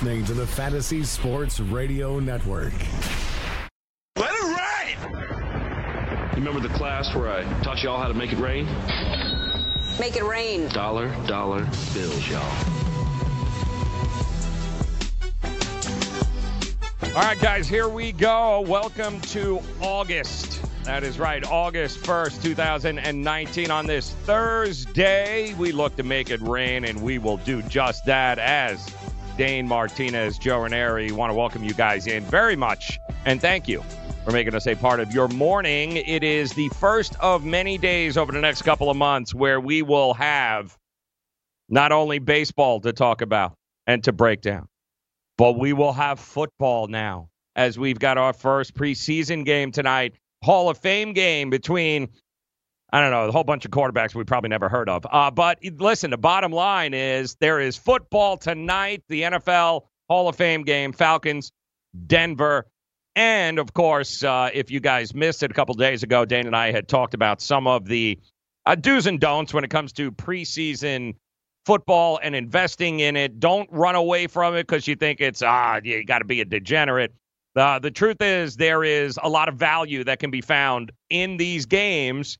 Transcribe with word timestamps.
You're 0.00 0.14
listening 0.14 0.34
to 0.34 0.40
the 0.40 0.46
Fantasy 0.46 1.02
Sports 1.04 1.60
Radio 1.60 2.20
Network. 2.20 2.72
Let 4.16 4.30
it 4.32 4.42
rain! 4.42 4.96
You 6.30 6.36
remember 6.36 6.66
the 6.66 6.72
class 6.74 7.14
where 7.14 7.30
I 7.30 7.42
taught 7.62 7.82
y'all 7.82 8.00
how 8.00 8.08
to 8.08 8.14
make 8.14 8.32
it 8.32 8.38
rain? 8.38 8.66
Make 9.98 10.16
it 10.16 10.24
rain. 10.24 10.68
Dollar, 10.68 11.14
dollar 11.26 11.64
bills, 11.92 12.28
y'all. 12.28 12.40
All 17.04 17.22
right, 17.22 17.38
guys, 17.40 17.68
here 17.68 17.88
we 17.88 18.12
go. 18.12 18.60
Welcome 18.62 19.20
to 19.22 19.60
August. 19.82 20.62
That 20.84 21.04
is 21.04 21.18
right, 21.18 21.44
August 21.44 21.98
1st, 22.04 22.42
2019. 22.42 23.70
On 23.70 23.86
this 23.86 24.12
Thursday, 24.24 25.52
we 25.54 25.72
look 25.72 25.96
to 25.96 26.02
make 26.02 26.30
it 26.30 26.40
rain, 26.40 26.84
and 26.84 27.02
we 27.02 27.18
will 27.18 27.36
do 27.38 27.60
just 27.62 28.06
that 28.06 28.38
as 28.38 28.88
Dane 29.40 29.66
Martinez, 29.66 30.36
Joe 30.36 30.58
Raineri. 30.58 31.10
Want 31.12 31.30
to 31.30 31.34
welcome 31.34 31.64
you 31.64 31.72
guys 31.72 32.06
in 32.06 32.22
very 32.24 32.56
much, 32.56 32.98
and 33.24 33.40
thank 33.40 33.68
you 33.68 33.82
for 34.22 34.32
making 34.32 34.54
us 34.54 34.66
a 34.66 34.74
part 34.74 35.00
of 35.00 35.14
your 35.14 35.28
morning. 35.28 35.96
It 35.96 36.22
is 36.22 36.52
the 36.52 36.68
first 36.68 37.16
of 37.20 37.42
many 37.42 37.78
days 37.78 38.18
over 38.18 38.32
the 38.32 38.40
next 38.42 38.60
couple 38.60 38.90
of 38.90 38.98
months 38.98 39.34
where 39.34 39.58
we 39.58 39.80
will 39.80 40.12
have 40.12 40.76
not 41.70 41.90
only 41.90 42.18
baseball 42.18 42.80
to 42.82 42.92
talk 42.92 43.22
about 43.22 43.54
and 43.86 44.04
to 44.04 44.12
break 44.12 44.42
down, 44.42 44.68
but 45.38 45.58
we 45.58 45.72
will 45.72 45.94
have 45.94 46.20
football 46.20 46.86
now 46.86 47.30
as 47.56 47.78
we've 47.78 47.98
got 47.98 48.18
our 48.18 48.34
first 48.34 48.74
preseason 48.74 49.46
game 49.46 49.72
tonight, 49.72 50.12
Hall 50.44 50.68
of 50.68 50.76
Fame 50.76 51.14
game 51.14 51.48
between 51.48 52.10
I 52.92 53.00
don't 53.00 53.10
know, 53.10 53.28
a 53.28 53.32
whole 53.32 53.44
bunch 53.44 53.64
of 53.64 53.70
quarterbacks 53.70 54.14
we 54.14 54.24
probably 54.24 54.48
never 54.48 54.68
heard 54.68 54.88
of. 54.88 55.06
Uh, 55.10 55.30
but 55.30 55.58
listen, 55.78 56.10
the 56.10 56.18
bottom 56.18 56.52
line 56.52 56.92
is 56.94 57.36
there 57.36 57.60
is 57.60 57.76
football 57.76 58.36
tonight, 58.36 59.02
the 59.08 59.22
NFL 59.22 59.82
Hall 60.08 60.28
of 60.28 60.36
Fame 60.36 60.64
game, 60.64 60.92
Falcons, 60.92 61.52
Denver. 62.06 62.66
And 63.14 63.58
of 63.58 63.72
course, 63.72 64.24
uh, 64.24 64.50
if 64.52 64.70
you 64.70 64.80
guys 64.80 65.14
missed 65.14 65.42
it 65.42 65.50
a 65.50 65.54
couple 65.54 65.74
days 65.74 66.02
ago, 66.02 66.24
Dane 66.24 66.46
and 66.46 66.56
I 66.56 66.72
had 66.72 66.88
talked 66.88 67.14
about 67.14 67.40
some 67.40 67.66
of 67.66 67.86
the 67.86 68.18
uh, 68.66 68.74
do's 68.74 69.06
and 69.06 69.20
don'ts 69.20 69.54
when 69.54 69.64
it 69.64 69.70
comes 69.70 69.92
to 69.94 70.10
preseason 70.10 71.14
football 71.66 72.18
and 72.22 72.34
investing 72.34 73.00
in 73.00 73.16
it. 73.16 73.38
Don't 73.38 73.68
run 73.70 73.94
away 73.94 74.26
from 74.26 74.54
it 74.54 74.66
because 74.66 74.88
you 74.88 74.96
think 74.96 75.20
it's, 75.20 75.42
ah, 75.42 75.80
you 75.82 76.04
got 76.04 76.18
to 76.18 76.24
be 76.24 76.40
a 76.40 76.44
degenerate. 76.44 77.12
Uh, 77.54 77.78
the 77.78 77.90
truth 77.90 78.20
is, 78.20 78.56
there 78.56 78.84
is 78.84 79.18
a 79.22 79.28
lot 79.28 79.48
of 79.48 79.56
value 79.56 80.04
that 80.04 80.18
can 80.18 80.30
be 80.30 80.40
found 80.40 80.92
in 81.08 81.36
these 81.36 81.66
games 81.66 82.38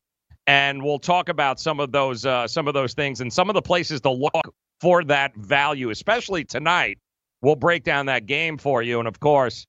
and 0.51 0.83
we'll 0.83 0.99
talk 0.99 1.29
about 1.29 1.61
some 1.61 1.79
of 1.79 1.93
those 1.93 2.25
uh, 2.25 2.45
some 2.45 2.67
of 2.67 2.73
those 2.73 2.93
things 2.93 3.21
and 3.21 3.31
some 3.31 3.49
of 3.49 3.53
the 3.53 3.61
places 3.61 4.01
to 4.01 4.11
look 4.11 4.53
for 4.81 5.01
that 5.05 5.33
value, 5.37 5.91
especially 5.91 6.43
tonight. 6.43 6.97
We'll 7.41 7.55
break 7.55 7.85
down 7.85 8.07
that 8.07 8.25
game 8.25 8.57
for 8.57 8.83
you, 8.83 8.99
and 8.99 9.07
of 9.07 9.17
course, 9.21 9.65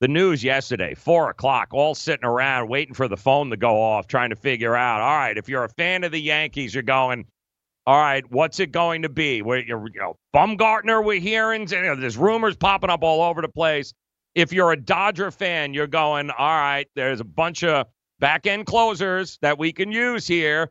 the 0.00 0.08
news 0.08 0.42
yesterday, 0.42 0.94
four 0.94 1.30
o'clock, 1.30 1.68
all 1.70 1.94
sitting 1.94 2.24
around 2.24 2.68
waiting 2.68 2.92
for 2.92 3.06
the 3.06 3.16
phone 3.16 3.50
to 3.50 3.56
go 3.56 3.80
off, 3.80 4.08
trying 4.08 4.30
to 4.30 4.36
figure 4.36 4.74
out. 4.74 5.00
All 5.00 5.16
right, 5.16 5.38
if 5.38 5.48
you're 5.48 5.62
a 5.62 5.68
fan 5.68 6.02
of 6.02 6.10
the 6.10 6.20
Yankees, 6.20 6.74
you're 6.74 6.82
going. 6.82 7.24
All 7.86 7.96
right, 7.96 8.24
what's 8.32 8.58
it 8.58 8.72
going 8.72 9.02
to 9.02 9.08
be? 9.08 9.42
Where 9.42 9.60
you 9.60 9.90
know, 9.94 10.16
Bumgarner, 10.34 11.04
we're 11.04 11.20
hearing. 11.20 11.68
You 11.68 11.82
know, 11.82 11.94
there's 11.94 12.16
rumors 12.16 12.56
popping 12.56 12.90
up 12.90 13.04
all 13.04 13.22
over 13.22 13.42
the 13.42 13.48
place. 13.48 13.92
If 14.34 14.52
you're 14.52 14.72
a 14.72 14.76
Dodger 14.76 15.30
fan, 15.30 15.72
you're 15.72 15.86
going. 15.86 16.30
All 16.30 16.48
right, 16.48 16.88
there's 16.96 17.20
a 17.20 17.24
bunch 17.24 17.62
of 17.62 17.86
back 18.20 18.46
end 18.46 18.66
closers 18.66 19.38
that 19.42 19.58
we 19.58 19.72
can 19.72 19.90
use 19.90 20.26
here. 20.26 20.70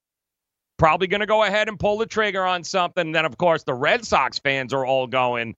Probably 0.77 1.07
going 1.07 1.19
to 1.19 1.27
go 1.27 1.43
ahead 1.43 1.67
and 1.67 1.77
pull 1.77 1.97
the 1.97 2.05
trigger 2.05 2.45
on 2.45 2.63
something. 2.63 3.11
Then, 3.11 3.25
of 3.25 3.37
course, 3.37 3.63
the 3.63 3.73
Red 3.73 4.05
Sox 4.05 4.39
fans 4.39 4.73
are 4.73 4.85
all 4.85 5.07
going, 5.07 5.55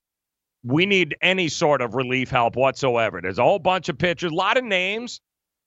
we 0.64 0.84
need 0.86 1.16
any 1.22 1.48
sort 1.48 1.80
of 1.80 1.94
relief 1.94 2.30
help 2.30 2.56
whatsoever. 2.56 3.20
There's 3.20 3.38
a 3.38 3.44
whole 3.44 3.60
bunch 3.60 3.88
of 3.88 3.98
pitchers, 3.98 4.32
a 4.32 4.34
lot 4.34 4.56
of 4.56 4.64
names. 4.64 5.20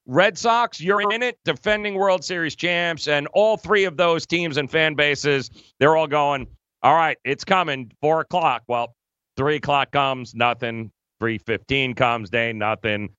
Red 0.07 0.37
Sox, 0.37 0.81
you're 0.81 1.11
in 1.11 1.23
it, 1.23 1.39
defending 1.45 1.95
World 1.95 2.23
Series 2.23 2.55
champs, 2.55 3.07
and 3.07 3.27
all 3.33 3.57
three 3.57 3.85
of 3.85 3.97
those 3.97 4.25
teams 4.25 4.57
and 4.57 4.69
fan 4.69 4.93
bases, 4.93 5.49
they're 5.79 5.95
all 5.95 6.07
going, 6.07 6.47
all 6.83 6.93
right, 6.93 7.17
it's 7.23 7.43
coming, 7.43 7.91
four 8.01 8.19
o'clock. 8.19 8.63
Well, 8.67 8.95
three 9.37 9.55
o'clock 9.55 9.91
comes, 9.91 10.35
nothing. 10.35 10.91
Three 11.19 11.37
fifteen 11.37 11.95
comes, 11.95 12.29
day, 12.29 12.51
nothing 12.51 13.09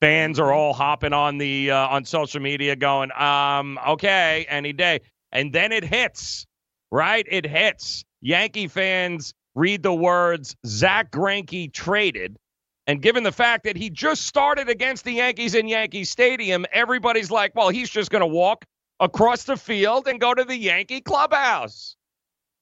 fans 0.00 0.38
are 0.40 0.52
all 0.52 0.72
hopping 0.72 1.12
on 1.12 1.38
the 1.38 1.70
uh, 1.70 1.88
on 1.88 2.04
social 2.04 2.40
media 2.40 2.76
going 2.76 3.10
um 3.12 3.78
okay 3.86 4.46
any 4.48 4.72
day. 4.72 5.00
And 5.32 5.52
then 5.52 5.72
it 5.72 5.84
hits 5.84 6.46
right? 6.90 7.26
It 7.30 7.46
hits. 7.46 8.04
Yankee 8.20 8.68
fans 8.68 9.32
read 9.54 9.82
the 9.82 9.94
words 9.94 10.56
Zach 10.66 11.10
Greinke 11.10 11.72
traded. 11.72 12.36
And 12.86 13.00
given 13.00 13.22
the 13.22 13.32
fact 13.32 13.64
that 13.64 13.76
he 13.76 13.88
just 13.90 14.26
started 14.26 14.68
against 14.68 15.04
the 15.04 15.12
yankees 15.12 15.54
in 15.54 15.68
yankee 15.68 16.04
stadium 16.04 16.66
everybody's 16.72 17.30
like 17.30 17.54
well 17.54 17.68
he's 17.68 17.90
just 17.90 18.10
going 18.10 18.20
to 18.20 18.26
walk 18.26 18.64
across 18.98 19.44
the 19.44 19.56
field 19.56 20.08
and 20.08 20.20
go 20.20 20.34
to 20.34 20.44
the 20.44 20.56
yankee 20.56 21.00
clubhouse. 21.00 21.96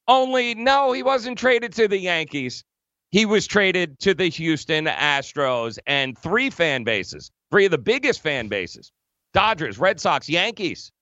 Only 0.07 0.55
no 0.55 0.93
he 0.93 1.03
wasn't 1.03 1.39
traded 1.39 1.73
to 1.75 1.89
the 1.89 1.99
yankees 1.99 2.65
he 3.11 3.25
was 3.27 3.47
traded 3.47 3.99
to 4.01 4.15
the 4.15 4.29
Houston 4.29 4.87
Astros 4.87 5.79
and 5.87 6.17
three 6.19 6.51
fan 6.51 6.85
bases, 6.85 7.31
three 7.51 7.65
of 7.65 7.71
the 7.71 7.79
biggest 7.79 8.21
fan 8.21 8.49
bases 8.49 8.93
Dodgers, 9.33 9.79
Red 9.79 10.01
Sox, 10.01 10.29
Yankees. 10.29 10.93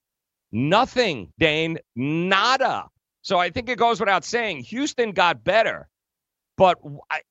Nothing, 0.52 1.32
Dane, 1.38 1.78
nada. 1.96 2.86
So 3.22 3.38
I 3.38 3.50
think 3.50 3.68
it 3.68 3.78
goes 3.78 3.98
without 3.98 4.24
saying 4.24 4.60
Houston 4.60 5.12
got 5.12 5.42
better. 5.42 5.88
But, 6.56 6.78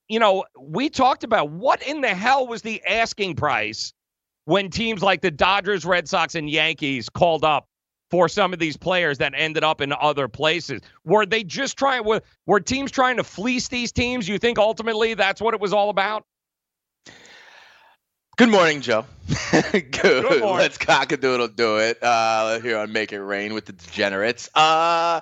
you 0.07 0.19
know, 0.19 0.45
we 0.59 0.89
talked 0.89 1.23
about 1.23 1.49
what 1.49 1.81
in 1.81 2.01
the 2.01 2.09
hell 2.09 2.45
was 2.45 2.61
the 2.61 2.83
asking 2.85 3.35
price 3.35 3.93
when 4.43 4.69
teams 4.69 5.01
like 5.01 5.21
the 5.21 5.31
Dodgers, 5.31 5.85
Red 5.85 6.07
Sox, 6.07 6.35
and 6.35 6.49
Yankees 6.49 7.09
called 7.09 7.43
up 7.43 7.67
for 8.11 8.29
some 8.29 8.53
of 8.53 8.59
these 8.59 8.77
players 8.77 9.17
that 9.17 9.33
ended 9.35 9.63
up 9.63 9.81
in 9.81 9.91
other 9.91 10.27
places. 10.27 10.81
Were 11.03 11.25
they 11.25 11.43
just 11.43 11.77
trying 11.77 12.03
were, 12.03 12.21
were 12.45 12.59
teams 12.59 12.91
trying 12.91 13.17
to 13.17 13.23
fleece 13.23 13.67
these 13.67 13.91
teams? 13.91 14.27
You 14.27 14.37
think 14.37 14.57
ultimately 14.57 15.13
that's 15.13 15.41
what 15.41 15.53
it 15.53 15.59
was 15.59 15.73
all 15.73 15.89
about? 15.89 16.25
Good 18.37 18.49
morning, 18.49 18.81
Joe. 18.81 19.05
Good. 19.51 19.91
Good 19.91 20.41
morning. 20.41 20.57
Let's 20.57 20.77
cockadoodle 20.77 21.55
do 21.55 21.77
it 21.77 22.03
uh, 22.03 22.59
here 22.59 22.77
on 22.77 22.91
Make 22.91 23.13
It 23.13 23.21
Rain 23.21 23.53
with 23.53 23.65
the 23.65 23.71
Degenerates. 23.71 24.49
Uh, 24.53 25.21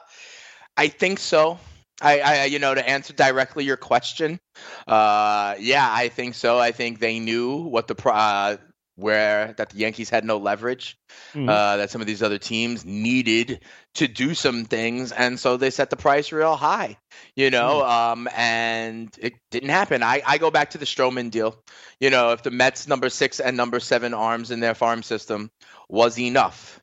I 0.76 0.88
think 0.88 1.20
so. 1.20 1.60
I, 2.02 2.20
I, 2.20 2.46
you 2.46 2.58
know, 2.58 2.74
to 2.74 2.90
answer 2.90 3.14
directly 3.14 3.66
your 3.66 3.78
question, 3.78 4.40
uh, 4.88 5.56
yeah, 5.60 5.88
I 5.90 6.10
think 6.10 6.34
so. 6.34 6.58
I 6.58 6.72
think 6.72 7.00
they 7.00 7.20
knew 7.20 7.58
what 7.58 7.88
the 7.88 8.10
uh, 8.10 8.58
where 8.96 9.54
that 9.58 9.72
the 9.72 9.78
Yankees 9.78 10.10
had 10.10 10.24
no 10.24 10.38
leverage, 10.38 10.98
mm-hmm. 11.34 11.50
uh, 11.50 11.78
that 11.78 11.90
some 11.90 12.02
of 12.02 12.08
these 12.08 12.22
other 12.22 12.38
teams 12.38 12.86
needed 12.86 13.62
to 13.96 14.08
do 14.08 14.34
some 14.34 14.66
things, 14.66 15.12
and 15.12 15.40
so 15.40 15.58
they 15.58 15.70
set 15.70 15.90
the 15.90 15.96
price 15.96 16.32
real 16.32 16.56
high, 16.56 16.98
you 17.36 17.50
know, 17.50 17.82
mm-hmm. 17.82 17.92
um, 17.92 18.30
and 18.36 19.16
it 19.20 19.34
didn't 19.52 19.70
happen. 19.70 20.04
I, 20.04 20.22
I 20.26 20.38
go 20.38 20.52
back 20.52 20.72
to 20.72 20.78
the 20.78 20.86
Stroman 20.86 21.32
deal, 21.32 21.62
you 22.00 22.10
know, 22.10 22.32
if 22.32 22.44
the 22.44 22.52
Mets 22.52 22.88
number 22.88 23.10
six 23.10 23.40
and 23.40 23.58
number 23.58 23.80
seven 23.80 24.14
arms 24.14 24.52
in 24.52 24.60
their 24.60 24.76
farm 24.76 25.04
system 25.04 25.50
was 25.90 26.20
enough. 26.20 26.80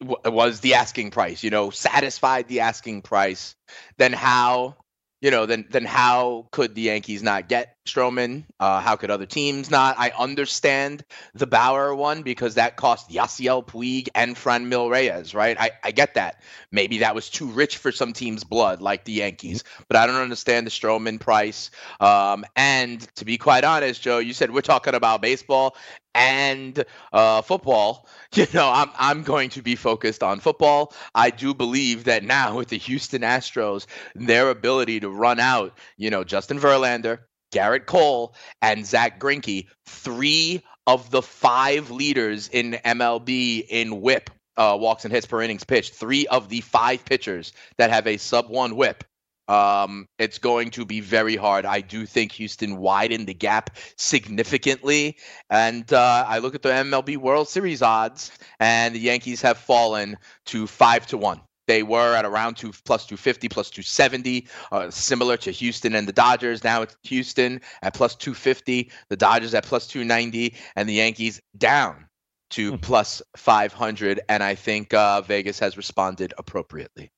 Was 0.00 0.60
the 0.60 0.74
asking 0.74 1.10
price, 1.10 1.42
you 1.42 1.50
know, 1.50 1.70
satisfied 1.70 2.46
the 2.46 2.60
asking 2.60 3.02
price? 3.02 3.56
Then 3.98 4.12
how 4.12 4.76
you 5.22 5.30
know, 5.30 5.46
then 5.46 5.64
then 5.70 5.84
how 5.84 6.48
could 6.50 6.74
the 6.74 6.82
Yankees 6.82 7.22
not 7.22 7.48
get 7.48 7.76
Stroman? 7.86 8.42
Uh, 8.58 8.80
how 8.80 8.96
could 8.96 9.08
other 9.10 9.24
teams 9.24 9.70
not? 9.70 9.94
I 9.96 10.10
understand 10.18 11.04
the 11.32 11.46
Bauer 11.46 11.94
one 11.94 12.22
because 12.22 12.56
that 12.56 12.76
cost 12.76 13.08
Yasiel 13.08 13.64
Puig 13.64 14.08
and 14.16 14.34
Franmil 14.34 14.90
Reyes, 14.90 15.32
right? 15.32 15.56
I, 15.58 15.70
I 15.84 15.92
get 15.92 16.14
that. 16.14 16.42
Maybe 16.72 16.98
that 16.98 17.14
was 17.14 17.30
too 17.30 17.46
rich 17.46 17.76
for 17.76 17.92
some 17.92 18.12
teams' 18.12 18.42
blood, 18.42 18.82
like 18.82 19.04
the 19.04 19.12
Yankees, 19.12 19.62
but 19.86 19.96
I 19.96 20.06
don't 20.08 20.16
understand 20.16 20.66
the 20.66 20.72
Stroman 20.72 21.20
price. 21.20 21.70
Um, 22.00 22.44
and 22.56 23.00
to 23.14 23.24
be 23.24 23.38
quite 23.38 23.62
honest, 23.62 24.02
Joe, 24.02 24.18
you 24.18 24.34
said 24.34 24.50
we're 24.50 24.60
talking 24.60 24.94
about 24.94 25.22
baseball 25.22 25.76
and 26.14 26.84
uh, 27.12 27.42
football. 27.42 28.08
You 28.34 28.46
know, 28.54 28.70
I'm 28.72 28.88
I'm 28.98 29.22
going 29.24 29.50
to 29.50 29.60
be 29.60 29.76
focused 29.76 30.22
on 30.22 30.40
football. 30.40 30.94
I 31.14 31.28
do 31.28 31.52
believe 31.52 32.04
that 32.04 32.24
now 32.24 32.56
with 32.56 32.68
the 32.68 32.78
Houston 32.78 33.20
Astros, 33.20 33.84
their 34.14 34.48
ability 34.48 35.00
to 35.00 35.10
run 35.10 35.38
out, 35.38 35.76
you 35.98 36.08
know, 36.08 36.24
Justin 36.24 36.58
Verlander, 36.58 37.18
Gerrit 37.52 37.84
Cole 37.84 38.34
and 38.62 38.86
Zach 38.86 39.20
Greinke, 39.20 39.68
three 39.84 40.62
of 40.86 41.10
the 41.10 41.20
five 41.20 41.90
leaders 41.90 42.48
in 42.48 42.72
MLB 42.84 43.66
in 43.68 44.00
WHIP, 44.00 44.30
uh, 44.56 44.76
walks 44.80 45.04
and 45.04 45.12
hits 45.12 45.26
per 45.26 45.42
innings 45.42 45.64
pitched. 45.64 45.94
Three 45.94 46.26
of 46.26 46.48
the 46.48 46.62
five 46.62 47.04
pitchers 47.04 47.52
that 47.76 47.90
have 47.90 48.06
a 48.06 48.16
sub 48.16 48.48
one 48.48 48.76
WHIP. 48.76 49.04
Um, 49.48 50.06
it's 50.18 50.38
going 50.38 50.70
to 50.70 50.84
be 50.84 51.00
very 51.00 51.36
hard. 51.36 51.66
I 51.66 51.80
do 51.80 52.06
think 52.06 52.32
Houston 52.32 52.76
widened 52.76 53.26
the 53.26 53.34
gap 53.34 53.76
significantly, 53.96 55.16
and 55.50 55.92
uh, 55.92 56.24
I 56.26 56.38
look 56.38 56.54
at 56.54 56.62
the 56.62 56.70
MLB 56.70 57.16
World 57.16 57.48
Series 57.48 57.82
odds, 57.82 58.30
and 58.60 58.94
the 58.94 59.00
Yankees 59.00 59.42
have 59.42 59.58
fallen 59.58 60.16
to 60.46 60.66
five 60.66 61.06
to 61.08 61.18
one. 61.18 61.40
They 61.66 61.82
were 61.82 62.14
at 62.16 62.24
around 62.24 62.56
two 62.56 62.72
plus 62.84 63.06
250, 63.06 63.48
plus 63.48 63.70
270, 63.70 64.48
uh, 64.72 64.90
similar 64.90 65.36
to 65.38 65.50
Houston 65.50 65.94
and 65.94 66.08
the 66.08 66.12
Dodgers. 66.12 66.64
Now 66.64 66.82
it's 66.82 66.96
Houston 67.04 67.60
at 67.82 67.94
plus 67.94 68.16
250, 68.16 68.90
the 69.08 69.16
Dodgers 69.16 69.54
at 69.54 69.64
plus 69.64 69.86
290, 69.86 70.54
and 70.76 70.88
the 70.88 70.94
Yankees 70.94 71.40
down 71.56 72.08
to 72.50 72.72
hmm. 72.72 72.76
plus 72.76 73.22
500. 73.36 74.20
And 74.28 74.42
I 74.42 74.54
think 74.54 74.92
uh, 74.92 75.22
Vegas 75.22 75.58
has 75.60 75.76
responded 75.76 76.34
appropriately. 76.36 77.10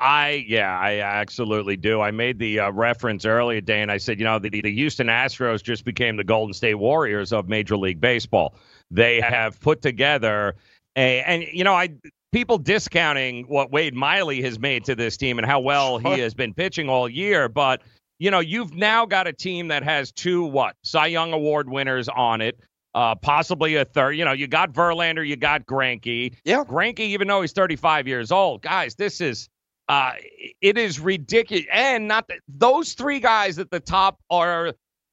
I 0.00 0.44
yeah, 0.48 0.78
I 0.78 1.00
absolutely 1.00 1.76
do. 1.76 2.00
I 2.00 2.10
made 2.10 2.38
the 2.38 2.60
uh, 2.60 2.70
reference 2.72 3.26
earlier, 3.26 3.60
Dan. 3.60 3.90
I 3.90 3.98
said, 3.98 4.18
you 4.18 4.24
know, 4.24 4.38
the, 4.38 4.48
the 4.48 4.72
Houston 4.72 5.08
Astros 5.08 5.62
just 5.62 5.84
became 5.84 6.16
the 6.16 6.24
Golden 6.24 6.54
State 6.54 6.76
Warriors 6.76 7.32
of 7.32 7.48
Major 7.48 7.76
League 7.76 8.00
Baseball. 8.00 8.54
They 8.90 9.20
have 9.20 9.60
put 9.60 9.82
together 9.82 10.56
a, 10.96 11.22
and 11.22 11.44
you 11.52 11.64
know, 11.64 11.74
I 11.74 11.90
people 12.32 12.58
discounting 12.58 13.44
what 13.44 13.70
Wade 13.72 13.94
Miley 13.94 14.42
has 14.42 14.58
made 14.58 14.84
to 14.84 14.94
this 14.94 15.16
team 15.16 15.38
and 15.38 15.46
how 15.46 15.60
well 15.60 15.98
he 15.98 16.18
has 16.20 16.34
been 16.34 16.54
pitching 16.54 16.88
all 16.88 17.08
year. 17.08 17.48
But, 17.48 17.82
you 18.18 18.30
know, 18.30 18.40
you've 18.40 18.74
now 18.74 19.06
got 19.06 19.26
a 19.26 19.32
team 19.32 19.68
that 19.68 19.82
has 19.82 20.12
two, 20.12 20.44
what, 20.44 20.76
Cy 20.84 21.06
Young 21.06 21.32
Award 21.32 21.68
winners 21.68 22.08
on 22.08 22.40
it. 22.40 22.58
Uh, 22.92 23.14
possibly 23.14 23.76
a 23.76 23.84
third. 23.84 24.12
You 24.12 24.24
know, 24.24 24.32
you 24.32 24.48
got 24.48 24.72
Verlander, 24.72 25.26
you 25.26 25.36
got 25.36 25.64
Greinke. 25.64 26.34
Yeah. 26.44 26.64
Greinke, 26.64 27.00
even 27.00 27.28
though 27.28 27.40
he's 27.40 27.52
35 27.52 28.08
years 28.08 28.32
old, 28.32 28.62
guys, 28.62 28.96
this 28.96 29.20
is 29.20 29.48
uh, 29.90 30.12
it 30.60 30.78
is 30.78 31.00
ridiculous. 31.00 31.66
And 31.72 32.06
not 32.06 32.28
that 32.28 32.38
those 32.46 32.92
three 32.92 33.18
guys 33.18 33.58
at 33.58 33.72
the 33.72 33.80
top 33.80 34.20
are 34.30 34.72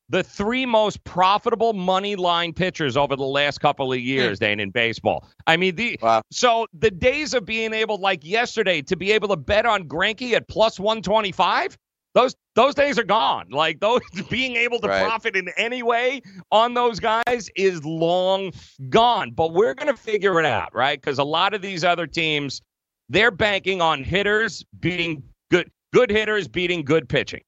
the 0.09 0.21
three 0.21 0.67
most 0.67 1.03
profitable 1.03 1.73
money 1.73 2.15
line 2.15 2.53
pitchers 2.53 2.95
over 2.95 3.15
the 3.15 3.25
last 3.25 3.59
couple 3.59 3.91
of 3.91 3.99
years, 3.99 4.37
Dan, 4.37 4.59
in 4.59 4.69
baseball. 4.69 5.27
I 5.47 5.57
mean, 5.57 5.75
the 5.75 5.97
wow. 5.99 6.21
so 6.31 6.67
the 6.77 6.91
days 6.91 7.33
of 7.33 7.43
being 7.43 7.73
able, 7.73 7.97
like 7.97 8.23
yesterday, 8.23 8.83
to 8.83 8.95
be 8.95 9.11
able 9.13 9.29
to 9.29 9.35
bet 9.35 9.65
on 9.65 9.85
Greinke 9.87 10.33
at 10.33 10.47
plus 10.47 10.79
one 10.79 11.01
twenty 11.01 11.31
five. 11.31 11.75
Those 12.13 12.35
those 12.53 12.75
days 12.75 12.99
are 12.99 13.03
gone. 13.03 13.47
Like 13.49 13.79
those 13.79 14.01
being 14.29 14.57
able 14.57 14.79
to 14.81 14.87
right. 14.87 15.03
profit 15.03 15.35
in 15.35 15.49
any 15.57 15.81
way 15.81 16.21
on 16.51 16.75
those 16.75 16.99
guys 16.99 17.49
is 17.55 17.83
long 17.83 18.51
gone. 18.89 19.31
But 19.31 19.53
we're 19.53 19.73
gonna 19.73 19.97
figure 19.97 20.39
it 20.39 20.45
out, 20.45 20.73
right? 20.75 21.01
Because 21.01 21.17
a 21.17 21.23
lot 21.23 21.55
of 21.55 21.63
these 21.63 21.83
other 21.83 22.05
teams, 22.05 22.61
they're 23.09 23.31
banking 23.31 23.81
on 23.81 24.03
hitters 24.03 24.65
beating 24.79 25.23
good 25.51 25.71
good 25.93 26.09
hitters 26.09 26.47
beating 26.47 26.83
good 26.83 27.07
pitching. 27.07 27.41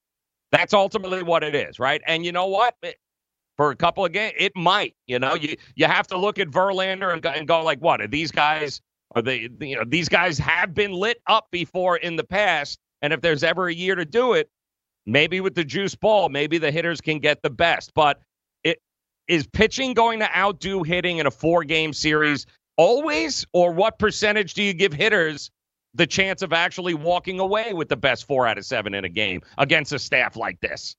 That's 0.51 0.73
ultimately 0.73 1.23
what 1.23 1.43
it 1.43 1.53
is, 1.53 1.79
right? 1.79 2.01
And 2.07 2.25
you 2.25 2.31
know 2.31 2.47
what? 2.47 2.75
It, 2.81 2.95
for 3.57 3.71
a 3.71 3.75
couple 3.75 4.05
of 4.05 4.13
games, 4.13 4.33
it 4.37 4.53
might. 4.55 4.95
You 5.05 5.19
know, 5.19 5.35
you 5.35 5.57
you 5.75 5.85
have 5.85 6.07
to 6.07 6.17
look 6.17 6.39
at 6.39 6.47
Verlander 6.47 7.11
and 7.11 7.21
go, 7.21 7.29
and 7.29 7.47
go 7.47 7.61
like, 7.61 7.79
what 7.79 8.01
are 8.01 8.07
these 8.07 8.31
guys? 8.31 8.81
Are 9.15 9.21
they? 9.21 9.49
You 9.59 9.75
know, 9.75 9.83
these 9.85 10.07
guys 10.07 10.37
have 10.37 10.73
been 10.73 10.93
lit 10.93 11.21
up 11.27 11.47
before 11.51 11.97
in 11.97 12.15
the 12.15 12.23
past, 12.23 12.79
and 13.01 13.11
if 13.11 13.21
there's 13.21 13.43
ever 13.43 13.67
a 13.67 13.73
year 13.73 13.95
to 13.95 14.05
do 14.05 14.33
it, 14.33 14.49
maybe 15.05 15.41
with 15.41 15.55
the 15.55 15.65
juice 15.65 15.93
ball, 15.93 16.29
maybe 16.29 16.57
the 16.57 16.71
hitters 16.71 17.01
can 17.01 17.19
get 17.19 17.41
the 17.41 17.49
best. 17.49 17.91
But 17.93 18.21
it 18.63 18.79
is 19.27 19.45
pitching 19.45 19.93
going 19.93 20.19
to 20.19 20.37
outdo 20.37 20.83
hitting 20.83 21.17
in 21.17 21.27
a 21.27 21.31
four 21.31 21.65
game 21.65 21.91
series 21.91 22.45
always, 22.79 23.45
or 23.51 23.73
what 23.73 23.99
percentage 23.99 24.53
do 24.53 24.63
you 24.63 24.73
give 24.73 24.93
hitters 24.93 25.51
the 25.95 26.07
chance 26.07 26.41
of 26.41 26.53
actually 26.53 26.93
walking 26.93 27.41
away 27.41 27.73
with 27.73 27.89
the 27.89 27.97
best 27.97 28.25
four 28.25 28.47
out 28.47 28.57
of 28.57 28.65
seven 28.65 28.93
in 28.93 29.03
a 29.03 29.09
game 29.09 29.41
against 29.57 29.91
a 29.91 29.99
staff 29.99 30.37
like 30.37 30.59
this? 30.61 30.95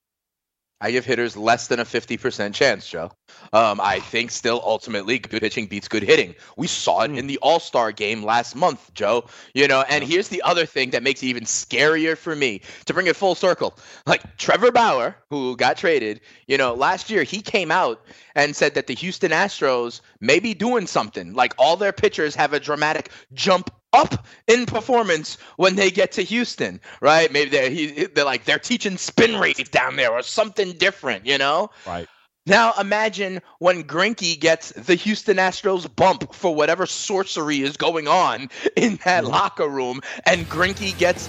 I 0.81 0.91
give 0.91 1.05
hitters 1.05 1.37
less 1.37 1.67
than 1.67 1.79
a 1.79 1.85
50% 1.85 2.55
chance, 2.55 2.89
Joe. 2.89 3.13
Um, 3.53 3.81
I 3.83 4.01
think 4.01 4.31
still 4.31 4.63
ultimately 4.65 5.19
good 5.19 5.41
pitching 5.43 5.67
beats 5.67 5.89
good 5.89 6.03
hitting. 6.03 6.35
We 6.57 6.67
saw 6.67 7.03
it 7.03 7.11
in 7.11 7.27
the 7.27 7.39
All 7.43 7.61
Star 7.61 7.93
game 7.93 8.23
last 8.23 8.57
month, 8.57 8.93
Joe. 8.95 9.27
You 9.55 9.69
know, 9.69 9.85
and 9.89 10.03
here's 10.03 10.29
the 10.29 10.43
other 10.43 10.65
thing 10.65 10.91
that 10.91 11.03
makes 11.03 11.23
it 11.23 11.27
even 11.27 11.45
scarier 11.45 12.17
for 12.17 12.35
me 12.35 12.63
to 12.87 12.95
bring 12.95 13.07
it 13.07 13.17
full 13.17 13.35
circle. 13.35 13.77
Like 14.07 14.37
Trevor 14.39 14.73
Bauer, 14.73 15.17
who 15.29 15.57
got 15.57 15.77
traded, 15.77 16.21
you 16.47 16.57
know, 16.57 16.75
last 16.75 17.11
year 17.11 17.25
he 17.25 17.43
came 17.43 17.71
out 17.71 18.05
and 18.35 18.57
said 18.57 18.75
that 18.75 18.87
the 18.87 18.95
Houston 18.95 19.33
Astros 19.33 20.01
may 20.21 20.39
be 20.39 20.55
doing 20.55 20.87
something. 20.87 21.35
Like 21.35 21.55
all 21.59 21.77
their 21.77 21.93
pitchers 21.93 22.35
have 22.37 22.53
a 22.53 22.61
dramatic 22.61 23.11
jump 23.35 23.71
up 23.93 24.27
in 24.47 24.67
performance 24.67 25.39
when 25.57 25.77
they 25.77 25.91
get 25.91 26.13
to 26.13 26.23
Houston, 26.23 26.81
right? 27.01 27.33
Maybe 27.33 27.51
they're 27.51 27.71
he, 27.71 28.07
they're 28.07 28.25
like 28.25 28.45
they're 28.45 28.59
teaching 28.59 28.97
spin 28.97 29.39
rate 29.39 29.71
down 29.71 29.97
there 29.97 30.13
or 30.13 30.23
something 30.23 30.73
different, 30.73 31.27
you 31.27 31.39
know? 31.39 31.71
Right. 31.87 32.09
Now 32.47 32.73
imagine 32.81 33.41
when 33.59 33.85
Greinke 33.85 34.39
gets 34.41 34.73
the 34.73 34.95
Houston 34.95 35.37
Astros 35.37 35.95
bump 35.95 36.33
for 36.35 36.55
whatever 36.55 36.87
sorcery 36.87 37.61
is 37.61 37.77
going 37.77 38.09
on 38.09 38.49
in 38.77 38.99
that 39.05 39.25
mm-hmm. 39.25 39.33
locker 39.33 39.69
room, 39.69 40.01
and 40.25 40.49
Greinke 40.49 40.97
gets 40.99 41.29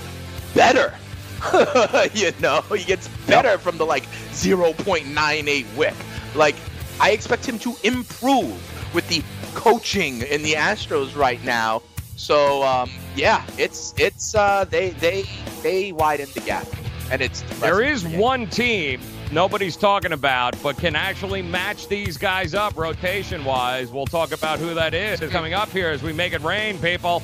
better. 0.54 0.94
you 2.14 2.32
know, 2.40 2.62
he 2.76 2.84
gets 2.84 3.08
better 3.28 3.50
yep. 3.50 3.60
from 3.60 3.78
the 3.78 3.86
like 3.86 4.04
0.98 4.32 5.66
whip. 5.76 5.96
Like 6.36 6.56
I 7.00 7.12
expect 7.12 7.46
him 7.46 7.60
to 7.60 7.76
improve 7.84 8.94
with 8.94 9.08
the 9.10 9.24
coaching 9.54 10.22
in 10.22 10.44
the 10.44 10.54
Astros 10.54 11.16
right 11.16 11.44
now 11.44 11.82
so 12.22 12.62
um, 12.64 12.92
yeah, 13.16 13.44
it's 13.58 13.94
it's 13.98 14.36
uh, 14.36 14.66
they 14.66 14.92
they 14.92 15.26
they 15.64 15.92
widen 15.92 16.30
the 16.34 16.42
gap, 16.42 16.68
and 17.10 17.22
it's 17.22 17.42
there 17.60 17.82
is 17.82 18.06
one 18.06 18.48
team 18.48 19.02
nobody's 19.32 19.76
talking 19.76 20.12
about, 20.12 20.56
but 20.62 20.78
can 20.78 20.96
actually 20.96 21.42
match 21.42 21.88
these 21.88 22.18
guys 22.18 22.54
up 22.54 22.78
rotation 22.78 23.44
wise. 23.44 23.90
We'll 23.92 24.06
talk 24.06 24.32
about 24.32 24.60
who 24.60 24.74
that 24.76 24.94
is 24.94 25.20
coming 25.32 25.54
up 25.54 25.70
here 25.70 25.90
as 25.90 26.04
we 26.04 26.14
make 26.14 26.34
it 26.34 26.42
rain, 26.42 26.78
people. 26.78 27.24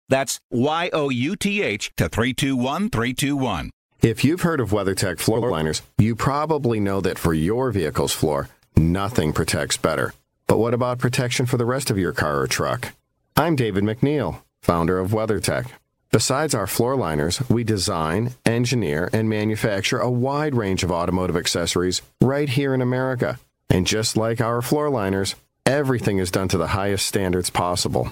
That's 0.11 0.39
Y 0.51 0.89
O 0.91 1.09
U 1.09 1.35
T 1.35 1.63
H 1.63 1.91
to 1.95 2.09
321321. 2.09 3.71
If 4.03 4.25
you've 4.25 4.41
heard 4.41 4.59
of 4.59 4.71
WeatherTech 4.71 5.19
floor 5.19 5.49
liners, 5.49 5.81
you 5.97 6.15
probably 6.15 6.79
know 6.79 7.01
that 7.01 7.17
for 7.17 7.33
your 7.33 7.71
vehicle's 7.71 8.11
floor, 8.11 8.49
nothing 8.75 9.31
protects 9.31 9.77
better. 9.77 10.13
But 10.47 10.57
what 10.57 10.73
about 10.73 10.99
protection 10.99 11.45
for 11.45 11.57
the 11.57 11.65
rest 11.65 11.89
of 11.89 11.97
your 11.97 12.11
car 12.11 12.41
or 12.41 12.47
truck? 12.47 12.93
I'm 13.37 13.55
David 13.55 13.85
McNeil, 13.85 14.41
founder 14.61 14.99
of 14.99 15.11
WeatherTech. 15.11 15.67
Besides 16.11 16.53
our 16.53 16.67
floor 16.67 16.97
liners, 16.97 17.41
we 17.49 17.63
design, 17.63 18.31
engineer, 18.45 19.09
and 19.13 19.29
manufacture 19.29 19.99
a 19.99 20.11
wide 20.11 20.55
range 20.55 20.83
of 20.83 20.91
automotive 20.91 21.37
accessories 21.37 22.01
right 22.19 22.49
here 22.49 22.73
in 22.73 22.81
America. 22.81 23.39
And 23.69 23.87
just 23.87 24.17
like 24.17 24.41
our 24.41 24.61
floor 24.61 24.89
liners, 24.89 25.35
everything 25.65 26.17
is 26.17 26.31
done 26.31 26.49
to 26.49 26.57
the 26.57 26.67
highest 26.67 27.05
standards 27.05 27.49
possible. 27.49 28.11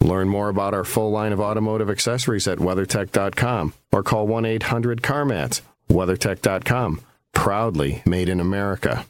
Learn 0.00 0.28
more 0.28 0.48
about 0.48 0.74
our 0.74 0.84
full 0.84 1.10
line 1.10 1.32
of 1.32 1.40
automotive 1.40 1.90
accessories 1.90 2.48
at 2.48 2.58
WeatherTech.com 2.58 3.74
or 3.92 4.02
call 4.02 4.26
1 4.26 4.44
800 4.44 5.02
CarMats. 5.02 5.60
WeatherTech.com, 5.90 7.00
proudly 7.32 8.02
made 8.06 8.28
in 8.28 8.40
America. 8.40 9.04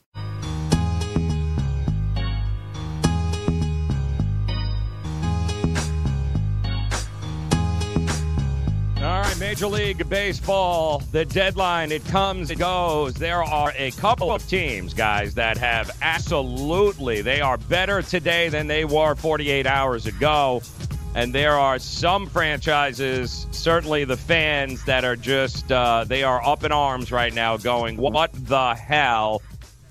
Major 9.51 9.67
League 9.67 10.09
Baseball, 10.09 11.03
the 11.11 11.25
deadline, 11.25 11.91
it 11.91 12.05
comes, 12.05 12.53
it 12.53 12.61
goes. 12.61 13.15
There 13.15 13.43
are 13.43 13.73
a 13.77 13.91
couple 13.91 14.31
of 14.31 14.47
teams, 14.47 14.95
guys, 14.95 15.35
that 15.35 15.57
have 15.59 15.91
absolutely, 16.03 17.21
they 17.21 17.41
are 17.41 17.57
better 17.57 18.01
today 18.01 18.49
than 18.49 18.69
they 18.69 18.85
were 18.85 19.17
48 19.17 19.67
hours 19.67 20.07
ago. 20.07 20.63
And 21.17 21.35
there 21.35 21.59
are 21.59 21.81
some 21.81 22.29
franchises, 22.29 23.49
certainly 23.51 24.05
the 24.05 24.17
fans, 24.17 24.85
that 24.85 25.05
are 25.05 25.17
just, 25.17 25.73
uh, 25.73 26.05
they 26.05 26.23
are 26.23 26.41
up 26.47 26.63
in 26.63 26.71
arms 26.71 27.11
right 27.11 27.35
now 27.35 27.57
going, 27.57 27.97
what 27.97 28.31
the 28.33 28.75
hell? 28.77 29.43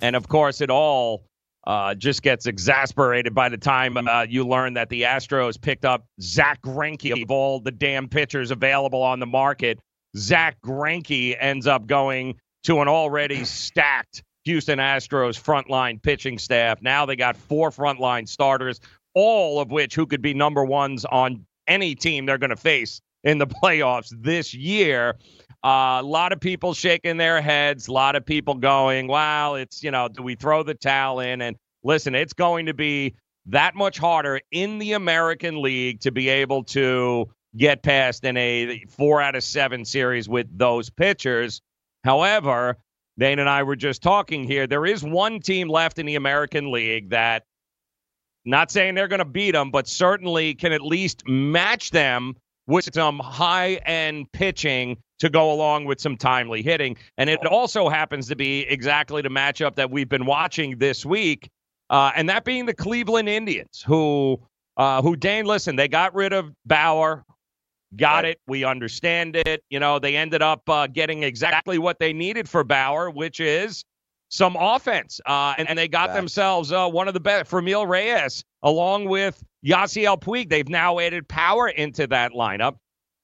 And 0.02 0.16
of 0.16 0.30
course, 0.30 0.62
it 0.62 0.70
all 0.70 1.22
uh, 1.68 1.94
just 1.94 2.22
gets 2.24 2.46
exasperated 2.46 3.34
by 3.36 3.50
the 3.50 3.58
time 3.58 3.96
uh, 3.98 4.26
you 4.28 4.48
learn 4.48 4.74
that 4.74 4.90
the 4.90 5.04
Astros 5.04 5.60
picked 5.60 5.86
up 5.86 6.06
Zach 6.22 6.62
Greinke 6.62 7.22
of 7.22 7.32
all 7.32 7.60
the 7.60 7.72
damn 7.72 8.08
pitchers 8.08 8.52
available 8.52 9.02
on 9.02 9.20
the 9.20 9.26
market. 9.26 9.80
Zach 10.18 10.58
Greinke 10.66 11.36
ends 11.40 11.68
up 11.68 11.86
going 11.86 12.36
to 12.64 12.82
an 12.82 12.88
already 12.88 13.44
stacked 13.46 14.24
Houston 14.46 14.80
Astros 14.80 15.40
frontline 15.40 16.02
pitching 16.02 16.38
staff. 16.38 16.82
Now 16.82 17.06
they 17.06 17.16
got 17.16 17.36
four 17.36 17.70
frontline 17.70 18.28
starters, 18.28 18.80
all 19.14 19.60
of 19.60 19.70
which 19.72 19.96
who 19.96 20.06
could 20.06 20.22
be 20.22 20.34
number 20.34 20.64
ones 20.64 21.06
on 21.06 21.46
any 21.68 21.94
team 21.94 22.26
they're 22.26 22.38
going 22.38 22.50
to 22.50 22.56
face 22.56 23.02
in 23.24 23.38
the 23.38 23.48
playoffs 23.64 24.14
this 24.22 24.54
year. 24.54 25.16
Uh, 25.64 26.00
a 26.00 26.04
lot 26.04 26.32
of 26.32 26.40
people 26.40 26.74
shaking 26.74 27.18
their 27.18 27.42
heads, 27.42 27.88
a 27.88 27.92
lot 27.92 28.16
of 28.16 28.26
people 28.26 28.56
going, 28.56 29.08
wow, 29.08 29.56
it's, 29.56 29.84
you 29.84 29.92
know, 29.92 30.08
do 30.08 30.24
we 30.24 30.36
throw 30.36 30.64
the 30.64 30.74
towel 30.74 31.20
in? 31.20 31.42
And 31.42 31.58
listen, 31.84 32.16
it's 32.16 32.34
going 32.34 32.68
to 32.68 32.74
be 32.74 33.16
that 33.48 33.76
much 33.76 33.98
harder 33.98 34.40
in 34.52 34.80
the 34.80 34.94
American 34.94 35.62
League 35.62 36.00
to 36.02 36.12
be 36.12 36.30
able 36.30 36.64
to 36.64 37.30
get 37.58 37.84
past 37.84 38.24
in 38.24 38.38
a 38.38 38.86
four 38.90 39.22
out 39.22 39.36
of 39.36 39.44
seven 39.44 39.84
series 39.84 40.30
with 40.30 40.48
those 40.58 40.90
pitchers. 40.90 41.62
However, 42.04 42.78
Dane 43.18 43.40
and 43.40 43.50
I 43.50 43.64
were 43.64 43.76
just 43.76 44.02
talking 44.02 44.46
here. 44.46 44.66
There 44.66 44.86
is 44.86 45.04
one 45.04 45.42
team 45.42 45.68
left 45.68 46.00
in 46.00 46.06
the 46.06 46.16
American 46.16 46.72
League 46.72 47.10
that, 47.10 47.44
not 48.46 48.72
saying 48.72 48.96
they're 48.96 49.10
going 49.10 49.20
to 49.20 49.26
beat 49.26 49.52
them, 49.52 49.72
but 49.72 49.90
certainly 49.90 50.54
can 50.56 50.72
at 50.72 50.82
least 50.82 51.28
match 51.28 51.92
them 51.92 52.36
with 52.70 52.94
some 52.94 53.20
high 53.20 53.74
end 53.86 54.32
pitching 54.32 54.96
to 55.18 55.30
go 55.30 55.52
along 55.52 55.86
with 55.86 56.00
some 56.00 56.16
timely 56.16 56.62
hitting. 56.62 56.96
And 57.18 57.30
it 57.30 57.46
also 57.46 57.90
happens 57.90 58.28
to 58.28 58.36
be 58.36 58.62
exactly 58.62 59.22
the 59.22 59.30
matchup 59.30 59.76
that 59.76 59.90
we've 59.90 60.08
been 60.08 60.26
watching 60.26 60.78
this 60.78 61.06
week, 61.06 61.50
uh, 61.90 62.12
and 62.16 62.30
that 62.30 62.46
being 62.46 62.68
the 62.68 62.74
Cleveland 62.74 63.28
Indians, 63.28 63.84
who, 63.86 64.40
uh, 64.78 65.02
who 65.02 65.16
Dane, 65.16 65.46
listen, 65.46 65.76
they 65.76 65.88
got 65.88 66.14
rid 66.14 66.32
of 66.32 66.54
Bauer. 66.66 67.26
Got 67.96 68.26
it. 68.26 68.40
We 68.48 68.64
understand 68.66 69.36
it. 69.36 69.64
You 69.72 69.80
know, 69.80 69.98
they 69.98 70.16
ended 70.16 70.44
up 70.44 70.70
uh, 70.70 70.86
getting 70.86 71.24
exactly 71.24 71.80
what 71.80 71.98
they 71.98 72.14
needed 72.14 72.48
for 72.48 72.64
Bauer, 72.64 73.10
which 73.10 73.40
is 73.40 73.84
some 74.30 74.56
offense. 74.56 75.20
Uh, 75.26 75.56
and, 75.58 75.68
and, 75.68 75.78
they 75.78 75.88
got 75.88 76.14
themselves 76.14 76.72
uh, 76.72 76.88
one 76.88 77.08
of 77.08 77.16
the 77.16 77.20
best, 77.20 77.50
Franmil 77.50 77.88
Reyes, 77.88 78.44
along 78.62 79.06
with 79.06 79.44
Yasiel 79.66 80.22
Puig. 80.22 80.50
They've 80.50 80.70
now 80.70 81.00
added 81.00 81.28
power 81.28 81.68
into 81.68 82.08
that 82.08 82.32
lineup 82.32 82.78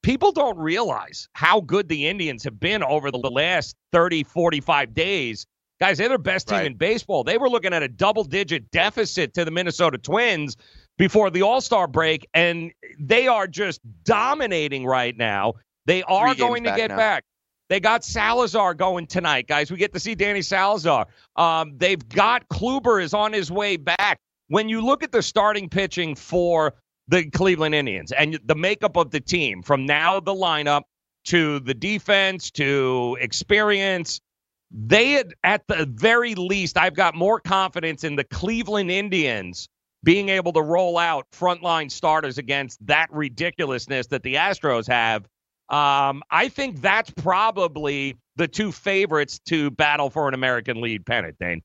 people 0.06 0.32
don't 0.32 0.58
realize 0.60 1.27
how 1.34 1.60
good 1.60 1.89
the 1.89 2.08
Indians 2.08 2.44
have 2.44 2.60
been 2.60 2.84
over 2.84 3.10
the 3.10 3.18
last 3.18 3.75
30, 3.92 4.24
45 4.24 4.94
days. 4.94 5.48
Guys, 5.80 5.98
they're 5.98 6.10
the 6.10 6.20
best 6.20 6.48
team 6.48 6.60
right. 6.60 6.68
in 6.68 6.75
baseball. 6.75 7.24
They 7.24 7.39
were 7.39 7.50
looking 7.50 7.74
at 7.74 7.82
a 7.82 7.88
double 7.88 8.24
digit 8.24 8.70
deficit 8.70 9.34
to 9.34 9.44
the 9.44 9.50
Minnesota 9.50 9.98
Twins 9.98 10.58
before 11.00 11.32
the 11.32 11.42
All 11.42 11.60
Star 11.60 11.88
break, 11.88 12.27
and 12.36 12.72
they 13.00 13.27
are 13.27 13.48
just 13.48 13.82
dominating 14.04 14.86
right 14.86 15.18
now. 15.18 15.56
They 15.88 16.04
are 16.04 16.36
going 16.36 16.63
to 16.65 16.75
get 16.75 16.92
now. 16.92 16.98
back. 16.98 17.24
They 17.68 17.80
got 17.80 18.04
Salazar 18.04 18.75
going 18.75 19.08
tonight, 19.08 19.48
guys. 19.48 19.72
We 19.72 19.77
get 19.77 19.92
to 19.94 20.00
see 20.00 20.13
Danny 20.13 20.44
Salazar. 20.44 21.08
Um, 21.36 21.74
they've 21.77 22.08
got 22.10 22.48
Kluber 22.48 23.01
is 23.01 23.15
on 23.15 23.34
his 23.34 23.51
way 23.51 23.77
back. 23.77 24.20
When 24.48 24.70
you 24.70 24.86
look 24.86 25.04
at 25.04 25.12
the 25.12 25.22
starting 25.22 25.70
pitching 25.70 26.16
for 26.16 26.74
the 27.08 27.30
Cleveland 27.30 27.75
Indians 27.75 28.12
and 28.12 28.40
the 28.46 28.56
makeup 28.56 28.98
of 28.98 29.12
the 29.12 29.20
team 29.20 29.62
from 29.62 29.86
now 29.86 30.20
the 30.20 30.34
lineup 30.34 30.84
to 31.25 31.60
the 31.60 31.74
defense 31.74 32.52
to 32.52 33.18
experience. 33.20 34.22
They 34.72 35.12
had, 35.12 35.34
at 35.44 35.68
the 35.68 35.88
very 35.90 36.36
least, 36.36 36.78
I've 36.78 36.96
got 36.96 37.16
more 37.16 37.40
confidence 37.40 38.04
in 38.04 38.16
the 38.16 38.24
Cleveland 38.24 38.92
Indians 38.92 39.68
being 40.04 40.30
able 40.30 40.54
to 40.54 40.62
roll 40.62 40.98
out 40.98 41.25
frontline 41.32 41.90
starters 41.90 42.38
against 42.38 42.86
that 42.86 43.08
ridiculousness 43.12 44.08
that 44.08 44.24
the 44.24 44.36
Astros 44.36 44.88
have. 44.88 45.24
Um, 45.70 46.22
I 46.30 46.50
think 46.50 46.82
that's 46.82 47.10
probably 47.10 48.18
the 48.36 48.48
two 48.48 48.72
favorites 48.72 49.40
to 49.48 49.72
battle 49.72 50.12
for 50.12 50.28
an 50.28 50.36
American 50.36 50.80
League 50.80 51.06
pennant, 51.06 51.38
Dane. 51.40 51.62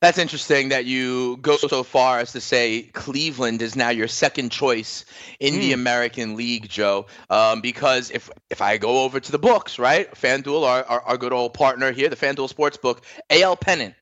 That's 0.00 0.18
interesting 0.18 0.70
that 0.70 0.84
you 0.84 1.38
go 1.38 1.56
so 1.56 1.82
far 1.82 2.18
as 2.18 2.32
to 2.32 2.40
say 2.40 2.82
Cleveland 2.82 3.62
is 3.62 3.76
now 3.76 3.90
your 3.90 4.08
second 4.08 4.50
choice 4.50 5.04
in 5.40 5.54
mm. 5.54 5.60
the 5.60 5.68
hmm. 5.68 5.80
American 5.80 6.36
League, 6.36 6.68
Joe. 6.68 7.06
Um, 7.30 7.60
because 7.60 8.10
if 8.10 8.30
if 8.50 8.60
I 8.60 8.78
go 8.78 9.04
over 9.04 9.20
to 9.20 9.32
the 9.32 9.38
books, 9.38 9.78
right, 9.78 10.10
FanDuel, 10.14 10.64
our, 10.64 10.84
our, 10.84 11.00
our 11.02 11.16
good 11.16 11.32
old 11.32 11.54
partner 11.54 11.92
here, 11.92 12.08
the 12.08 12.16
FanDuel 12.16 12.52
Sportsbook, 12.52 13.00
AL 13.30 13.56
Pennant, 13.56 13.94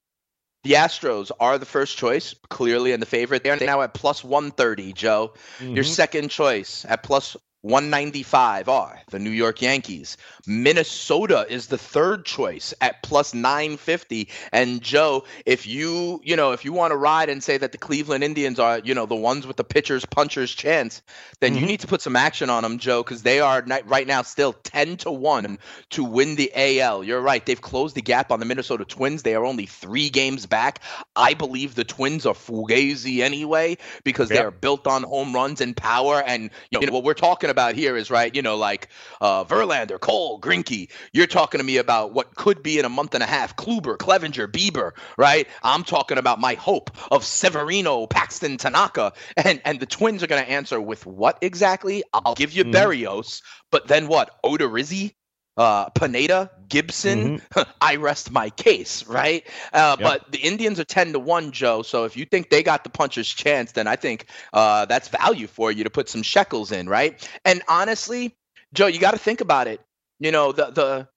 the 0.64 0.72
Astros 0.72 1.30
are 1.38 1.58
the 1.58 1.66
first 1.66 1.98
choice, 1.98 2.34
clearly, 2.48 2.92
and 2.92 3.00
the 3.00 3.06
favorite. 3.06 3.44
They 3.44 3.50
are 3.50 3.56
now 3.56 3.82
at 3.82 3.92
plus 3.92 4.24
130, 4.24 4.94
Joe. 4.94 5.34
Mm-hmm. 5.58 5.74
Your 5.74 5.84
second 5.84 6.30
choice 6.30 6.86
at 6.88 7.02
plus 7.02 7.36
195 7.64 8.68
are 8.68 9.00
the 9.08 9.18
New 9.18 9.30
York 9.30 9.62
Yankees. 9.62 10.18
Minnesota 10.46 11.46
is 11.48 11.68
the 11.68 11.78
third 11.78 12.26
choice 12.26 12.74
at 12.82 13.02
plus 13.02 13.32
950. 13.32 14.28
And 14.52 14.82
Joe, 14.82 15.24
if 15.46 15.66
you, 15.66 16.20
you 16.22 16.36
know, 16.36 16.52
if 16.52 16.66
you 16.66 16.74
want 16.74 16.90
to 16.90 16.96
ride 16.96 17.30
and 17.30 17.42
say 17.42 17.56
that 17.56 17.72
the 17.72 17.78
Cleveland 17.78 18.22
Indians 18.22 18.58
are, 18.58 18.80
you 18.80 18.94
know, 18.94 19.06
the 19.06 19.14
ones 19.14 19.46
with 19.46 19.56
the 19.56 19.64
pitchers 19.64 20.04
punchers 20.04 20.52
chance, 20.52 21.00
then 21.40 21.52
mm-hmm. 21.52 21.60
you 21.60 21.66
need 21.66 21.80
to 21.80 21.86
put 21.86 22.02
some 22.02 22.16
action 22.16 22.50
on 22.50 22.62
them, 22.62 22.78
Joe, 22.78 23.02
because 23.02 23.22
they 23.22 23.40
are 23.40 23.64
right 23.86 24.06
now 24.06 24.20
still 24.20 24.52
10 24.52 24.98
to 24.98 25.10
1 25.10 25.58
to 25.88 26.04
win 26.04 26.36
the 26.36 26.52
AL. 26.54 27.02
You're 27.02 27.22
right. 27.22 27.46
They've 27.46 27.58
closed 27.58 27.96
the 27.96 28.02
gap 28.02 28.30
on 28.30 28.40
the 28.40 28.46
Minnesota 28.46 28.84
Twins. 28.84 29.22
They 29.22 29.34
are 29.34 29.44
only 29.46 29.64
three 29.64 30.10
games 30.10 30.44
back. 30.44 30.80
I 31.16 31.32
believe 31.32 31.76
the 31.76 31.84
Twins 31.84 32.26
are 32.26 32.34
fugazi 32.34 33.20
anyway 33.20 33.78
because 34.04 34.28
yep. 34.28 34.38
they 34.38 34.44
are 34.44 34.50
built 34.50 34.86
on 34.86 35.02
home 35.04 35.34
runs 35.34 35.62
and 35.62 35.74
power. 35.74 36.22
And, 36.26 36.50
you 36.70 36.78
know, 36.78 36.92
what 36.92 37.04
we're 37.04 37.14
talking 37.14 37.48
about 37.48 37.53
here 37.74 37.96
is 37.96 38.10
right, 38.10 38.34
you 38.34 38.42
know, 38.42 38.56
like 38.56 38.88
uh, 39.20 39.44
Verlander, 39.44 39.98
Cole, 39.98 40.40
Greinke. 40.40 40.90
You're 41.12 41.26
talking 41.26 41.58
to 41.58 41.64
me 41.64 41.76
about 41.76 42.12
what 42.12 42.34
could 42.34 42.62
be 42.62 42.78
in 42.78 42.84
a 42.84 42.88
month 42.88 43.14
and 43.14 43.22
a 43.22 43.26
half. 43.26 43.56
Kluber, 43.56 43.96
Clevinger, 43.96 44.46
Bieber, 44.46 44.92
right? 45.16 45.48
I'm 45.62 45.84
talking 45.84 46.18
about 46.18 46.40
my 46.40 46.54
hope 46.54 46.90
of 47.10 47.24
Severino, 47.24 48.06
Paxton, 48.06 48.56
Tanaka, 48.56 49.12
and 49.36 49.60
and 49.64 49.80
the 49.80 49.86
Twins 49.86 50.22
are 50.22 50.26
going 50.26 50.44
to 50.44 50.50
answer 50.50 50.80
with 50.80 51.06
what 51.06 51.38
exactly? 51.40 52.02
I'll 52.12 52.34
give 52.34 52.52
you 52.52 52.64
mm-hmm. 52.64 52.74
Berrios, 52.74 53.42
but 53.70 53.88
then 53.88 54.08
what? 54.08 54.30
Odorizzi, 54.44 55.14
uh, 55.56 55.88
Pineda, 55.90 56.50
Gibson, 56.68 57.38
mm-hmm. 57.38 57.70
I 57.80 57.96
rest 57.96 58.30
my 58.30 58.50
case, 58.50 59.06
right? 59.06 59.46
Uh, 59.72 59.96
yep. 59.98 60.00
But 60.00 60.32
the 60.32 60.38
Indians 60.38 60.80
are 60.80 60.84
10 60.84 61.12
to 61.12 61.18
1, 61.18 61.52
Joe. 61.52 61.82
So 61.82 62.04
if 62.04 62.16
you 62.16 62.24
think 62.24 62.50
they 62.50 62.62
got 62.62 62.84
the 62.84 62.90
puncher's 62.90 63.28
chance, 63.28 63.72
then 63.72 63.86
I 63.86 63.96
think 63.96 64.26
uh, 64.52 64.86
that's 64.86 65.08
value 65.08 65.46
for 65.46 65.70
you 65.70 65.84
to 65.84 65.90
put 65.90 66.08
some 66.08 66.22
shekels 66.22 66.72
in, 66.72 66.88
right? 66.88 67.28
And 67.44 67.62
honestly, 67.68 68.34
Joe, 68.72 68.86
you 68.86 68.98
got 68.98 69.12
to 69.12 69.18
think 69.18 69.40
about 69.40 69.66
it. 69.66 69.80
You 70.18 70.32
know, 70.32 70.52
the, 70.52 70.70
the, 70.70 71.08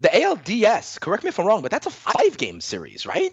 the 0.00 0.08
ALDS, 0.08 1.00
correct 1.00 1.24
me 1.24 1.28
if 1.28 1.38
I'm 1.38 1.46
wrong, 1.46 1.62
but 1.62 1.70
that's 1.70 1.86
a 1.86 1.90
five 1.90 2.36
game 2.36 2.60
series, 2.60 3.06
right? 3.06 3.32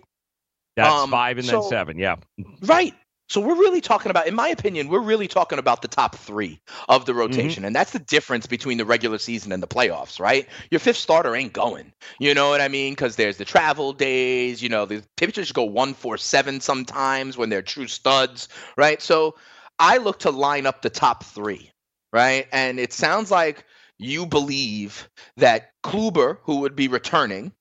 That's 0.76 0.94
um, 0.94 1.12
five 1.12 1.38
and 1.38 1.48
so, 1.48 1.62
then 1.62 1.70
seven, 1.70 1.98
yeah. 2.00 2.16
Right. 2.62 2.94
So 3.28 3.42
we're 3.42 3.56
really 3.56 3.82
talking 3.82 4.12
about, 4.12 4.28
in 4.28 4.36
my 4.36 4.50
opinion, 4.50 4.88
we're 4.88 5.00
really 5.00 5.28
talking 5.28 5.58
about 5.58 5.82
the 5.82 5.88
top 5.88 6.16
three 6.16 6.60
of 6.88 7.06
the 7.06 7.12
mm-hmm. 7.12 7.22
rotation, 7.22 7.62
mm-hmm. 7.62 7.66
and 7.66 7.76
that's 7.76 7.92
the 7.92 8.00
difference 8.00 8.46
between 8.46 8.78
the 8.78 8.86
regular 8.86 9.18
season 9.18 9.52
and 9.52 9.64
the 9.64 9.68
playoffs, 9.68 10.20
right? 10.20 10.48
Your 10.70 10.80
fifth 10.80 10.98
starter 10.98 11.36
ain't 11.36 11.54
going. 11.54 11.92
You 12.20 12.34
know 12.36 12.50
what 12.50 12.62
I 12.62 12.68
mean? 12.68 12.94
Because 12.94 13.16
there's 13.16 13.38
the 13.38 13.46
travel 13.46 13.94
days. 13.94 14.62
You 14.62 14.70
know, 14.70 14.86
the 14.86 15.04
pitchers 15.18 15.52
go 15.52 15.64
one 15.64 15.94
four 15.96 16.18
seven 16.18 16.62
sometimes 16.62 17.38
when 17.38 17.50
they're 17.50 17.64
true 17.64 17.88
studs, 17.88 18.48
right? 18.78 19.02
So 19.02 19.36
I 19.80 19.98
look 19.98 20.20
to 20.20 20.30
line 20.30 20.68
up 20.68 20.82
the 20.82 20.90
top 20.92 21.24
three, 21.24 21.72
right? 22.14 22.48
And 22.52 22.80
it 22.80 22.94
sounds 22.94 23.32
like 23.32 23.66
you 23.98 24.26
believe 24.26 25.10
that 25.38 25.72
Kluber, 25.84 26.38
who 26.44 26.62
would 26.62 26.76
be 26.76 26.90
returning, 26.90 27.54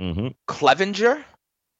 mm-hmm. 0.00 0.28
Clevinger, 0.48 1.22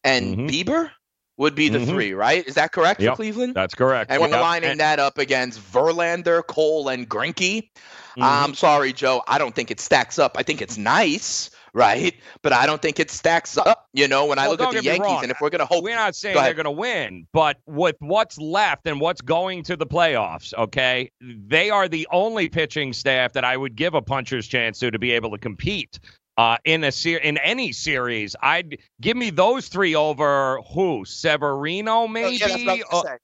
and 0.05 0.37
mm-hmm. 0.37 0.47
Bieber 0.47 0.91
would 1.37 1.55
be 1.55 1.69
the 1.69 1.79
mm-hmm. 1.79 1.91
three, 1.91 2.13
right? 2.15 2.47
Is 2.47 2.55
that 2.55 2.73
correct 2.73 3.01
yep, 3.01 3.13
for 3.13 3.17
Cleveland? 3.17 3.55
That's 3.55 3.75
correct. 3.75 4.11
And 4.11 4.21
we're 4.21 4.29
yep. 4.29 4.41
lining 4.41 4.79
that 4.79 4.99
up 4.99 5.19
against 5.19 5.61
Verlander, 5.61 6.47
Cole, 6.47 6.89
and 6.89 7.09
Greinke. 7.09 7.71
Mm-hmm. 8.13 8.23
I'm 8.23 8.55
sorry, 8.55 8.93
Joe. 8.93 9.23
I 9.27 9.39
don't 9.39 9.55
think 9.55 9.71
it 9.71 9.81
stacks 9.81 10.19
up. 10.19 10.37
I 10.39 10.43
think 10.43 10.61
it's 10.61 10.77
nice, 10.77 11.51
right? 11.73 12.15
But 12.43 12.53
I 12.53 12.67
don't 12.67 12.83
think 12.83 13.01
it 13.01 13.11
stacks 13.11 13.57
up. 13.57 13.89
You 13.95 14.07
know, 14.07 14.27
when 14.27 14.37
well, 14.37 14.47
I 14.47 14.51
look 14.51 14.61
at 14.61 14.75
the 14.75 14.83
Yankees, 14.83 15.23
and 15.23 15.31
if 15.31 15.41
we're 15.41 15.49
going 15.49 15.61
to 15.61 15.67
hope, 15.67 15.83
we're 15.83 15.97
not 15.97 16.15
saying 16.15 16.35
go 16.35 16.43
they're 16.43 16.53
going 16.53 16.65
to 16.65 16.71
win, 16.71 17.27
but 17.33 17.57
with 17.67 17.97
what's 18.01 18.39
left 18.39 18.87
and 18.87 19.01
what's 19.01 19.23
going 19.23 19.63
to 19.65 19.77
the 19.77 19.87
playoffs, 19.87 20.53
okay, 20.55 21.11
they 21.21 21.71
are 21.71 21.89
the 21.89 22.07
only 22.13 22.51
pitching 22.51 22.93
staff 22.93 23.33
that 23.33 23.45
I 23.45 23.57
would 23.57 23.77
give 23.77 23.95
a 23.95 24.03
puncher's 24.03 24.47
chance 24.47 24.79
to 24.81 24.91
to 24.91 24.99
be 24.99 25.13
able 25.13 25.31
to 25.31 25.39
compete 25.39 25.99
uh, 26.37 26.57
in 26.65 26.85
a 26.85 26.93
ser- 26.93 27.19
in 27.19 27.39
any 27.39 27.73
series. 27.73 28.37
I'd 28.41 28.79
give 29.01 29.17
me 29.17 29.31
those 29.31 29.69
three 29.69 29.95
over 29.95 30.61
who 30.73 31.05
Severino 31.05 32.09
maybe. 32.09 32.43
Oh, 32.43 32.57
yeah, 32.57 32.83
uh, 32.91 33.03
say. 33.03 33.17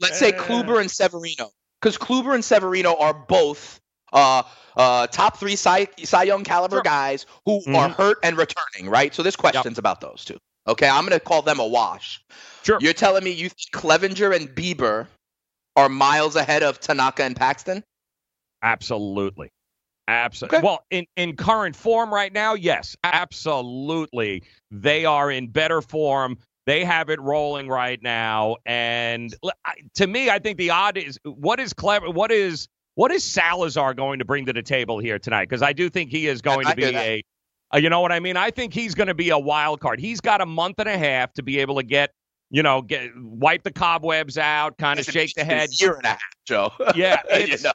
Let's 0.00 0.18
say 0.18 0.32
Kluber 0.32 0.80
and 0.80 0.90
Severino, 0.90 1.50
because 1.80 1.98
Kluber 1.98 2.34
and 2.34 2.44
Severino 2.44 2.94
are 2.96 3.12
both 3.12 3.80
uh, 4.12 4.44
uh, 4.76 5.08
top 5.08 5.38
three 5.38 5.56
Cy, 5.56 5.88
Cy 6.04 6.22
Young 6.22 6.44
caliber 6.44 6.76
sure. 6.76 6.82
guys 6.82 7.26
who 7.44 7.60
mm-hmm. 7.60 7.74
are 7.74 7.88
hurt 7.88 8.18
and 8.22 8.36
returning, 8.36 8.88
right? 8.88 9.12
So 9.12 9.22
there's 9.22 9.36
questions 9.36 9.72
yep. 9.72 9.78
about 9.78 10.00
those 10.00 10.24
two. 10.24 10.38
Okay, 10.68 10.88
I'm 10.88 11.00
going 11.00 11.18
to 11.18 11.20
call 11.20 11.42
them 11.42 11.58
a 11.58 11.66
wash. 11.66 12.22
Sure. 12.62 12.78
You're 12.80 12.92
telling 12.92 13.24
me 13.24 13.30
you 13.30 13.48
think 13.48 13.70
Clevinger 13.72 14.36
and 14.36 14.48
Bieber 14.48 15.06
are 15.74 15.88
miles 15.88 16.36
ahead 16.36 16.62
of 16.62 16.78
Tanaka 16.78 17.24
and 17.24 17.34
Paxton? 17.34 17.82
Absolutely. 18.62 19.50
Absolutely. 20.08 20.58
Okay. 20.58 20.66
Well, 20.66 20.84
in, 20.90 21.06
in 21.16 21.36
current 21.36 21.76
form 21.76 22.12
right 22.12 22.32
now, 22.32 22.54
yes, 22.54 22.96
absolutely. 23.04 24.42
They 24.70 25.04
are 25.04 25.30
in 25.30 25.48
better 25.48 25.82
form. 25.82 26.38
They 26.64 26.82
have 26.84 27.10
it 27.10 27.20
rolling 27.20 27.68
right 27.68 28.02
now. 28.02 28.56
And 28.64 29.34
to 29.94 30.06
me, 30.06 30.30
I 30.30 30.38
think 30.38 30.56
the 30.56 30.70
odd 30.70 30.96
is 30.96 31.18
what 31.24 31.60
is 31.60 31.74
clever, 31.74 32.10
what 32.10 32.32
is 32.32 32.68
what 32.94 33.12
is 33.12 33.22
Salazar 33.22 33.94
going 33.94 34.18
to 34.18 34.24
bring 34.24 34.46
to 34.46 34.52
the 34.52 34.62
table 34.62 34.98
here 34.98 35.18
tonight? 35.18 35.48
Because 35.48 35.62
I 35.62 35.72
do 35.72 35.90
think 35.90 36.10
he 36.10 36.26
is 36.26 36.40
going 36.40 36.66
I, 36.66 36.70
to 36.70 36.76
be 36.76 36.84
a, 36.84 37.22
a, 37.72 37.80
you 37.80 37.90
know 37.90 38.00
what 38.00 38.10
I 38.10 38.18
mean? 38.18 38.36
I 38.36 38.50
think 38.50 38.72
he's 38.72 38.94
going 38.94 39.06
to 39.06 39.14
be 39.14 39.28
a 39.28 39.38
wild 39.38 39.80
card. 39.80 40.00
He's 40.00 40.20
got 40.20 40.40
a 40.40 40.46
month 40.46 40.76
and 40.78 40.88
a 40.88 40.98
half 40.98 41.32
to 41.34 41.42
be 41.42 41.58
able 41.60 41.76
to 41.76 41.82
get 41.82 42.12
you 42.50 42.62
know, 42.62 42.80
get 42.80 43.10
wipe 43.14 43.62
the 43.62 43.70
cobwebs 43.70 44.38
out, 44.38 44.78
kind 44.78 44.98
of 44.98 45.04
shake 45.04 45.34
the 45.34 45.44
head. 45.44 45.68
Year 45.78 45.96
and 45.96 46.04
a 46.06 46.08
half, 46.08 46.20
Joe. 46.46 46.72
Yeah, 46.96 47.20
it's, 47.28 47.62
you 47.62 47.68
know 47.68 47.72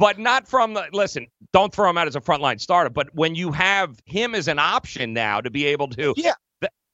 but 0.00 0.18
not 0.18 0.48
from 0.48 0.72
the 0.72 0.88
listen. 0.92 1.26
Don't 1.52 1.72
throw 1.72 1.90
him 1.90 1.98
out 1.98 2.08
as 2.08 2.16
a 2.16 2.20
frontline 2.20 2.58
starter. 2.58 2.88
But 2.88 3.14
when 3.14 3.34
you 3.34 3.52
have 3.52 4.00
him 4.06 4.34
as 4.34 4.48
an 4.48 4.58
option 4.58 5.12
now 5.12 5.42
to 5.42 5.50
be 5.50 5.66
able 5.66 5.88
to, 5.88 6.14
yeah, 6.16 6.32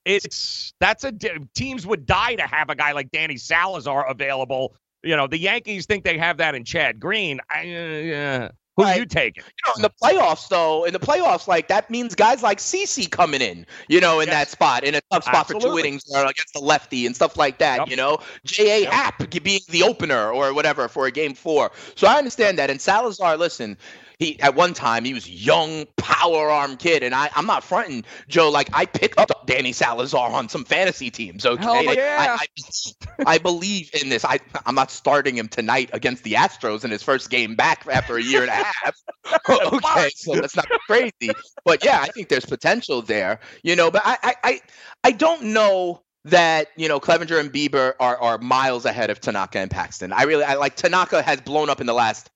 it's 0.04 0.74
that's 0.80 1.04
a 1.04 1.12
teams 1.54 1.86
would 1.86 2.04
die 2.04 2.34
to 2.34 2.42
have 2.42 2.68
a 2.68 2.74
guy 2.74 2.92
like 2.92 3.12
Danny 3.12 3.36
Salazar 3.36 4.10
available. 4.10 4.74
You 5.04 5.16
know, 5.16 5.28
the 5.28 5.38
Yankees 5.38 5.86
think 5.86 6.02
they 6.02 6.18
have 6.18 6.38
that 6.38 6.56
in 6.56 6.64
Chad 6.64 6.98
Green. 6.98 7.38
I, 7.48 8.12
uh, 8.12 8.48
who 8.76 8.82
right. 8.82 8.98
you 8.98 9.06
taking? 9.06 9.42
You 9.42 9.62
know, 9.66 9.72
in 9.76 9.82
the 9.82 9.90
playoffs, 9.90 10.48
though, 10.48 10.84
in 10.84 10.92
the 10.92 10.98
playoffs, 10.98 11.48
like 11.48 11.68
that 11.68 11.90
means 11.90 12.14
guys 12.14 12.42
like 12.42 12.58
CC 12.58 13.10
coming 13.10 13.40
in, 13.40 13.66
you 13.88 14.00
know, 14.00 14.20
in 14.20 14.28
yes. 14.28 14.34
that 14.34 14.50
spot, 14.50 14.84
in 14.84 14.94
a 14.94 15.00
tough 15.10 15.24
spot 15.24 15.36
Absolutely. 15.36 15.68
for 15.68 15.74
two 15.74 15.78
innings 15.78 16.04
or 16.14 16.20
against 16.20 16.52
the 16.52 16.60
lefty 16.60 17.06
and 17.06 17.16
stuff 17.16 17.38
like 17.38 17.58
that. 17.58 17.78
Yep. 17.78 17.88
You 17.88 17.96
know, 17.96 18.18
J.A. 18.44 18.82
Yep. 18.82 18.92
Happ 18.92 19.30
being 19.42 19.60
the 19.70 19.82
opener 19.82 20.30
or 20.30 20.52
whatever 20.52 20.88
for 20.88 21.06
a 21.06 21.10
game 21.10 21.34
four. 21.34 21.72
So 21.94 22.06
I 22.06 22.18
understand 22.18 22.58
that. 22.58 22.68
And 22.68 22.80
Salazar, 22.80 23.38
listen, 23.38 23.78
he 24.18 24.40
at 24.40 24.54
one 24.54 24.74
time 24.74 25.04
he 25.04 25.14
was 25.14 25.28
young 25.28 25.84
power 25.96 26.50
arm 26.50 26.76
kid 26.76 27.02
and 27.02 27.14
I, 27.14 27.30
i'm 27.34 27.46
not 27.46 27.62
fronting 27.62 28.04
joe. 28.28 28.50
Like 28.50 28.70
i 28.72 28.86
picked 28.86 29.18
up 29.18 29.46
danny 29.46 29.72
salazar 29.72 30.30
on 30.30 30.48
some 30.48 30.64
fantasy 30.64 31.10
teams 31.10 31.44
okay? 31.44 31.62
Oh, 31.62 31.74
Hell 31.74 31.86
like, 31.86 31.98
yeah. 31.98 32.36
I, 32.38 32.46
I, 33.18 33.34
I, 33.34 33.38
believe 33.38 33.90
in 34.00 34.08
this. 34.08 34.24
I, 34.24 34.38
i'm 34.64 34.74
not 34.74 34.90
starting 34.90 35.36
him 35.36 35.48
tonight 35.48 35.90
against 35.92 36.24
the 36.24 36.34
astros 36.34 36.84
in 36.84 36.90
his 36.90 37.02
first 37.02 37.30
game 37.30 37.54
back 37.54 37.86
after 37.90 38.16
a 38.16 38.22
year 38.22 38.42
and 38.42 38.50
a 38.50 38.54
half. 38.54 38.96
Okay 39.48 40.10
so 40.14 40.34
that's 40.34 40.56
not 40.56 40.68
crazy. 40.86 41.30
But 41.64 41.84
yeah 41.84 42.00
i 42.00 42.06
think 42.08 42.28
there's 42.28 42.46
potential 42.46 43.02
there 43.02 43.40
you 43.62 43.76
know? 43.76 43.90
But 43.90 44.02
i 44.04 44.18
i 44.22 44.34
i, 44.44 44.60
I 45.04 45.10
don't 45.12 45.42
know 45.44 46.02
that 46.26 46.68
you 46.76 46.88
know 46.88 46.98
Clevinger 47.00 47.38
and 47.38 47.52
Bieber 47.52 47.94
are, 48.00 48.18
are 48.18 48.38
miles 48.38 48.84
ahead 48.84 49.10
of 49.10 49.20
Tanaka 49.20 49.60
and 49.60 49.70
Paxton. 49.70 50.12
I 50.12 50.24
really 50.24 50.44
I 50.44 50.54
like 50.54 50.74
Tanaka 50.74 51.22
has 51.22 51.40
blown 51.40 51.70
up 51.70 51.80
in 51.80 51.86
the 51.86 51.94
last 51.94 52.30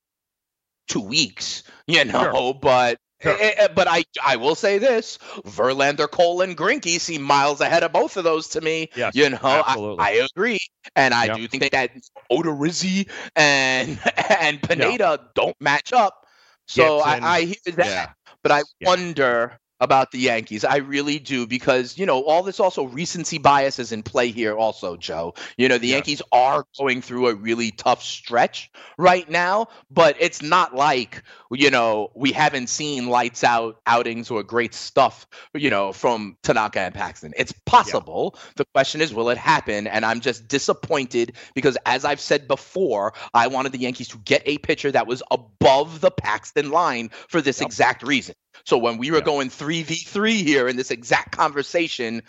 two 0.91 1.01
weeks, 1.01 1.63
you 1.87 2.05
know. 2.05 2.33
Sure. 2.33 2.55
But 2.55 2.99
sure. 3.23 3.37
Eh, 3.41 3.55
eh, 3.57 3.69
but 3.75 3.89
I 3.89 4.05
I 4.23 4.37
will 4.37 4.55
say 4.55 4.79
this: 4.79 5.19
Verlander, 5.47 6.11
Cole, 6.11 6.43
and 6.43 6.57
Greinke 6.57 7.01
seem 7.01 7.23
miles 7.23 7.61
ahead 7.61 7.83
of 7.83 7.93
both 7.93 8.17
of 8.17 8.25
those 8.25 8.49
to 8.49 8.61
me. 8.61 8.91
Yes, 8.97 9.15
you 9.15 9.31
know, 9.31 9.39
I, 9.43 9.97
I, 9.99 10.11
agree, 10.35 10.59
and 10.97 11.15
I 11.15 11.27
yep. 11.27 11.37
do 11.37 11.49
think 11.49 11.71
that 11.71 11.93
Odorizzi 12.31 13.09
and 13.37 13.99
and 14.41 14.63
Pineda 14.63 15.19
yep. 15.21 15.35
don't 15.35 15.57
match 15.61 15.93
up. 15.93 16.27
So 16.67 16.99
I, 17.01 17.19
I, 17.23 17.41
hear 17.43 17.75
that, 17.75 17.87
yeah. 17.87 18.11
but 18.43 18.53
I 18.53 18.63
yeah. 18.79 18.89
wonder 18.89 19.60
about 19.81 20.11
the 20.11 20.19
Yankees. 20.19 20.65
I 20.65 20.77
really 20.77 21.19
do 21.19 21.47
because, 21.47 21.97
you 21.99 22.07
know, 22.07 22.23
all 22.23 22.43
this 22.43 22.61
also 22.61 22.85
recency 22.85 23.39
bias 23.39 23.79
is 23.79 23.93
in 23.93 24.03
play 24.03 24.31
here 24.31 24.55
also, 24.55 24.97
Joe. 24.97 25.35
You 25.57 25.69
know, 25.69 25.79
the 25.79 25.89
yeah. 25.89 25.97
Yankees 25.97 26.23
are 26.33 26.65
going 26.79 27.01
through 27.03 27.29
a 27.29 27.35
really 27.35 27.71
tough 27.71 28.03
stretch 28.03 28.71
right 28.99 29.29
now, 29.29 29.69
but 29.91 30.17
it's 30.21 30.43
not 30.43 30.75
like, 30.75 31.23
you 31.51 31.71
know, 31.71 32.11
we 32.15 32.33
haven't 32.33 32.69
seen 32.69 33.09
lights 33.09 33.43
out 33.43 33.81
outings 33.87 34.31
or 34.31 34.43
great 34.43 34.75
stuff, 34.75 35.27
you 35.55 35.71
know, 35.71 35.93
from 35.93 36.37
Tanaka 36.43 36.81
and 36.81 36.95
Paxton. 36.95 37.33
It's 37.37 37.53
possible. 37.67 38.35
Yeah. 38.35 38.41
The 38.57 38.65
question 38.75 39.01
is, 39.01 39.15
will 39.15 39.31
it 39.31 39.39
happen? 39.39 39.87
And 39.87 40.05
I'm 40.05 40.21
just 40.21 40.47
disappointed 40.47 41.37
because 41.55 41.79
as 41.87 42.05
I've 42.05 42.21
said 42.21 42.47
before, 42.47 43.15
I 43.35 43.47
wanted 43.47 43.73
the 43.73 43.79
Yankees 43.79 44.09
to 44.09 44.19
get 44.19 44.43
a 44.45 44.59
pitcher 44.59 44.93
that 44.93 45.07
was 45.07 45.23
above 45.31 46.01
the 46.01 46.11
Paxton 46.11 46.71
line 46.71 47.11
for 47.29 47.41
this 47.41 47.61
yep. 47.61 47.67
exact 47.67 48.03
reason. 48.03 48.35
So 48.65 48.79
when 48.79 48.99
we 48.99 49.11
were 49.11 49.19
yeah. 49.19 49.25
going 49.25 49.49
3v3 49.49 50.33
here 50.33 50.69
in 50.69 50.77
this 50.77 50.91
exact 50.91 51.33
conversation, 51.33 52.23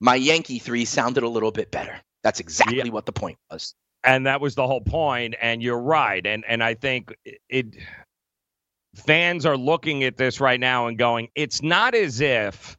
my 0.00 0.14
Yankee 0.14 0.58
3 0.58 0.84
sounded 0.84 1.22
a 1.22 1.28
little 1.28 1.52
bit 1.52 1.70
better. 1.70 1.98
That's 2.22 2.40
exactly 2.40 2.78
yeah. 2.78 2.90
what 2.90 3.06
the 3.06 3.12
point 3.12 3.38
was. 3.50 3.74
And 4.02 4.26
that 4.26 4.40
was 4.40 4.54
the 4.54 4.66
whole 4.66 4.80
point 4.80 5.34
and 5.40 5.62
you're 5.62 5.80
right 5.80 6.24
and 6.26 6.44
and 6.46 6.62
I 6.62 6.74
think 6.74 7.14
it 7.48 7.76
fans 8.94 9.46
are 9.46 9.56
looking 9.56 10.04
at 10.04 10.16
this 10.16 10.40
right 10.40 10.60
now 10.60 10.86
and 10.86 10.98
going, 10.98 11.28
it's 11.34 11.62
not 11.62 11.94
as 11.94 12.20
if 12.20 12.76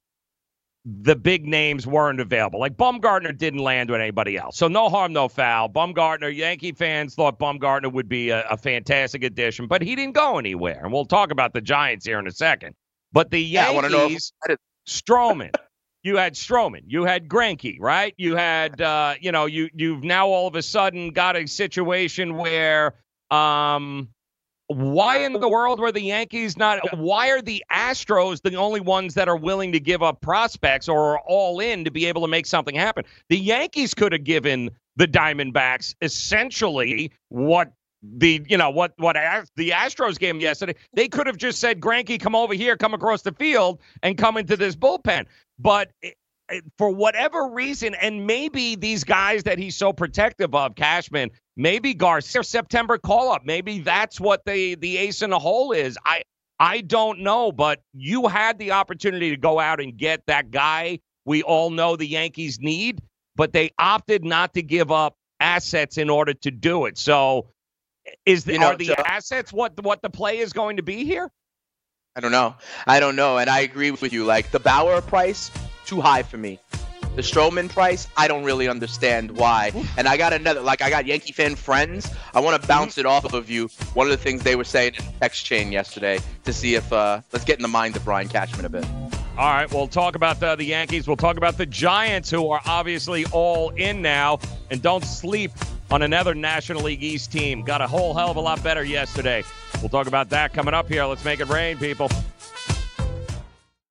the 0.85 1.15
big 1.15 1.47
names 1.47 1.87
weren't 1.87 2.19
available. 2.19 2.59
Like 2.59 2.77
Bumgarner 2.77 3.35
didn't 3.35 3.59
land 3.59 3.89
with 3.89 3.99
anybody 3.99 4.37
else. 4.37 4.55
So 4.55 4.67
no 4.67 4.87
harm, 4.87 5.13
no 5.13 5.27
foul. 5.27 5.67
Bumgarner, 5.67 6.33
Yankee 6.33 6.73
fans 6.73 7.15
thought 7.15 7.39
Bumgarner 7.39 7.91
would 7.91 8.07
be 8.07 8.29
a, 8.29 8.47
a 8.47 8.55
fantastic 8.55 9.23
addition, 9.23 9.65
but 9.67 9.81
he 9.81 9.95
didn't 9.95 10.13
go 10.13 10.37
anywhere. 10.37 10.81
And 10.83 10.93
we'll 10.93 11.05
talk 11.05 11.31
about 11.31 11.53
the 11.53 11.61
Giants 11.61 12.05
here 12.05 12.19
in 12.19 12.27
a 12.27 12.31
second. 12.31 12.75
But 13.15 13.31
the 13.31 13.41
Yankees, 13.41 14.33
yeah, 14.45 14.55
Stroman, 14.85 15.55
you 16.03 16.17
had 16.17 16.33
Stroman, 16.33 16.81
you 16.85 17.05
had 17.05 17.29
Greinke, 17.29 17.77
right? 17.79 18.13
You 18.17 18.35
had, 18.35 18.81
uh, 18.81 19.13
you 19.21 19.31
know, 19.31 19.45
you 19.45 19.69
you've 19.73 20.03
now 20.03 20.27
all 20.27 20.47
of 20.47 20.55
a 20.55 20.61
sudden 20.61 21.11
got 21.11 21.37
a 21.37 21.47
situation 21.47 22.35
where 22.35 22.93
um, 23.31 24.09
why 24.67 25.19
in 25.19 25.31
the 25.31 25.47
world 25.47 25.79
were 25.79 25.93
the 25.93 26.01
Yankees 26.01 26.57
not? 26.57 26.97
Why 26.97 27.29
are 27.29 27.41
the 27.41 27.63
Astros 27.71 28.41
the 28.41 28.55
only 28.55 28.81
ones 28.81 29.13
that 29.13 29.29
are 29.29 29.37
willing 29.37 29.71
to 29.71 29.79
give 29.79 30.03
up 30.03 30.19
prospects 30.19 30.89
or 30.89 31.13
are 31.13 31.19
all 31.25 31.61
in 31.61 31.85
to 31.85 31.91
be 31.91 32.07
able 32.07 32.21
to 32.23 32.27
make 32.27 32.45
something 32.45 32.75
happen? 32.75 33.05
The 33.29 33.39
Yankees 33.39 33.93
could 33.93 34.11
have 34.11 34.25
given 34.25 34.71
the 34.97 35.07
Diamondbacks 35.07 35.95
essentially 36.01 37.13
what 37.29 37.71
the 38.17 38.45
you 38.47 38.57
know 38.57 38.69
what 38.69 38.93
what 38.97 39.15
the 39.55 39.71
Astros 39.71 40.19
game 40.19 40.39
yesterday. 40.39 40.75
They 40.93 41.07
could 41.07 41.27
have 41.27 41.37
just 41.37 41.59
said, 41.59 41.79
"Greinke, 41.79 42.19
come 42.19 42.35
over 42.35 42.53
here, 42.53 42.77
come 42.77 42.93
across 42.93 43.21
the 43.21 43.33
field, 43.33 43.79
and 44.03 44.17
come 44.17 44.37
into 44.37 44.57
this 44.57 44.75
bullpen." 44.75 45.25
But 45.59 45.91
for 46.77 46.91
whatever 46.91 47.47
reason, 47.47 47.95
and 47.95 48.27
maybe 48.27 48.75
these 48.75 49.03
guys 49.03 49.43
that 49.43 49.57
he's 49.57 49.75
so 49.75 49.91
protective 49.93 50.53
of, 50.53 50.75
Cashman, 50.75 51.31
maybe 51.57 51.93
Garcia 51.93 52.43
September 52.43 52.97
call 52.97 53.31
up, 53.31 53.45
maybe 53.45 53.79
that's 53.79 54.19
what 54.19 54.45
the 54.45 54.75
the 54.75 54.97
ace 54.97 55.21
in 55.21 55.29
the 55.31 55.39
hole 55.39 55.71
is. 55.71 55.97
I 56.05 56.23
I 56.59 56.81
don't 56.81 57.19
know, 57.19 57.51
but 57.51 57.81
you 57.93 58.27
had 58.27 58.59
the 58.59 58.71
opportunity 58.71 59.31
to 59.31 59.37
go 59.37 59.59
out 59.59 59.81
and 59.81 59.97
get 59.97 60.21
that 60.27 60.51
guy 60.51 60.99
we 61.25 61.41
all 61.43 61.71
know 61.71 61.95
the 61.95 62.07
Yankees 62.07 62.59
need, 62.61 63.01
but 63.35 63.51
they 63.51 63.71
opted 63.77 64.23
not 64.23 64.53
to 64.53 64.61
give 64.61 64.91
up 64.91 65.15
assets 65.39 65.97
in 65.97 66.09
order 66.09 66.33
to 66.33 66.51
do 66.51 66.85
it. 66.85 66.97
So 66.97 67.47
is 68.25 68.43
the, 68.43 68.53
you 68.53 68.59
know, 68.59 68.67
are 68.67 68.77
the 68.77 68.95
assets 69.07 69.51
what 69.53 69.81
what 69.83 70.01
the 70.01 70.09
play 70.09 70.39
is 70.39 70.53
going 70.53 70.77
to 70.77 70.83
be 70.83 71.05
here? 71.05 71.31
I 72.15 72.21
don't 72.21 72.31
know. 72.31 72.55
I 72.87 72.99
don't 72.99 73.15
know, 73.15 73.37
and 73.37 73.49
I 73.49 73.59
agree 73.59 73.91
with 73.91 74.13
you. 74.13 74.25
Like 74.25 74.51
the 74.51 74.59
Bauer 74.59 75.01
price 75.01 75.51
too 75.85 76.01
high 76.01 76.23
for 76.23 76.37
me. 76.37 76.59
The 77.15 77.21
Stroman 77.21 77.69
price, 77.69 78.09
I 78.17 78.27
don't 78.27 78.43
really 78.43 78.67
understand 78.67 79.31
why. 79.31 79.71
And 79.97 80.05
I 80.05 80.17
got 80.17 80.33
another, 80.33 80.59
like, 80.59 80.81
I 80.81 80.89
got 80.89 81.05
Yankee 81.05 81.31
fan 81.31 81.55
friends. 81.55 82.13
I 82.33 82.41
want 82.41 82.61
to 82.61 82.67
bounce 82.67 82.97
it 82.97 83.05
off 83.05 83.31
of 83.33 83.49
you. 83.49 83.69
One 83.93 84.05
of 84.05 84.11
the 84.11 84.17
things 84.17 84.43
they 84.43 84.57
were 84.57 84.65
saying 84.65 84.95
in 84.95 85.05
text 85.21 85.45
chain 85.45 85.71
yesterday 85.71 86.19
to 86.43 86.51
see 86.51 86.75
if, 86.75 86.91
uh, 86.91 87.21
let's 87.31 87.45
get 87.45 87.57
in 87.57 87.61
the 87.61 87.69
mind 87.69 87.95
of 87.95 88.03
Brian 88.03 88.27
Cashman 88.27 88.65
a 88.65 88.69
bit. 88.69 88.85
All 89.37 89.49
right, 89.49 89.71
we'll 89.73 89.87
talk 89.87 90.15
about 90.15 90.41
the, 90.41 90.57
the 90.57 90.65
Yankees. 90.65 91.07
We'll 91.07 91.15
talk 91.15 91.37
about 91.37 91.57
the 91.57 91.65
Giants, 91.65 92.29
who 92.29 92.49
are 92.49 92.61
obviously 92.65 93.25
all 93.27 93.69
in 93.69 94.01
now. 94.01 94.39
And 94.69 94.81
don't 94.81 95.05
sleep 95.05 95.51
on 95.91 96.01
another 96.01 96.33
National 96.33 96.81
League 96.81 97.03
East 97.03 97.31
team. 97.31 97.61
Got 97.61 97.81
a 97.81 97.87
whole 97.87 98.13
hell 98.13 98.31
of 98.31 98.37
a 98.37 98.41
lot 98.41 98.63
better 98.63 98.83
yesterday. 98.83 99.43
We'll 99.81 99.89
talk 99.89 100.07
about 100.07 100.29
that 100.29 100.53
coming 100.53 100.73
up 100.73 100.87
here. 100.87 101.05
Let's 101.05 101.25
make 101.25 101.39
it 101.39 101.47
rain, 101.49 101.77
people. 101.77 102.09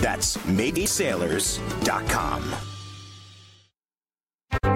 That's 0.00 0.36
maidsailors.com. 0.38 2.71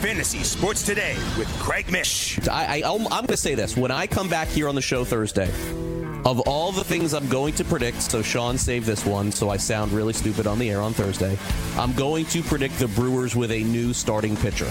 Fantasy 0.00 0.44
Sports 0.44 0.84
Today 0.84 1.16
with 1.36 1.48
Craig 1.58 1.90
Mish. 1.90 2.38
I, 2.48 2.82
I, 2.82 2.82
I'm 2.94 3.02
going 3.02 3.26
to 3.26 3.36
say 3.36 3.56
this. 3.56 3.76
When 3.76 3.90
I 3.90 4.06
come 4.06 4.28
back 4.28 4.46
here 4.46 4.68
on 4.68 4.76
the 4.76 4.82
show 4.82 5.04
Thursday, 5.04 5.50
of 6.24 6.40
all 6.46 6.70
the 6.70 6.84
things 6.84 7.14
I'm 7.14 7.28
going 7.28 7.54
to 7.54 7.64
predict, 7.64 8.02
so 8.02 8.22
Sean 8.22 8.58
saved 8.58 8.86
this 8.86 9.04
one, 9.04 9.32
so 9.32 9.50
I 9.50 9.56
sound 9.56 9.90
really 9.92 10.12
stupid 10.12 10.46
on 10.46 10.58
the 10.58 10.70
air 10.70 10.80
on 10.80 10.92
Thursday. 10.92 11.36
I'm 11.76 11.92
going 11.94 12.26
to 12.26 12.42
predict 12.42 12.78
the 12.78 12.86
Brewers 12.88 13.34
with 13.34 13.50
a 13.50 13.64
new 13.64 13.92
starting 13.92 14.36
pitcher. 14.36 14.70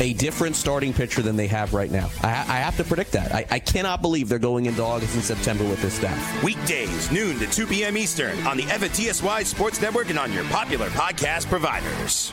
A 0.00 0.12
different 0.14 0.56
starting 0.56 0.92
pitcher 0.92 1.22
than 1.22 1.36
they 1.36 1.46
have 1.46 1.72
right 1.72 1.90
now. 1.90 2.10
I, 2.22 2.30
I 2.30 2.56
have 2.58 2.76
to 2.78 2.84
predict 2.84 3.12
that. 3.12 3.32
I, 3.32 3.46
I, 3.50 3.58
cannot 3.58 4.02
believe 4.02 4.28
they're 4.28 4.38
going 4.38 4.66
into 4.66 4.82
August 4.82 5.14
and 5.14 5.22
September 5.22 5.62
with 5.64 5.82
this 5.82 5.94
staff. 5.94 6.42
Weekdays, 6.42 7.12
noon 7.12 7.38
to 7.38 7.46
2 7.46 7.66
p.m. 7.66 7.96
Eastern 7.96 8.38
on 8.46 8.56
the 8.56 8.64
FNTSY 8.64 9.44
Sports 9.44 9.80
Network 9.80 10.08
and 10.08 10.18
on 10.18 10.32
your 10.32 10.44
popular 10.44 10.88
podcast 10.88 11.46
providers 11.46 12.32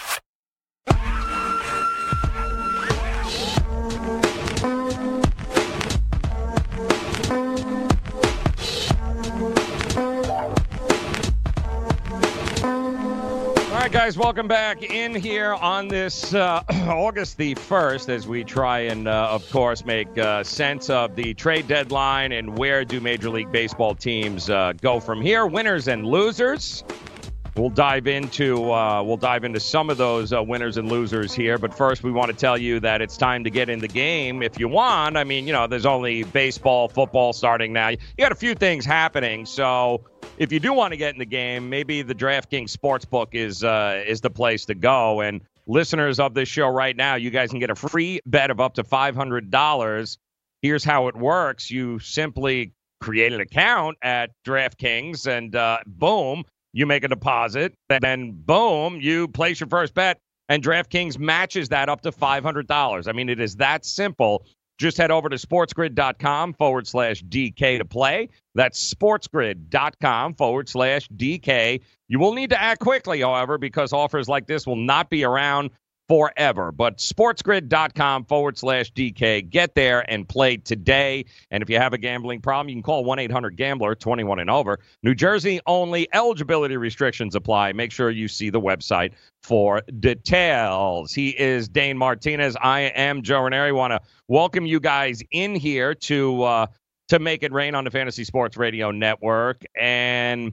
right, 13.93 14.03
guys, 14.05 14.17
welcome 14.17 14.47
back 14.47 14.83
in 14.83 15.13
here 15.13 15.53
on 15.53 15.89
this 15.89 16.33
uh, 16.33 16.63
August 16.87 17.35
the 17.35 17.55
1st 17.55 18.07
as 18.07 18.25
we 18.25 18.41
try 18.41 18.79
and, 18.79 19.05
uh, 19.05 19.27
of 19.29 19.49
course, 19.49 19.83
make 19.83 20.17
uh, 20.17 20.43
sense 20.43 20.89
of 20.89 21.15
the 21.17 21.33
trade 21.33 21.67
deadline 21.67 22.31
and 22.31 22.57
where 22.57 22.85
do 22.85 23.01
Major 23.01 23.29
League 23.29 23.51
Baseball 23.51 23.93
teams 23.93 24.49
uh, 24.49 24.71
go 24.79 25.01
from 25.01 25.21
here, 25.21 25.45
winners 25.45 25.89
and 25.89 26.05
losers. 26.05 26.85
We'll 27.57 27.69
dive 27.69 28.07
into 28.07 28.71
uh, 28.71 29.03
we'll 29.03 29.17
dive 29.17 29.43
into 29.43 29.59
some 29.59 29.89
of 29.89 29.97
those 29.97 30.31
uh, 30.31 30.41
winners 30.41 30.77
and 30.77 30.89
losers 30.89 31.33
here, 31.33 31.57
but 31.57 31.73
first 31.73 32.01
we 32.01 32.11
want 32.11 32.31
to 32.31 32.37
tell 32.37 32.57
you 32.57 32.79
that 32.79 33.01
it's 33.01 33.17
time 33.17 33.43
to 33.43 33.49
get 33.49 33.67
in 33.67 33.79
the 33.79 33.89
game 33.89 34.41
if 34.41 34.57
you 34.57 34.69
want. 34.69 35.17
I 35.17 35.25
mean, 35.25 35.47
you 35.47 35.51
know, 35.51 35.67
there's 35.67 35.85
only 35.85 36.23
baseball, 36.23 36.87
football 36.87 37.33
starting 37.33 37.73
now. 37.73 37.89
You 37.89 37.97
got 38.17 38.31
a 38.31 38.35
few 38.35 38.55
things 38.55 38.85
happening, 38.85 39.45
so 39.45 40.05
if 40.41 40.51
you 40.51 40.59
do 40.59 40.73
want 40.73 40.91
to 40.91 40.97
get 40.97 41.13
in 41.13 41.19
the 41.19 41.25
game, 41.25 41.69
maybe 41.69 42.01
the 42.01 42.15
DraftKings 42.15 42.75
Sportsbook 42.75 43.35
is 43.35 43.63
uh, 43.63 44.03
is 44.07 44.21
the 44.21 44.31
place 44.31 44.65
to 44.65 44.73
go. 44.73 45.21
And 45.21 45.41
listeners 45.67 46.19
of 46.19 46.33
this 46.33 46.49
show 46.49 46.67
right 46.67 46.97
now, 46.97 47.13
you 47.13 47.29
guys 47.29 47.51
can 47.51 47.59
get 47.59 47.69
a 47.69 47.75
free 47.75 48.19
bet 48.25 48.49
of 48.49 48.59
up 48.59 48.73
to 48.73 48.83
five 48.83 49.15
hundred 49.15 49.51
dollars. 49.51 50.17
Here's 50.63 50.83
how 50.83 51.07
it 51.09 51.15
works: 51.15 51.69
you 51.69 51.99
simply 51.99 52.73
create 52.99 53.33
an 53.33 53.39
account 53.39 53.97
at 54.01 54.31
DraftKings, 54.43 55.27
and 55.27 55.55
uh, 55.55 55.77
boom 55.85 56.43
you 56.73 56.85
make 56.85 57.03
a 57.03 57.07
deposit, 57.07 57.73
then 57.89 58.31
boom, 58.31 58.99
you 59.01 59.27
place 59.27 59.59
your 59.59 59.67
first 59.67 59.93
bet, 59.93 60.19
and 60.49 60.63
DraftKings 60.63 61.19
matches 61.19 61.69
that 61.69 61.89
up 61.89 62.01
to 62.01 62.11
$500. 62.11 63.07
I 63.07 63.11
mean, 63.11 63.29
it 63.29 63.39
is 63.39 63.57
that 63.57 63.85
simple. 63.85 64.45
Just 64.81 64.97
head 64.97 65.11
over 65.11 65.29
to 65.29 65.35
sportsgrid.com 65.35 66.53
forward 66.53 66.87
slash 66.87 67.23
DK 67.23 67.77
to 67.77 67.85
play. 67.85 68.29
That's 68.55 68.91
sportsgrid.com 68.91 70.33
forward 70.33 70.67
slash 70.67 71.07
DK. 71.09 71.81
You 72.07 72.17
will 72.19 72.33
need 72.33 72.49
to 72.49 72.59
act 72.59 72.81
quickly, 72.81 73.21
however, 73.21 73.59
because 73.59 73.93
offers 73.93 74.27
like 74.27 74.47
this 74.47 74.65
will 74.65 74.75
not 74.75 75.11
be 75.11 75.23
around 75.23 75.69
forever. 76.11 76.73
But 76.73 76.97
sportsgrid.com 76.97 78.25
forward 78.25 78.57
slash 78.57 78.91
DK. 78.91 79.49
Get 79.49 79.75
there 79.75 80.03
and 80.11 80.27
play 80.27 80.57
today. 80.57 81.23
And 81.51 81.63
if 81.63 81.69
you 81.69 81.77
have 81.77 81.93
a 81.93 81.97
gambling 81.97 82.41
problem, 82.41 82.67
you 82.67 82.75
can 82.75 82.83
call 82.83 83.05
1 83.05 83.17
800 83.17 83.55
Gambler 83.55 83.95
21 83.95 84.39
and 84.39 84.49
over. 84.49 84.79
New 85.03 85.15
Jersey 85.15 85.61
only 85.67 86.09
eligibility 86.13 86.75
restrictions 86.75 87.33
apply. 87.33 87.71
Make 87.71 87.93
sure 87.93 88.09
you 88.09 88.27
see 88.27 88.49
the 88.49 88.59
website 88.59 89.13
for 89.41 89.83
details. 90.01 91.13
He 91.13 91.29
is 91.29 91.69
Dane 91.69 91.97
Martinez. 91.97 92.57
I 92.61 92.81
am 92.81 93.21
Joe 93.21 93.43
Raineri. 93.43 93.73
Want 93.73 93.91
to 93.91 94.01
welcome 94.27 94.65
you 94.65 94.81
guys 94.81 95.23
in 95.31 95.55
here 95.55 95.95
to 95.95 96.43
uh, 96.43 96.65
to 97.07 97.19
make 97.19 97.41
it 97.41 97.53
rain 97.53 97.73
on 97.73 97.85
the 97.85 97.89
Fantasy 97.89 98.25
Sports 98.25 98.57
Radio 98.57 98.91
Network. 98.91 99.63
And 99.79 100.51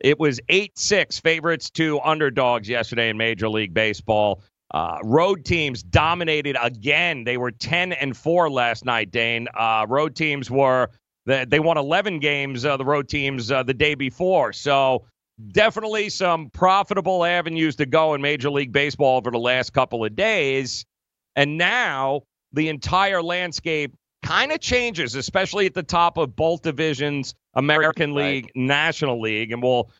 it 0.00 0.20
was 0.20 0.38
8 0.50 0.78
6 0.78 1.18
favorites 1.20 1.70
to 1.70 1.98
underdogs 2.00 2.68
yesterday 2.68 3.08
in 3.08 3.16
Major 3.16 3.48
League 3.48 3.72
Baseball. 3.72 4.42
Uh, 4.72 4.98
road 5.02 5.44
teams 5.44 5.82
dominated 5.82 6.56
again. 6.60 7.24
They 7.24 7.36
were 7.36 7.50
10 7.50 7.92
and 7.92 8.16
4 8.16 8.50
last 8.50 8.84
night, 8.84 9.10
Dane. 9.10 9.48
Uh, 9.58 9.86
road 9.88 10.14
teams 10.14 10.50
were, 10.50 10.90
they 11.24 11.60
won 11.60 11.78
11 11.78 12.20
games, 12.20 12.64
uh, 12.64 12.76
the 12.76 12.84
road 12.84 13.08
teams, 13.08 13.50
uh, 13.50 13.62
the 13.62 13.74
day 13.74 13.94
before. 13.94 14.52
So 14.52 15.06
definitely 15.52 16.10
some 16.10 16.50
profitable 16.50 17.24
avenues 17.24 17.76
to 17.76 17.86
go 17.86 18.14
in 18.14 18.20
Major 18.20 18.50
League 18.50 18.72
Baseball 18.72 19.16
over 19.16 19.30
the 19.30 19.38
last 19.38 19.72
couple 19.72 20.04
of 20.04 20.14
days. 20.14 20.84
And 21.36 21.56
now 21.56 22.22
the 22.52 22.68
entire 22.68 23.22
landscape 23.22 23.94
kind 24.22 24.52
of 24.52 24.60
changes, 24.60 25.14
especially 25.14 25.66
at 25.66 25.74
the 25.74 25.82
top 25.82 26.18
of 26.18 26.34
both 26.34 26.62
divisions, 26.62 27.34
American 27.54 28.14
League, 28.14 28.46
right. 28.46 28.56
National 28.56 29.20
League. 29.20 29.52
And 29.52 29.62
we'll, 29.62 29.90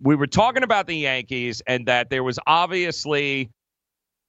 we 0.00 0.16
were 0.16 0.26
talking 0.26 0.62
about 0.62 0.86
the 0.86 0.96
Yankees 0.96 1.62
and 1.66 1.86
that 1.86 2.10
there 2.10 2.22
was 2.22 2.38
obviously 2.46 3.50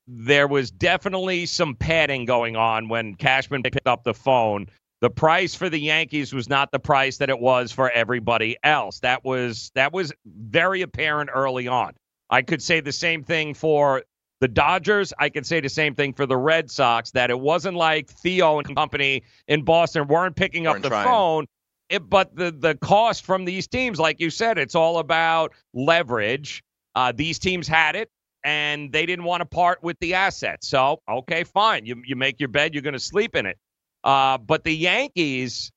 there 0.07 0.47
was 0.47 0.71
definitely 0.71 1.45
some 1.45 1.75
padding 1.75 2.25
going 2.25 2.55
on 2.55 2.89
when 2.89 3.15
Cashman 3.15 3.63
picked 3.63 3.87
up 3.87 4.03
the 4.03 4.13
phone. 4.13 4.67
The 5.01 5.09
price 5.09 5.55
for 5.55 5.69
the 5.69 5.79
Yankees 5.79 6.33
was 6.33 6.49
not 6.49 6.71
the 6.71 6.79
price 6.79 7.17
that 7.17 7.29
it 7.29 7.39
was 7.39 7.71
for 7.71 7.89
everybody 7.91 8.57
else. 8.63 8.99
That 8.99 9.23
was 9.23 9.71
that 9.75 9.93
was 9.93 10.13
very 10.25 10.81
apparent 10.81 11.29
early 11.33 11.67
on. 11.67 11.93
I 12.29 12.41
could 12.41 12.61
say 12.61 12.79
the 12.79 12.91
same 12.91 13.23
thing 13.23 13.53
for 13.53 14.03
the 14.41 14.47
Dodgers. 14.47 15.13
I 15.19 15.29
could 15.29 15.45
say 15.45 15.59
the 15.59 15.69
same 15.69 15.95
thing 15.95 16.13
for 16.13 16.25
the 16.25 16.37
Red 16.37 16.71
Sox. 16.71 17.11
That 17.11 17.29
it 17.29 17.39
wasn't 17.39 17.77
like 17.77 18.09
Theo 18.09 18.59
and 18.59 18.75
company 18.75 19.23
in 19.47 19.63
Boston 19.63 20.07
weren't 20.07 20.35
picking 20.35 20.63
weren't 20.63 20.77
up 20.77 20.83
the 20.83 20.89
trying. 20.89 21.05
phone. 21.05 21.45
It, 21.89 22.09
but 22.09 22.35
the 22.35 22.51
the 22.51 22.75
cost 22.75 23.25
from 23.25 23.45
these 23.45 23.67
teams, 23.67 23.99
like 23.99 24.19
you 24.19 24.29
said, 24.29 24.57
it's 24.57 24.75
all 24.75 24.97
about 24.97 25.53
leverage. 25.73 26.63
Uh, 26.95 27.11
these 27.11 27.37
teams 27.37 27.67
had 27.67 27.95
it 27.95 28.09
and 28.45 28.91
they 28.91 29.07
didn't 29.07 29.25
want 29.25 29.41
to 29.41 29.45
part 29.45 29.81
with 29.81 29.97
the 29.99 30.13
assets. 30.13 30.67
So, 30.67 31.01
okay, 31.09 31.43
fine. 31.43 31.87
You, 31.87 32.01
you 32.05 32.15
make 32.15 32.39
your 32.39 32.47
bed, 32.47 32.75
you're 32.75 32.83
going 32.83 32.93
to 32.93 32.99
sleep 32.99 33.35
in 33.35 33.47
it. 33.47 33.57
Uh, 34.03 34.37
but 34.37 34.63
the 34.63 34.71
Yankees, 34.71 35.71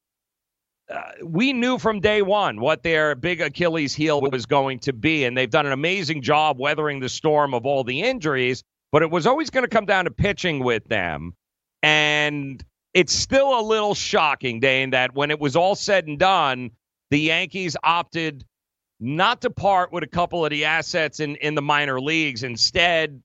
uh, 0.92 1.12
we 1.24 1.54
knew 1.54 1.78
from 1.78 2.00
day 2.00 2.20
one 2.20 2.60
what 2.60 2.82
their 2.82 3.14
big 3.14 3.40
Achilles 3.40 3.94
heel 3.94 4.20
was 4.20 4.44
going 4.44 4.80
to 4.80 4.92
be, 4.92 5.24
and 5.24 5.34
they've 5.34 5.48
done 5.48 5.64
an 5.64 5.72
amazing 5.72 6.20
job 6.20 6.58
weathering 6.58 7.00
the 7.00 7.08
storm 7.08 7.54
of 7.54 7.64
all 7.64 7.84
the 7.84 8.02
injuries. 8.02 8.62
But 8.92 9.02
it 9.02 9.10
was 9.10 9.26
always 9.26 9.48
going 9.48 9.64
to 9.64 9.68
come 9.68 9.86
down 9.86 10.04
to 10.04 10.10
pitching 10.10 10.62
with 10.62 10.84
them. 10.88 11.34
And 11.82 12.62
it's 12.92 13.14
still 13.14 13.58
a 13.58 13.62
little 13.62 13.94
shocking, 13.94 14.60
Dane, 14.60 14.90
that 14.90 15.14
when 15.14 15.30
it 15.30 15.40
was 15.40 15.56
all 15.56 15.74
said 15.74 16.06
and 16.06 16.18
done, 16.18 16.70
the 17.10 17.20
Yankees 17.20 17.78
opted 17.82 18.44
not 19.00 19.42
to 19.42 19.50
part 19.50 19.92
with 19.92 20.02
a 20.02 20.08
couple 20.08 20.44
of 20.44 20.50
the 20.50 20.64
assets 20.64 21.20
in, 21.20 21.36
in 21.36 21.54
the 21.54 21.62
minor 21.62 22.00
leagues. 22.00 22.42
Instead, 22.42 23.22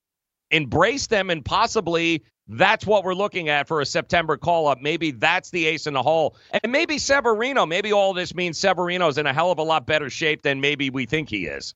embrace 0.52 1.08
them 1.08 1.30
and 1.30 1.44
possibly 1.44 2.24
that's 2.48 2.86
what 2.86 3.04
we're 3.04 3.16
looking 3.16 3.50
at 3.50 3.68
for 3.68 3.82
a 3.82 3.86
September 3.86 4.38
call 4.38 4.68
up. 4.68 4.82
Maybe 4.82 5.12
that's 5.12 5.50
the 5.50 5.66
ace 5.66 5.88
in 5.88 5.94
the 5.94 6.04
hole. 6.04 6.36
And 6.52 6.72
maybe 6.72 6.98
Severino, 6.98 7.66
maybe 7.66 7.94
all 7.94 8.14
this 8.14 8.36
means 8.36 8.58
Severino's 8.58 9.18
in 9.18 9.26
a 9.26 9.34
hell 9.34 9.52
of 9.52 9.60
a 9.60 9.64
lot 9.64 9.86
better 9.86 10.10
shape 10.10 10.42
than 10.42 10.60
maybe 10.60 10.90
we 10.90 11.06
think 11.06 11.30
he 11.30 11.46
is. 11.46 11.74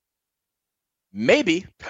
Maybe, 1.13 1.65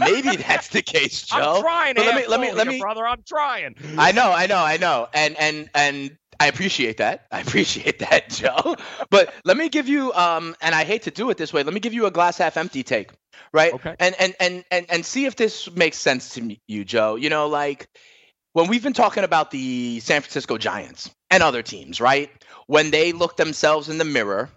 maybe 0.00 0.36
that's 0.36 0.68
the 0.68 0.82
case, 0.82 1.22
Joe. 1.22 1.56
I'm 1.56 1.62
trying. 1.62 1.94
But 1.94 2.06
let 2.06 2.14
me, 2.14 2.26
let 2.26 2.40
me, 2.40 2.52
let 2.52 2.68
me, 2.68 2.78
brother. 2.78 3.06
I'm 3.06 3.22
trying. 3.26 3.74
I 3.96 4.12
know, 4.12 4.30
I 4.30 4.46
know, 4.46 4.58
I 4.58 4.76
know, 4.76 5.08
and 5.14 5.36
and 5.38 5.70
and 5.74 6.16
I 6.40 6.46
appreciate 6.46 6.98
that. 6.98 7.26
I 7.32 7.40
appreciate 7.40 7.98
that, 8.00 8.30
Joe. 8.30 8.76
But 9.10 9.32
let 9.44 9.56
me 9.56 9.68
give 9.68 9.88
you 9.88 10.12
um 10.12 10.54
and 10.60 10.74
I 10.74 10.84
hate 10.84 11.02
to 11.02 11.10
do 11.10 11.30
it 11.30 11.36
this 11.36 11.52
way. 11.52 11.62
Let 11.62 11.74
me 11.74 11.80
give 11.80 11.94
you 11.94 12.06
a 12.06 12.10
glass 12.10 12.38
half 12.38 12.56
empty 12.56 12.82
take, 12.82 13.10
right? 13.52 13.72
Okay. 13.74 13.94
And 13.98 14.14
and 14.18 14.34
and 14.40 14.64
and 14.70 14.86
and 14.88 15.06
see 15.06 15.26
if 15.26 15.36
this 15.36 15.70
makes 15.72 15.98
sense 15.98 16.34
to 16.34 16.56
you, 16.66 16.84
Joe. 16.84 17.16
You 17.16 17.30
know, 17.30 17.48
like 17.48 17.88
when 18.52 18.68
we've 18.68 18.82
been 18.82 18.92
talking 18.92 19.24
about 19.24 19.50
the 19.50 20.00
San 20.00 20.20
Francisco 20.20 20.58
Giants 20.58 21.10
and 21.30 21.42
other 21.42 21.62
teams, 21.62 22.00
right? 22.00 22.30
When 22.66 22.90
they 22.90 23.12
look 23.12 23.36
themselves 23.36 23.88
in 23.88 23.98
the 23.98 24.04
mirror, 24.04 24.50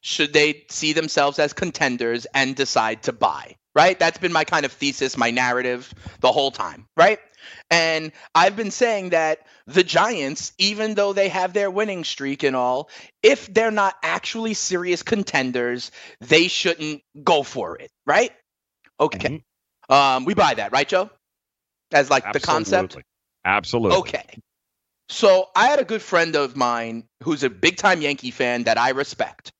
should 0.00 0.32
they 0.32 0.64
see 0.70 0.92
themselves 0.92 1.38
as 1.38 1.52
contenders 1.52 2.26
and 2.34 2.54
decide 2.54 3.02
to 3.04 3.12
buy? 3.12 3.56
Right? 3.74 3.98
That's 3.98 4.16
been 4.16 4.32
my 4.32 4.44
kind 4.44 4.64
of 4.64 4.72
thesis, 4.72 5.18
my 5.18 5.30
narrative 5.30 5.92
the 6.20 6.32
whole 6.32 6.50
time, 6.50 6.86
right? 6.96 7.18
And 7.70 8.12
I've 8.34 8.54
been 8.54 8.70
saying 8.70 9.10
that 9.10 9.40
the 9.66 9.82
Giants, 9.82 10.52
even 10.58 10.94
though 10.94 11.12
they 11.12 11.28
have 11.28 11.52
their 11.52 11.70
winning 11.70 12.04
streak 12.04 12.44
and 12.44 12.54
all, 12.54 12.90
if 13.22 13.52
they're 13.52 13.72
not 13.72 13.96
actually 14.02 14.54
serious 14.54 15.02
contenders, 15.02 15.90
they 16.20 16.46
shouldn't 16.48 17.02
go 17.24 17.42
for 17.42 17.76
it, 17.76 17.90
right? 18.06 18.32
Okay. 19.00 19.18
Mm-hmm. 19.18 19.92
Um, 19.92 20.24
we 20.24 20.34
buy 20.34 20.54
that, 20.54 20.72
right, 20.72 20.86
Joe? 20.86 21.10
As 21.92 22.10
like 22.10 22.24
Absolutely. 22.24 22.40
the 22.40 22.46
concept? 22.46 22.96
Absolutely. 23.44 23.98
Okay. 23.98 24.38
So 25.08 25.48
I 25.54 25.66
had 25.68 25.78
a 25.78 25.84
good 25.84 26.02
friend 26.02 26.34
of 26.36 26.56
mine 26.56 27.04
who's 27.22 27.44
a 27.44 27.50
big 27.50 27.76
time 27.76 28.00
Yankee 28.00 28.32
fan 28.32 28.64
that 28.64 28.78
I 28.78 28.90
respect 28.90 29.52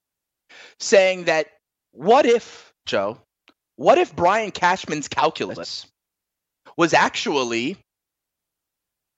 saying 0.79 1.25
that 1.25 1.47
what 1.91 2.25
if, 2.25 2.73
Joe, 2.85 3.19
what 3.75 3.97
if 3.97 4.15
Brian 4.15 4.51
Cashman's 4.51 5.07
calculus 5.07 5.87
was 6.77 6.93
actually 6.93 7.77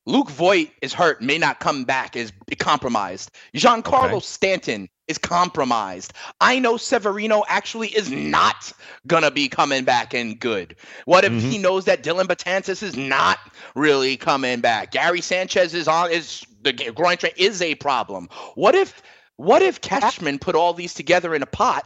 Luke 0.09 0.31
Voit 0.31 0.69
is 0.81 0.91
hurt, 0.91 1.21
may 1.21 1.37
not 1.37 1.59
come 1.59 1.83
back, 1.85 2.15
is 2.15 2.33
compromised. 2.57 3.29
Giancarlo 3.55 4.13
okay. 4.13 4.19
Stanton 4.21 4.89
is 5.07 5.19
compromised. 5.19 6.13
I 6.41 6.57
know 6.57 6.77
Severino 6.77 7.43
actually 7.47 7.89
is 7.89 8.09
not 8.09 8.73
gonna 9.05 9.29
be 9.29 9.47
coming 9.47 9.83
back 9.83 10.15
and 10.15 10.39
good. 10.39 10.75
What 11.05 11.25
if 11.25 11.31
mm-hmm. 11.31 11.49
he 11.51 11.57
knows 11.59 11.85
that 11.85 12.01
Dellin 12.01 12.25
Betances 12.25 12.81
is 12.81 12.97
not 12.97 13.37
really 13.75 14.17
coming 14.17 14.61
back? 14.61 14.91
Gary 14.91 15.21
Sanchez 15.21 15.75
is 15.75 15.87
on 15.87 16.09
is 16.09 16.43
the 16.63 16.73
groin 16.73 17.17
strain 17.17 17.33
is 17.37 17.61
a 17.61 17.75
problem. 17.75 18.29
What 18.55 18.73
if 18.73 19.03
what 19.35 19.61
if 19.61 19.79
Cashman 19.79 20.39
put 20.39 20.55
all 20.55 20.73
these 20.73 20.95
together 20.95 21.35
in 21.35 21.43
a 21.43 21.47
pot, 21.47 21.85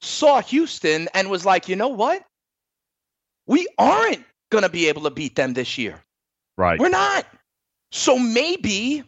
saw 0.00 0.40
Houston 0.40 1.08
and 1.12 1.28
was 1.28 1.44
like, 1.44 1.68
you 1.68 1.76
know 1.76 1.88
what? 1.88 2.24
We 3.46 3.68
aren't 3.76 4.24
gonna 4.50 4.70
be 4.70 4.88
able 4.88 5.02
to 5.02 5.10
beat 5.10 5.36
them 5.36 5.52
this 5.52 5.76
year. 5.76 6.00
Right. 6.56 6.80
We're 6.80 6.88
not. 6.88 7.26
So 7.92 8.18
maybe 8.18 9.04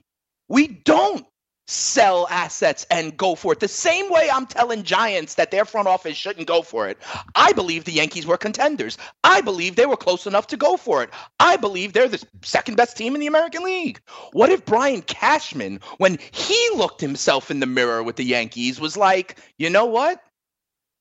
we 0.48 0.68
don't 0.68 1.26
sell 1.68 2.26
assets 2.28 2.86
and 2.90 3.16
go 3.16 3.34
for 3.34 3.52
it. 3.52 3.60
The 3.60 3.68
same 3.68 4.10
way 4.10 4.28
I'm 4.30 4.46
telling 4.46 4.82
Giants 4.82 5.34
that 5.34 5.50
their 5.50 5.64
front 5.64 5.88
office 5.88 6.16
shouldn't 6.16 6.46
go 6.46 6.62
for 6.62 6.88
it. 6.88 6.98
I 7.34 7.52
believe 7.52 7.84
the 7.84 7.92
Yankees 7.92 8.26
were 8.26 8.36
contenders. 8.36 8.98
I 9.24 9.40
believe 9.40 9.76
they 9.76 9.86
were 9.86 9.96
close 9.96 10.26
enough 10.26 10.48
to 10.48 10.56
go 10.56 10.76
for 10.76 11.02
it. 11.02 11.10
I 11.40 11.56
believe 11.56 11.92
they're 11.92 12.08
the 12.08 12.22
second 12.42 12.76
best 12.76 12.96
team 12.96 13.14
in 13.14 13.20
the 13.20 13.26
American 13.26 13.64
League. 13.64 14.00
What 14.32 14.50
if 14.50 14.64
Brian 14.64 15.02
Cashman, 15.02 15.80
when 15.98 16.18
he 16.32 16.68
looked 16.74 17.00
himself 17.00 17.50
in 17.50 17.60
the 17.60 17.66
mirror 17.66 18.02
with 18.02 18.16
the 18.16 18.24
Yankees, 18.24 18.80
was 18.80 18.96
like, 18.96 19.38
you 19.58 19.70
know 19.70 19.86
what? 19.86 20.20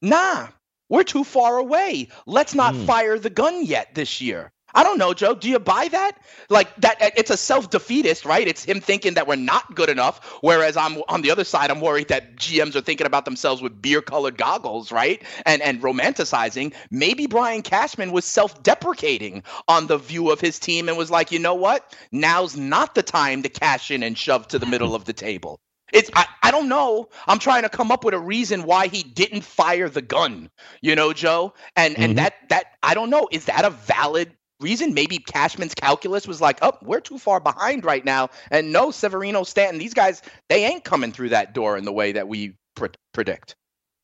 Nah, 0.02 0.48
we're 0.90 1.04
too 1.04 1.24
far 1.24 1.58
away. 1.58 2.08
Let's 2.26 2.56
not 2.56 2.74
mm. 2.74 2.86
fire 2.86 3.18
the 3.18 3.30
gun 3.30 3.66
yet 3.66 3.96
this 3.96 4.22
year. 4.22 4.52
I 4.74 4.84
don't 4.84 4.98
know, 4.98 5.14
Joe. 5.14 5.36
Do 5.36 5.50
you 5.50 5.60
buy 5.60 5.88
that? 5.90 6.14
Like 6.50 6.76
that 6.78 6.98
it's 7.18 7.30
a 7.30 7.38
self-defeatist, 7.38 8.26
right? 8.26 8.48
It's 8.48 8.64
him 8.64 8.80
thinking 8.82 9.14
that 9.16 9.28
we're 9.28 9.36
not 9.36 9.76
good 9.76 9.90
enough, 9.90 10.38
whereas 10.42 10.78
I'm 10.78 11.02
on 11.10 11.22
the 11.22 11.32
other 11.32 11.44
side, 11.44 11.72
I'm 11.72 11.82
worried 11.82 12.08
that 12.10 12.36
GMs 12.36 12.76
are 12.76 12.82
thinking 12.82 13.08
about 13.08 13.26
themselves 13.26 13.62
with 13.62 13.82
beer-colored 13.82 14.38
goggles, 14.38 14.92
right? 14.92 15.22
And 15.46 15.62
and 15.62 15.82
romanticizing. 15.82 16.74
Maybe 16.90 17.28
Brian 17.28 17.62
Cashman 17.62 18.12
was 18.12 18.26
self-deprecating 18.26 19.44
on 19.68 19.88
the 19.88 19.98
view 19.98 20.32
of 20.32 20.40
his 20.40 20.60
team 20.60 20.88
and 20.90 20.98
was 20.98 21.12
like, 21.12 21.32
"You 21.32 21.40
know 21.40 21.56
what? 21.56 21.96
Now's 22.12 22.56
not 22.56 22.96
the 22.96 23.04
time 23.04 23.44
to 23.44 23.50
cash 23.50 23.92
in 23.92 24.04
and 24.04 24.18
shove 24.18 24.48
to 24.50 24.60
the 24.60 24.66
middle 24.66 24.96
of 24.96 25.06
the 25.06 25.14
table." 25.14 25.60
It's 25.94 26.10
I, 26.16 26.26
I 26.44 26.52
don't 26.52 26.70
know. 26.70 27.10
I'm 27.28 27.40
trying 27.40 27.64
to 27.64 27.70
come 27.70 27.92
up 27.92 28.04
with 28.04 28.14
a 28.14 28.20
reason 28.20 28.64
why 28.64 28.88
he 28.88 29.04
didn't 29.04 29.42
fire 29.44 29.90
the 29.90 30.02
gun. 30.02 30.50
You 30.82 30.96
know, 30.96 31.14
Joe? 31.14 31.54
And 31.76 31.94
mm-hmm. 31.94 32.04
and 32.04 32.18
that 32.18 32.34
that 32.50 32.66
I 32.84 32.94
don't 32.94 33.10
know. 33.10 33.28
Is 33.32 33.46
that 33.46 33.66
a 33.66 33.70
valid 33.70 34.32
reason 34.62 34.94
maybe 34.94 35.18
Cashman's 35.18 35.74
calculus 35.74 36.28
was 36.28 36.40
like, 36.40 36.60
oh, 36.62 36.78
we're 36.82 37.02
too 37.02 37.18
far 37.18 37.40
behind 37.40 37.84
right 37.84 38.06
now. 38.06 38.30
And 38.50 38.72
no, 38.72 38.92
Severino, 38.92 39.44
Stanton, 39.44 39.80
these 39.80 39.94
guys, 39.94 40.22
they 40.50 40.66
ain't 40.66 40.84
coming 40.84 41.12
through 41.12 41.30
that 41.30 41.54
door 41.54 41.78
in 41.78 41.84
the 41.84 41.92
way 41.92 42.14
that 42.14 42.28
we 42.28 42.56
pre- 42.76 42.90
predict. 43.14 43.56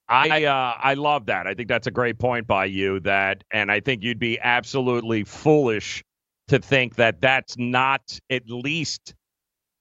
I 0.09 0.45
uh, 0.45 0.73
I 0.81 0.93
love 0.93 1.25
that. 1.25 1.47
I 1.47 1.53
think 1.53 1.67
that's 1.67 1.87
a 1.87 1.91
great 1.91 2.17
point 2.17 2.47
by 2.47 2.65
you. 2.65 3.01
That, 3.01 3.43
and 3.51 3.69
I 3.69 3.81
think 3.81 4.03
you'd 4.03 4.19
be 4.19 4.39
absolutely 4.39 5.25
foolish 5.25 6.01
to 6.47 6.59
think 6.59 6.95
that 6.95 7.19
that's 7.19 7.57
not 7.57 8.17
at 8.29 8.43
least 8.47 9.15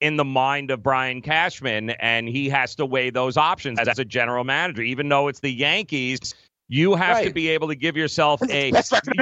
in 0.01 0.17
the 0.17 0.25
mind 0.25 0.71
of 0.71 0.83
Brian 0.83 1.23
Cashman, 1.23 1.91
and 1.91 2.29
he 2.29 2.49
has 2.49 2.75
to 2.75 2.87
weigh 2.87 3.11
those 3.11 3.37
options 3.37 3.79
as 3.79 3.99
a 3.99 4.05
general 4.05 4.45
manager. 4.45 4.83
Even 4.83 5.09
though 5.09 5.29
it's 5.29 5.41
the 5.41 5.53
Yankees, 5.53 6.35
you 6.69 6.95
have 6.95 7.19
right. 7.19 7.29
to 7.29 7.33
be 7.33 7.49
able 7.49 7.69
to 7.69 7.75
give 7.75 7.97
yourself 7.97 8.41
a 8.51 8.73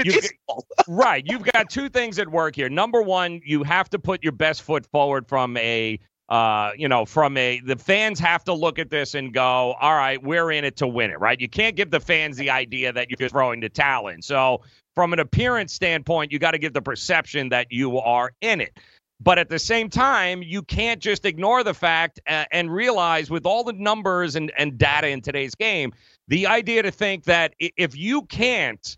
you've, 0.05 0.31
right. 0.89 1.25
You've 1.27 1.45
got 1.45 1.69
two 1.69 1.89
things 1.89 2.19
at 2.19 2.29
work 2.29 2.57
here. 2.57 2.69
Number 2.69 3.03
one, 3.03 3.41
you 3.45 3.63
have 3.65 3.91
to 3.91 3.99
put 3.99 4.23
your 4.23 4.33
best 4.33 4.63
foot 4.63 4.87
forward 4.87 5.29
from 5.29 5.57
a 5.59 5.99
uh, 6.29 6.71
you 6.77 6.89
know, 6.89 7.05
from 7.05 7.37
a 7.37 7.61
the 7.61 7.77
fans 7.77 8.19
have 8.19 8.45
to 8.45 8.55
look 8.55 8.79
at 8.79 8.89
this 8.89 9.15
and 9.15 9.35
go, 9.35 9.75
all 9.75 9.95
right, 9.95 10.23
we're 10.23 10.51
in 10.51 10.65
it 10.65 10.77
to 10.77 10.87
win 10.87 11.11
it, 11.11 11.21
right? 11.21 11.39
You 11.39 11.49
can't 11.49 11.77
give 11.77 11.91
the 11.91 12.01
fans 12.01 12.39
the 12.39 12.49
idea 12.49 12.93
that 12.93 13.09
you're 13.11 13.29
throwing 13.29 13.61
the 13.61 13.69
talent. 13.69 14.25
So, 14.25 14.63
from 14.95 15.13
an 15.13 15.19
appearance 15.19 15.75
standpoint, 15.75 16.33
you 16.33 16.39
got 16.39 16.53
to 16.53 16.59
give 16.59 16.73
the 16.73 16.81
perception 16.81 17.51
that 17.51 17.67
you 17.71 17.99
are 17.99 18.33
in 18.41 18.61
it. 18.61 18.79
But 19.21 19.39
at 19.39 19.49
the 19.49 19.59
same 19.59 19.91
time, 19.91 20.43
you 20.43 20.63
can't 20.63 21.01
just 21.01 21.25
ignore 21.25 21.63
the 21.63 21.75
fact 21.75 22.21
uh, 22.27 22.45
and 22.51 22.73
realize 22.73 23.31
with 23.31 23.45
all 23.45 23.65
the 23.65 23.73
numbers 23.73 24.35
and, 24.35 24.53
and 24.57 24.79
data 24.79 25.09
in 25.09 25.21
today's 25.21 25.55
game 25.55 25.93
the 26.29 26.47
idea 26.47 26.83
to 26.83 26.91
think 26.91 27.25
that 27.25 27.55
if 27.59 27.97
you 27.97 28.23
can't 28.23 28.97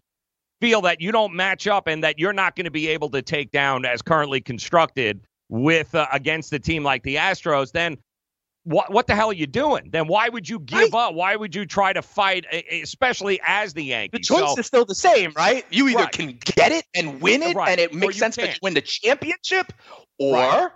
feel 0.61 0.81
that 0.83 1.01
you 1.01 1.13
don't 1.13 1.35
match 1.35 1.67
up 1.67 1.87
and 1.87 2.03
that 2.05 2.19
you're 2.19 2.33
not 2.33 2.57
going 2.57 2.65
to 2.65 2.71
be 2.71 2.89
able 2.89 3.11
to 3.11 3.23
take 3.23 3.51
down 3.51 3.85
as 3.85 4.03
currently 4.03 4.41
constructed 4.41 5.27
with 5.49 5.95
uh, 5.95 6.07
against 6.13 6.53
a 6.53 6.59
team 6.59 6.83
like 6.83 7.03
the 7.03 7.17
Astros, 7.17 7.73
then 7.73 7.99
what 8.65 8.93
what 8.93 9.07
the 9.07 9.15
hell 9.15 9.31
are 9.31 9.35
you 9.35 9.47
doing? 9.47 9.91
Then 9.93 10.09
why 10.09 10.29
would 10.29 10.49
you 10.49 10.59
give 10.59 10.93
up? 10.95 11.15
Why 11.15 11.37
would 11.37 11.55
you 11.55 11.67
try 11.67 11.93
to 11.93 12.03
fight, 12.03 12.47
especially 12.73 13.41
as 13.47 13.75
the 13.75 13.85
Yankees? 13.85 14.19
The 14.19 14.25
choice 14.25 14.55
so, 14.55 14.61
is 14.61 14.67
still 14.67 14.85
the 14.85 14.95
same, 14.95 15.33
right? 15.37 15.65
You 15.71 15.89
either 15.89 16.03
right. 16.03 16.13
can 16.13 16.39
get 16.45 16.73
it 16.73 16.85
and 16.95 17.21
win 17.21 17.43
it, 17.43 17.55
right. 17.55 17.71
and 17.71 17.81
it 17.81 17.95
makes 17.95 18.19
sense 18.19 18.35
to 18.37 18.59
win 18.63 18.75
the 18.75 18.81
championship, 18.81 19.73
or 20.19 20.35
right. 20.35 20.71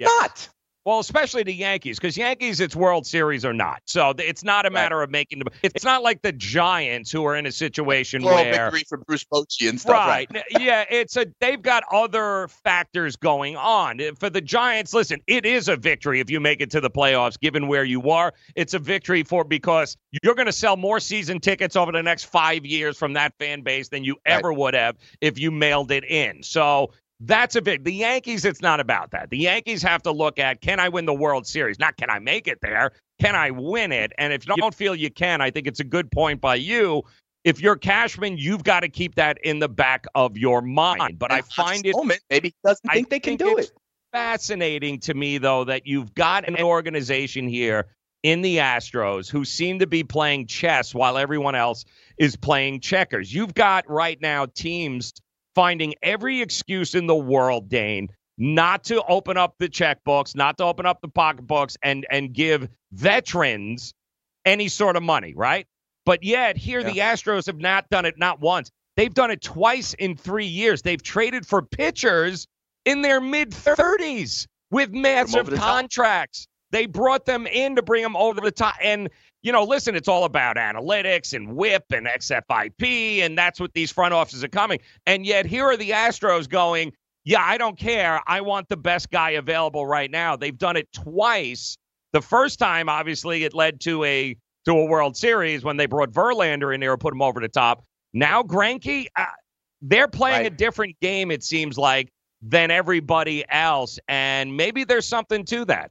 not. 0.00 0.48
Well, 0.86 0.98
especially 0.98 1.42
the 1.42 1.52
Yankees, 1.54 1.98
because 1.98 2.16
Yankees, 2.16 2.58
it's 2.58 2.74
World 2.74 3.06
Series 3.06 3.44
or 3.44 3.52
not. 3.52 3.82
So 3.84 4.14
it's 4.16 4.42
not 4.42 4.64
a 4.64 4.70
matter 4.70 4.96
right. 4.96 5.04
of 5.04 5.10
making. 5.10 5.40
The, 5.40 5.50
it's 5.62 5.84
not 5.84 6.02
like 6.02 6.22
the 6.22 6.32
Giants 6.32 7.10
who 7.10 7.24
are 7.26 7.36
in 7.36 7.44
a 7.44 7.52
situation 7.52 8.22
where 8.22 8.50
victory 8.50 8.84
for 8.88 8.96
Bruce 8.96 9.24
Bochy 9.24 9.68
and 9.68 9.78
stuff. 9.78 9.92
Right. 9.92 10.26
right. 10.32 10.44
yeah. 10.58 10.86
It's 10.90 11.18
a. 11.18 11.26
They've 11.40 11.60
got 11.60 11.84
other 11.92 12.48
factors 12.48 13.16
going 13.16 13.56
on 13.56 14.00
for 14.18 14.30
the 14.30 14.40
Giants. 14.40 14.94
Listen, 14.94 15.20
it 15.26 15.44
is 15.44 15.68
a 15.68 15.76
victory 15.76 16.18
if 16.18 16.30
you 16.30 16.40
make 16.40 16.62
it 16.62 16.70
to 16.70 16.80
the 16.80 16.90
playoffs, 16.90 17.38
given 17.38 17.68
where 17.68 17.84
you 17.84 18.10
are. 18.10 18.32
It's 18.56 18.72
a 18.72 18.78
victory 18.78 19.22
for 19.22 19.44
because 19.44 19.98
you're 20.22 20.34
going 20.34 20.46
to 20.46 20.52
sell 20.52 20.78
more 20.78 20.98
season 20.98 21.40
tickets 21.40 21.76
over 21.76 21.92
the 21.92 22.02
next 22.02 22.24
five 22.24 22.64
years 22.64 22.96
from 22.96 23.12
that 23.12 23.34
fan 23.38 23.60
base 23.60 23.90
than 23.90 24.02
you 24.02 24.14
right. 24.26 24.38
ever 24.38 24.52
would 24.52 24.72
have 24.72 24.96
if 25.20 25.38
you 25.38 25.50
mailed 25.50 25.90
it 25.90 26.04
in. 26.04 26.42
So 26.42 26.92
that's 27.20 27.54
a 27.54 27.62
big. 27.62 27.84
The 27.84 27.92
Yankees, 27.92 28.44
it's 28.44 28.62
not 28.62 28.80
about 28.80 29.10
that. 29.10 29.30
The 29.30 29.38
Yankees 29.38 29.82
have 29.82 30.02
to 30.02 30.12
look 30.12 30.38
at 30.38 30.60
can 30.60 30.80
I 30.80 30.88
win 30.88 31.04
the 31.04 31.14
World 31.14 31.46
Series? 31.46 31.78
Not 31.78 31.96
can 31.96 32.10
I 32.10 32.18
make 32.18 32.48
it 32.48 32.58
there? 32.62 32.92
Can 33.20 33.36
I 33.36 33.50
win 33.50 33.92
it? 33.92 34.12
And 34.16 34.32
if 34.32 34.48
you 34.48 34.56
don't 34.56 34.74
feel 34.74 34.94
you 34.94 35.10
can, 35.10 35.40
I 35.40 35.50
think 35.50 35.66
it's 35.66 35.80
a 35.80 35.84
good 35.84 36.10
point 36.10 36.40
by 36.40 36.54
you. 36.54 37.02
If 37.44 37.60
you're 37.60 37.76
Cashman, 37.76 38.38
you've 38.38 38.64
got 38.64 38.80
to 38.80 38.88
keep 38.88 39.14
that 39.16 39.38
in 39.44 39.58
the 39.58 39.68
back 39.68 40.06
of 40.14 40.36
your 40.36 40.62
mind. 40.62 41.18
But 41.18 41.32
I 41.32 41.42
find 41.42 41.84
it 41.84 41.94
moment, 41.94 42.20
maybe 42.30 42.48
he 42.48 42.54
doesn't 42.64 42.88
think 42.90 43.06
I 43.06 43.10
they 43.10 43.20
can 43.20 43.36
do 43.36 43.56
it. 43.58 43.70
Fascinating 44.12 44.98
to 45.00 45.14
me, 45.14 45.38
though, 45.38 45.64
that 45.64 45.86
you've 45.86 46.14
got 46.14 46.48
an 46.48 46.60
organization 46.60 47.46
here 47.46 47.86
in 48.22 48.42
the 48.42 48.58
Astros 48.58 49.30
who 49.30 49.44
seem 49.44 49.78
to 49.78 49.86
be 49.86 50.04
playing 50.04 50.46
chess 50.46 50.94
while 50.94 51.16
everyone 51.16 51.54
else 51.54 51.84
is 52.18 52.36
playing 52.36 52.80
checkers. 52.80 53.32
You've 53.32 53.54
got 53.54 53.88
right 53.88 54.20
now 54.20 54.46
teams 54.46 55.14
finding 55.54 55.94
every 56.02 56.40
excuse 56.40 56.94
in 56.94 57.06
the 57.06 57.14
world, 57.14 57.68
Dane, 57.68 58.08
not 58.38 58.84
to 58.84 59.02
open 59.04 59.36
up 59.36 59.54
the 59.58 59.68
checkbooks, 59.68 60.34
not 60.34 60.58
to 60.58 60.64
open 60.64 60.86
up 60.86 61.00
the 61.00 61.08
pocketbooks 61.08 61.76
and 61.82 62.06
and 62.10 62.32
give 62.32 62.68
veterans 62.92 63.92
any 64.44 64.68
sort 64.68 64.96
of 64.96 65.02
money, 65.02 65.34
right? 65.34 65.66
But 66.06 66.22
yet 66.22 66.56
here 66.56 66.80
yeah. 66.80 66.90
the 66.90 66.98
Astros 67.00 67.46
have 67.46 67.58
not 67.58 67.88
done 67.90 68.06
it 68.06 68.18
not 68.18 68.40
once. 68.40 68.70
They've 68.96 69.12
done 69.12 69.30
it 69.30 69.42
twice 69.42 69.94
in 69.94 70.16
3 70.16 70.46
years. 70.46 70.82
They've 70.82 71.02
traded 71.02 71.46
for 71.46 71.62
pitchers 71.62 72.46
in 72.84 73.02
their 73.02 73.20
mid 73.20 73.50
30s 73.50 74.46
with 74.70 74.90
massive 74.90 75.52
contracts. 75.54 76.46
Top. 76.46 76.50
They 76.72 76.86
brought 76.86 77.26
them 77.26 77.46
in 77.46 77.76
to 77.76 77.82
bring 77.82 78.02
them 78.02 78.16
over 78.16 78.40
the 78.40 78.50
top 78.50 78.76
and 78.82 79.10
you 79.42 79.52
know, 79.52 79.64
listen, 79.64 79.96
it's 79.96 80.08
all 80.08 80.24
about 80.24 80.56
analytics 80.56 81.32
and 81.32 81.56
whip 81.56 81.84
and 81.92 82.06
XFIP, 82.06 83.20
and 83.20 83.36
that's 83.38 83.58
what 83.58 83.72
these 83.72 83.90
front 83.90 84.12
offices 84.12 84.44
are 84.44 84.48
coming. 84.48 84.80
And 85.06 85.24
yet 85.24 85.46
here 85.46 85.64
are 85.66 85.76
the 85.76 85.90
Astros 85.90 86.48
going, 86.48 86.92
yeah, 87.24 87.42
I 87.42 87.58
don't 87.58 87.78
care. 87.78 88.20
I 88.26 88.40
want 88.40 88.68
the 88.68 88.76
best 88.76 89.10
guy 89.10 89.30
available 89.30 89.86
right 89.86 90.10
now. 90.10 90.36
They've 90.36 90.56
done 90.56 90.76
it 90.76 90.90
twice. 90.92 91.76
The 92.12 92.20
first 92.20 92.58
time, 92.58 92.88
obviously, 92.88 93.44
it 93.44 93.54
led 93.54 93.80
to 93.82 94.04
a 94.04 94.36
to 94.66 94.72
a 94.72 94.84
World 94.84 95.16
Series 95.16 95.64
when 95.64 95.76
they 95.76 95.86
brought 95.86 96.10
Verlander 96.10 96.74
in 96.74 96.80
there 96.80 96.92
and 96.92 97.00
put 97.00 97.14
him 97.14 97.22
over 97.22 97.40
the 97.40 97.48
top. 97.48 97.82
Now 98.12 98.42
Greinke, 98.42 99.06
uh, 99.16 99.24
they're 99.80 100.08
playing 100.08 100.42
right. 100.42 100.52
a 100.52 100.54
different 100.54 100.98
game. 101.00 101.30
It 101.30 101.42
seems 101.42 101.78
like 101.78 102.10
than 102.42 102.70
everybody 102.70 103.44
else, 103.48 103.98
and 104.08 104.56
maybe 104.56 104.84
there's 104.84 105.06
something 105.06 105.44
to 105.46 105.64
that. 105.66 105.90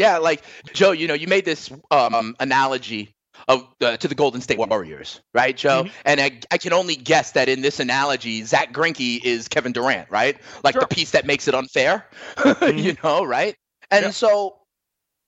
Yeah, 0.00 0.16
like 0.16 0.42
Joe, 0.72 0.92
you 0.92 1.06
know, 1.06 1.12
you 1.12 1.26
made 1.26 1.44
this 1.44 1.70
um, 1.90 2.34
analogy 2.40 3.14
of 3.48 3.68
uh, 3.82 3.98
to 3.98 4.08
the 4.08 4.14
Golden 4.14 4.40
State 4.40 4.56
Warriors, 4.56 5.20
right, 5.34 5.54
Joe? 5.54 5.82
Mm-hmm. 5.82 6.02
And 6.06 6.20
I, 6.22 6.40
I 6.50 6.56
can 6.56 6.72
only 6.72 6.96
guess 6.96 7.32
that 7.32 7.50
in 7.50 7.60
this 7.60 7.80
analogy, 7.80 8.42
Zack 8.44 8.72
Greinke 8.72 9.22
is 9.22 9.46
Kevin 9.46 9.72
Durant, 9.72 10.10
right? 10.10 10.38
Like 10.64 10.72
sure. 10.72 10.80
the 10.80 10.86
piece 10.86 11.10
that 11.10 11.26
makes 11.26 11.48
it 11.48 11.54
unfair, 11.54 12.06
mm-hmm. 12.36 12.78
you 12.78 12.96
know, 13.04 13.24
right? 13.24 13.54
And 13.90 14.06
yeah. 14.06 14.10
so 14.12 14.56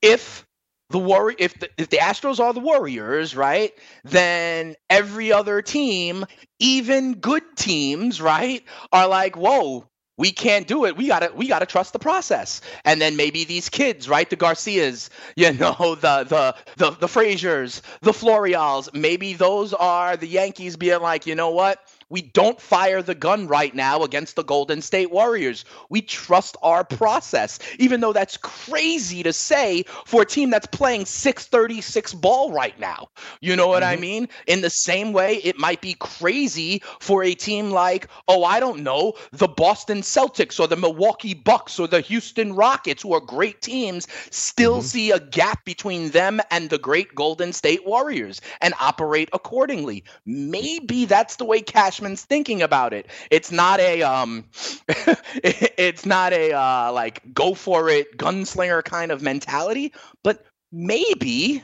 if 0.01 0.47
the 0.89 0.99
Warrior, 0.99 1.37
if 1.39 1.59
the, 1.61 1.69
if 1.77 1.91
the 1.91 1.99
Astros 1.99 2.41
are 2.41 2.55
the 2.55 2.61
Warriors, 2.61 3.37
right, 3.37 3.73
then 4.05 4.75
every 4.89 5.33
other 5.33 5.61
team, 5.61 6.25
even 6.61 7.15
good 7.15 7.43
teams, 7.57 8.23
right, 8.23 8.63
are 8.91 9.07
like, 9.07 9.37
whoa, 9.37 9.87
we 10.17 10.31
can't 10.31 10.67
do 10.67 10.85
it. 10.85 10.97
We 10.97 11.09
gotta 11.09 11.33
we 11.35 11.49
gotta 11.49 11.67
trust 11.67 11.93
the 11.93 11.99
process. 11.99 12.61
And 12.85 13.01
then 13.01 13.17
maybe 13.17 13.45
these 13.45 13.69
kids, 13.69 14.09
right? 14.09 14.29
The 14.29 14.37
Garcias, 14.37 15.11
you 15.37 15.53
know, 15.59 15.95
the 15.95 16.25
the 16.25 16.55
the 16.77 16.91
the 16.91 17.07
Fraziers, 17.07 17.81
the 18.03 18.13
Florials, 18.13 18.93
maybe 18.95 19.35
those 19.35 19.73
are 19.73 20.17
the 20.17 20.29
Yankees 20.29 20.77
being 20.77 21.01
like, 21.01 21.27
you 21.27 21.35
know 21.35 21.51
what? 21.51 21.81
We 22.13 22.21
don't 22.21 22.61
fire 22.61 23.01
the 23.01 23.15
gun 23.15 23.49
right 23.49 23.75
now 23.75 24.03
against 24.03 24.37
the 24.37 24.45
Golden 24.45 24.83
State 24.83 25.11
Warriors. 25.11 25.65
We 25.89 26.03
trust 26.03 26.59
our 26.63 26.85
process, 26.85 27.59
even 27.79 28.03
though 28.03 28.13
that's 28.13 28.37
crazy 28.37 29.23
to 29.23 29.33
say 29.33 29.85
for 30.05 30.21
a 30.21 30.27
team 30.27 30.51
that's 30.51 30.67
playing 30.67 31.07
636 31.07 32.13
ball 32.13 32.53
right 32.53 32.79
now. 32.79 33.09
You 33.41 33.57
know 33.57 33.67
what 33.67 33.83
mm-hmm. 33.83 33.93
I 33.93 33.97
mean? 33.97 34.29
In 34.47 34.61
the 34.61 34.69
same 34.69 35.15
way, 35.15 35.37
it 35.37 35.59
might 35.59 35.81
be 35.81 35.95
crazy 35.95 36.83
for 37.01 37.25
a 37.25 37.33
team 37.33 37.71
like, 37.71 38.09
oh, 38.29 38.45
I 38.45 38.61
don't 38.61 38.83
know, 38.83 39.15
the 39.33 39.49
Boston 39.49 40.03
Celtics 40.03 40.61
or 40.61 40.69
the 40.69 40.77
Milwaukee 40.77 41.33
Bucks 41.33 41.81
or 41.81 41.89
the 41.89 42.03
Houston 42.03 42.53
Rockets, 42.53 43.03
who 43.03 43.15
are 43.15 43.21
great 43.21 43.63
teams, 43.63 44.07
still 44.31 44.79
mm-hmm. 44.81 44.87
see 44.87 45.11
a 45.13 45.19
gap 45.19 45.65
between 45.65 46.11
them 46.11 46.43
and 46.51 46.69
the 46.69 46.79
great 46.79 47.15
Golden 47.15 47.55
State 47.55 47.87
Warriors 47.87 48.43
and 48.61 48.75
operate 48.79 49.31
accordingly. 49.33 50.05
Maybe 50.27 51.07
that's 51.07 51.37
the 51.37 51.47
way 51.47 51.63
Cash 51.63 52.02
Cashman's 52.03 52.25
thinking 52.25 52.63
about 52.63 52.93
it. 52.93 53.07
It's 53.31 53.53
not 53.53 53.81
a 53.81 54.03
um, 54.03 54.45
it's 55.37 56.05
not 56.05 56.33
a 56.33 56.53
uh, 56.53 56.93
like 56.93 57.23
go 57.33 57.55
for 57.55 57.89
it 57.89 58.17
gunslinger 58.17 58.85
kind 58.85 59.13
of 59.13 59.23
mentality, 59.23 59.93
but 60.23 60.45
maybe 60.71 61.63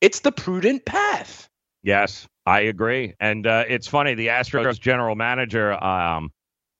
it's 0.00 0.20
the 0.20 0.32
prudent 0.32 0.84
path. 0.84 1.48
Yes, 1.82 2.26
I 2.46 2.60
agree. 2.60 3.14
And 3.20 3.46
uh, 3.46 3.64
it's 3.68 3.86
funny, 3.86 4.14
the 4.14 4.28
Astros 4.28 4.80
general 4.80 5.16
manager, 5.16 5.72
um, 5.72 6.30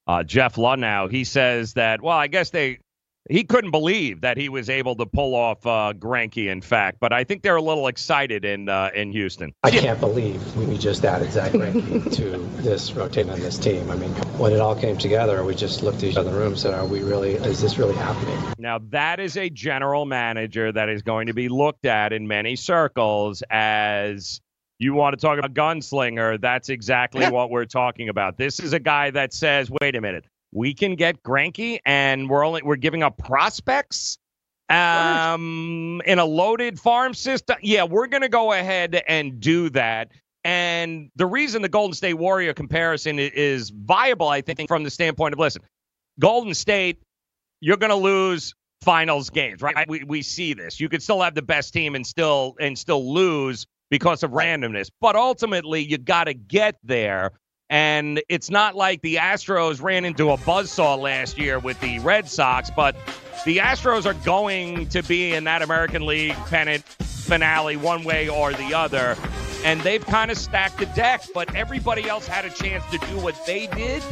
uh, 0.06 0.22
Jeff 0.22 0.56
Luhnow, 0.56 1.10
he 1.10 1.24
says 1.24 1.74
that, 1.74 2.00
well, 2.00 2.16
I 2.16 2.26
guess 2.26 2.50
they 2.50 2.78
he 3.30 3.42
couldn't 3.42 3.70
believe 3.70 4.20
that 4.20 4.36
he 4.36 4.48
was 4.48 4.68
able 4.68 4.94
to 4.96 5.06
pull 5.06 5.34
off 5.34 5.66
uh, 5.66 5.94
Greinke, 5.96 6.50
in 6.50 6.60
fact. 6.60 6.98
But 7.00 7.12
I 7.12 7.24
think 7.24 7.42
they're 7.42 7.56
a 7.56 7.62
little 7.62 7.86
excited 7.86 8.44
in 8.44 8.68
uh, 8.68 8.90
in 8.94 9.12
Houston. 9.12 9.54
I 9.62 9.70
can't 9.70 9.98
believe 9.98 10.56
we 10.56 10.76
just 10.76 11.04
added 11.04 11.32
Zack 11.32 11.52
Greinke 11.52 12.12
to 12.16 12.38
this 12.62 12.92
rotating 12.92 13.32
on 13.32 13.40
this 13.40 13.58
team. 13.58 13.90
I 13.90 13.96
mean, 13.96 14.10
when 14.36 14.52
it 14.52 14.60
all 14.60 14.76
came 14.76 14.98
together, 14.98 15.42
we 15.44 15.54
just 15.54 15.82
looked 15.82 15.98
at 15.98 16.04
each 16.04 16.16
other 16.16 16.28
in 16.28 16.34
the 16.34 16.40
room 16.40 16.52
and 16.52 16.58
said, 16.58 16.74
"Are 16.74 16.86
we 16.86 17.02
really? 17.02 17.32
Is 17.34 17.60
this 17.62 17.78
really 17.78 17.94
happening?" 17.94 18.38
Now 18.58 18.78
that 18.90 19.20
is 19.20 19.36
a 19.36 19.48
general 19.48 20.04
manager 20.04 20.70
that 20.72 20.88
is 20.88 21.02
going 21.02 21.26
to 21.28 21.34
be 21.34 21.48
looked 21.48 21.86
at 21.86 22.12
in 22.12 22.28
many 22.28 22.56
circles 22.56 23.42
as. 23.50 24.40
You 24.80 24.92
want 24.92 25.18
to 25.18 25.24
talk 25.24 25.38
about 25.38 25.54
gunslinger? 25.54 26.40
That's 26.40 26.68
exactly 26.68 27.24
what 27.28 27.48
we're 27.48 27.64
talking 27.64 28.08
about. 28.08 28.38
This 28.38 28.58
is 28.58 28.72
a 28.72 28.80
guy 28.80 29.10
that 29.12 29.32
says, 29.32 29.70
"Wait 29.70 29.94
a 29.94 30.00
minute, 30.00 30.26
we 30.54 30.72
can 30.72 30.94
get 30.94 31.22
Greinke, 31.22 31.80
and 31.84 32.30
we're 32.30 32.46
only 32.46 32.62
we're 32.62 32.76
giving 32.76 33.02
up 33.02 33.18
prospects 33.18 34.18
um, 34.70 36.00
in 36.06 36.18
a 36.18 36.24
loaded 36.24 36.80
farm 36.80 37.12
system. 37.12 37.56
Yeah, 37.60 37.84
we're 37.84 38.06
going 38.06 38.22
to 38.22 38.28
go 38.28 38.52
ahead 38.52 39.02
and 39.06 39.40
do 39.40 39.68
that. 39.70 40.12
And 40.44 41.10
the 41.16 41.26
reason 41.26 41.62
the 41.62 41.68
Golden 41.68 41.94
State 41.94 42.14
Warrior 42.14 42.54
comparison 42.54 43.18
is 43.18 43.70
viable, 43.70 44.28
I 44.28 44.42
think, 44.42 44.68
from 44.68 44.84
the 44.84 44.90
standpoint 44.90 45.32
of 45.32 45.38
listen, 45.38 45.62
Golden 46.20 46.54
State, 46.54 47.02
you're 47.60 47.76
going 47.76 47.90
to 47.90 47.96
lose 47.96 48.54
finals 48.82 49.30
games, 49.30 49.60
right? 49.60 49.88
We 49.88 50.04
we 50.04 50.22
see 50.22 50.54
this. 50.54 50.78
You 50.78 50.88
could 50.88 51.02
still 51.02 51.20
have 51.20 51.34
the 51.34 51.42
best 51.42 51.72
team 51.72 51.94
and 51.94 52.06
still 52.06 52.54
and 52.60 52.78
still 52.78 53.12
lose 53.12 53.66
because 53.90 54.22
of 54.22 54.30
randomness, 54.32 54.90
but 55.00 55.16
ultimately 55.16 55.80
you 55.80 55.98
got 55.98 56.24
to 56.24 56.34
get 56.34 56.76
there. 56.84 57.32
And 57.70 58.22
it's 58.28 58.50
not 58.50 58.74
like 58.74 59.00
the 59.00 59.16
Astros 59.16 59.82
ran 59.82 60.04
into 60.04 60.30
a 60.30 60.36
buzzsaw 60.36 60.98
last 60.98 61.38
year 61.38 61.58
with 61.58 61.80
the 61.80 61.98
Red 62.00 62.28
Sox, 62.28 62.70
but 62.70 62.94
the 63.44 63.58
Astros 63.58 64.06
are 64.06 64.14
going 64.24 64.88
to 64.88 65.02
be 65.02 65.32
in 65.32 65.44
that 65.44 65.62
American 65.62 66.06
League 66.06 66.34
pennant 66.46 66.84
finale 66.84 67.76
one 67.76 68.04
way 68.04 68.28
or 68.28 68.52
the 68.52 68.74
other. 68.74 69.16
And 69.64 69.80
they've 69.80 70.04
kind 70.04 70.30
of 70.30 70.36
stacked 70.36 70.78
the 70.78 70.86
deck, 70.86 71.24
but 71.32 71.54
everybody 71.54 72.08
else 72.08 72.26
had 72.26 72.44
a 72.44 72.50
chance 72.50 72.84
to 72.90 72.98
do 72.98 73.18
what 73.20 73.34
they 73.46 73.66
did, 73.68 74.02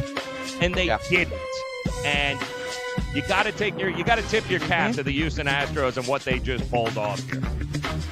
and 0.59 0.73
they 0.73 0.87
yeah. 0.87 0.97
didn't. 1.09 1.33
And 2.03 2.39
you 3.13 3.21
got 3.27 3.43
to 3.43 3.51
take 3.51 3.77
your, 3.79 3.89
you 3.89 4.03
got 4.03 4.15
to 4.15 4.27
tip 4.29 4.49
your 4.49 4.61
cap 4.61 4.89
mm-hmm. 4.89 4.97
to 4.97 5.03
the 5.03 5.11
Houston 5.11 5.45
Astros 5.45 5.97
and 5.97 6.07
what 6.07 6.23
they 6.23 6.39
just 6.39 6.69
pulled 6.71 6.97
off 6.97 7.19
here. 7.29 7.41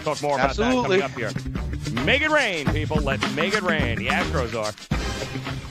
Talk 0.03 0.21
more 0.21 0.35
about 0.35 0.51
Absolutely. 0.51 0.99
that 0.99 1.11
coming 1.11 1.31
up 1.31 1.35
here. 1.35 1.70
Make 2.05 2.23
it 2.23 2.31
rain, 2.31 2.65
people. 2.67 2.97
Let's 2.97 3.35
make 3.35 3.53
it 3.53 3.61
rain. 3.61 3.97
The 3.99 4.07
Astros 4.07 4.55
are. 4.55 5.70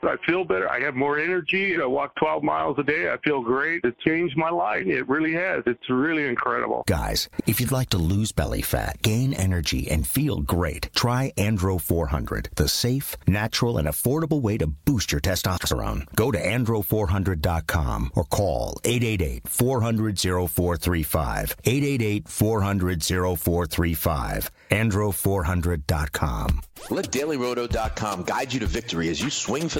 I 0.03 0.15
feel 0.25 0.43
better. 0.43 0.69
I 0.69 0.81
have 0.81 0.95
more 0.95 1.19
energy. 1.19 1.79
I 1.81 1.85
walk 1.85 2.15
12 2.15 2.43
miles 2.43 2.77
a 2.79 2.83
day. 2.83 3.11
I 3.11 3.17
feel 3.23 3.41
great. 3.41 3.83
It 3.83 3.99
changed 3.99 4.37
my 4.37 4.49
life. 4.49 4.85
It 4.85 5.07
really 5.07 5.33
has. 5.33 5.63
It's 5.65 5.89
really 5.89 6.27
incredible. 6.27 6.83
Guys, 6.87 7.29
if 7.47 7.59
you'd 7.59 7.71
like 7.71 7.89
to 7.89 7.97
lose 7.97 8.31
belly 8.31 8.61
fat, 8.61 9.01
gain 9.01 9.33
energy, 9.33 9.89
and 9.89 10.07
feel 10.07 10.41
great, 10.41 10.89
try 10.95 11.31
Andro 11.37 11.79
400, 11.79 12.49
the 12.55 12.67
safe, 12.67 13.15
natural, 13.27 13.77
and 13.77 13.87
affordable 13.87 14.41
way 14.41 14.57
to 14.57 14.67
boost 14.67 15.11
your 15.11 15.21
testosterone. 15.21 16.05
Go 16.15 16.31
to 16.31 16.39
andro400.com 16.39 18.11
or 18.15 18.23
call 18.25 18.79
888 18.83 19.47
400 19.47 20.19
0435. 20.19 21.55
888 21.63 22.27
400 22.27 23.03
0435. 23.03 24.51
Andro400.com. 24.71 26.61
Let 26.89 27.11
DailyRoto.com 27.11 28.23
guide 28.23 28.53
you 28.53 28.59
to 28.61 28.65
victory 28.65 29.09
as 29.09 29.21
you 29.21 29.29
swing 29.29 29.69
for 29.69 29.79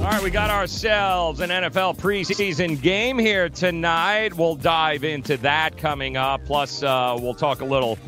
All 0.00 0.06
right, 0.06 0.22
we 0.22 0.30
got 0.30 0.50
ourselves 0.50 1.40
an 1.40 1.50
NFL 1.50 1.96
preseason 1.98 2.80
game 2.80 3.18
here 3.18 3.48
tonight. 3.48 4.34
We'll 4.34 4.54
dive 4.54 5.02
into 5.02 5.36
that 5.38 5.78
coming 5.78 6.16
up. 6.16 6.44
Plus, 6.44 6.84
uh, 6.84 7.18
we'll 7.20 7.34
talk 7.34 7.60
a 7.60 7.64
little, 7.64 7.98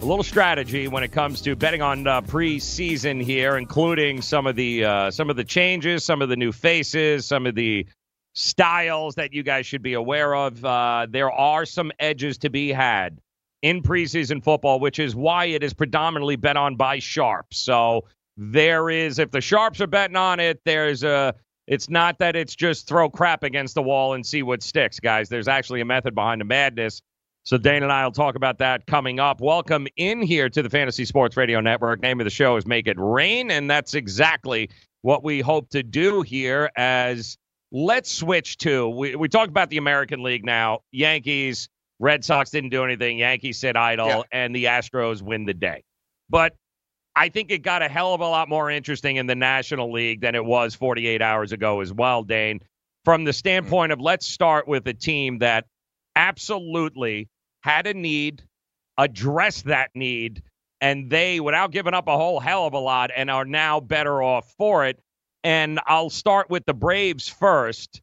a 0.00 0.04
little 0.06 0.22
strategy 0.24 0.88
when 0.88 1.02
it 1.02 1.12
comes 1.12 1.42
to 1.42 1.54
betting 1.54 1.82
on 1.82 2.06
uh, 2.06 2.22
preseason 2.22 3.22
here, 3.22 3.58
including 3.58 4.22
some 4.22 4.46
of 4.46 4.56
the 4.56 4.84
uh, 4.84 5.10
some 5.10 5.28
of 5.28 5.36
the 5.36 5.44
changes, 5.44 6.02
some 6.02 6.22
of 6.22 6.30
the 6.30 6.36
new 6.36 6.50
faces, 6.50 7.26
some 7.26 7.46
of 7.46 7.54
the 7.54 7.86
styles 8.32 9.16
that 9.16 9.34
you 9.34 9.42
guys 9.42 9.66
should 9.66 9.82
be 9.82 9.92
aware 9.92 10.34
of. 10.34 10.64
Uh, 10.64 11.06
there 11.10 11.30
are 11.30 11.66
some 11.66 11.92
edges 11.98 12.38
to 12.38 12.48
be 12.48 12.72
had 12.72 13.20
in 13.62 13.80
preseason 13.80 14.42
football, 14.42 14.80
which 14.80 14.98
is 14.98 15.14
why 15.14 15.46
it 15.46 15.62
is 15.62 15.72
predominantly 15.72 16.36
bet 16.36 16.56
on 16.56 16.76
by 16.76 16.98
sharps. 16.98 17.58
So 17.58 18.04
there 18.36 18.90
is 18.90 19.18
if 19.18 19.30
the 19.30 19.40
sharps 19.40 19.80
are 19.80 19.86
betting 19.86 20.16
on 20.16 20.40
it 20.40 20.58
there's 20.64 21.04
a 21.04 21.34
it's 21.66 21.88
not 21.88 22.18
that 22.18 22.34
it's 22.34 22.56
just 22.56 22.88
throw 22.88 23.08
crap 23.08 23.44
against 23.44 23.74
the 23.74 23.82
wall 23.82 24.14
and 24.14 24.26
see 24.26 24.42
what 24.42 24.62
sticks 24.62 24.98
guys. 24.98 25.28
There's 25.28 25.48
actually 25.48 25.80
a 25.80 25.84
method 25.84 26.14
behind 26.14 26.40
the 26.40 26.44
madness. 26.44 27.02
So 27.44 27.56
dane 27.58 27.82
and 27.82 27.92
i 27.92 28.04
will 28.04 28.12
talk 28.12 28.34
about 28.34 28.58
that 28.58 28.86
coming 28.86 29.20
up. 29.20 29.40
Welcome 29.40 29.86
in 29.96 30.22
here 30.22 30.48
to 30.48 30.62
the 30.62 30.70
fantasy 30.70 31.04
sports 31.04 31.36
radio 31.36 31.60
network. 31.60 32.00
Name 32.00 32.20
of 32.20 32.24
the 32.24 32.30
show 32.30 32.56
is 32.56 32.66
make 32.66 32.86
it 32.86 32.96
rain 32.98 33.50
and 33.50 33.70
that's 33.70 33.94
exactly 33.94 34.70
what 35.02 35.22
we 35.22 35.40
hope 35.40 35.68
to 35.70 35.82
do 35.82 36.22
here 36.22 36.70
as 36.76 37.36
let's 37.72 38.12
switch 38.12 38.58
to 38.58 38.88
we, 38.88 39.16
we 39.16 39.28
about 39.32 39.70
the 39.70 39.78
american 39.78 40.22
league 40.22 40.44
now 40.44 40.80
yankees 40.92 41.70
red 42.02 42.24
sox 42.24 42.50
didn't 42.50 42.70
do 42.70 42.84
anything 42.84 43.18
yankees 43.18 43.58
sit 43.58 43.76
idle 43.76 44.08
yeah. 44.08 44.22
and 44.32 44.54
the 44.54 44.64
astros 44.64 45.22
win 45.22 45.44
the 45.44 45.54
day 45.54 45.82
but 46.28 46.54
I 47.14 47.28
think 47.28 47.50
it 47.50 47.58
got 47.58 47.82
a 47.82 47.88
hell 47.88 48.14
of 48.14 48.20
a 48.20 48.26
lot 48.26 48.48
more 48.48 48.70
interesting 48.70 49.16
in 49.16 49.26
the 49.26 49.34
National 49.34 49.92
League 49.92 50.22
than 50.22 50.34
it 50.34 50.44
was 50.44 50.74
48 50.74 51.20
hours 51.20 51.52
ago 51.52 51.80
as 51.80 51.92
well, 51.92 52.22
Dane. 52.22 52.60
From 53.04 53.24
the 53.24 53.32
standpoint 53.32 53.92
of 53.92 54.00
let's 54.00 54.26
start 54.26 54.66
with 54.66 54.86
a 54.86 54.94
team 54.94 55.38
that 55.40 55.66
absolutely 56.16 57.28
had 57.62 57.86
a 57.86 57.94
need, 57.94 58.42
addressed 58.96 59.66
that 59.66 59.90
need, 59.94 60.42
and 60.80 61.10
they, 61.10 61.38
without 61.40 61.70
giving 61.70 61.94
up 61.94 62.08
a 62.08 62.16
whole 62.16 62.40
hell 62.40 62.66
of 62.66 62.72
a 62.72 62.78
lot, 62.78 63.10
and 63.14 63.30
are 63.30 63.44
now 63.44 63.80
better 63.80 64.22
off 64.22 64.52
for 64.56 64.86
it. 64.86 64.98
And 65.44 65.80
I'll 65.86 66.10
start 66.10 66.48
with 66.48 66.64
the 66.64 66.74
Braves 66.74 67.28
first. 67.28 68.00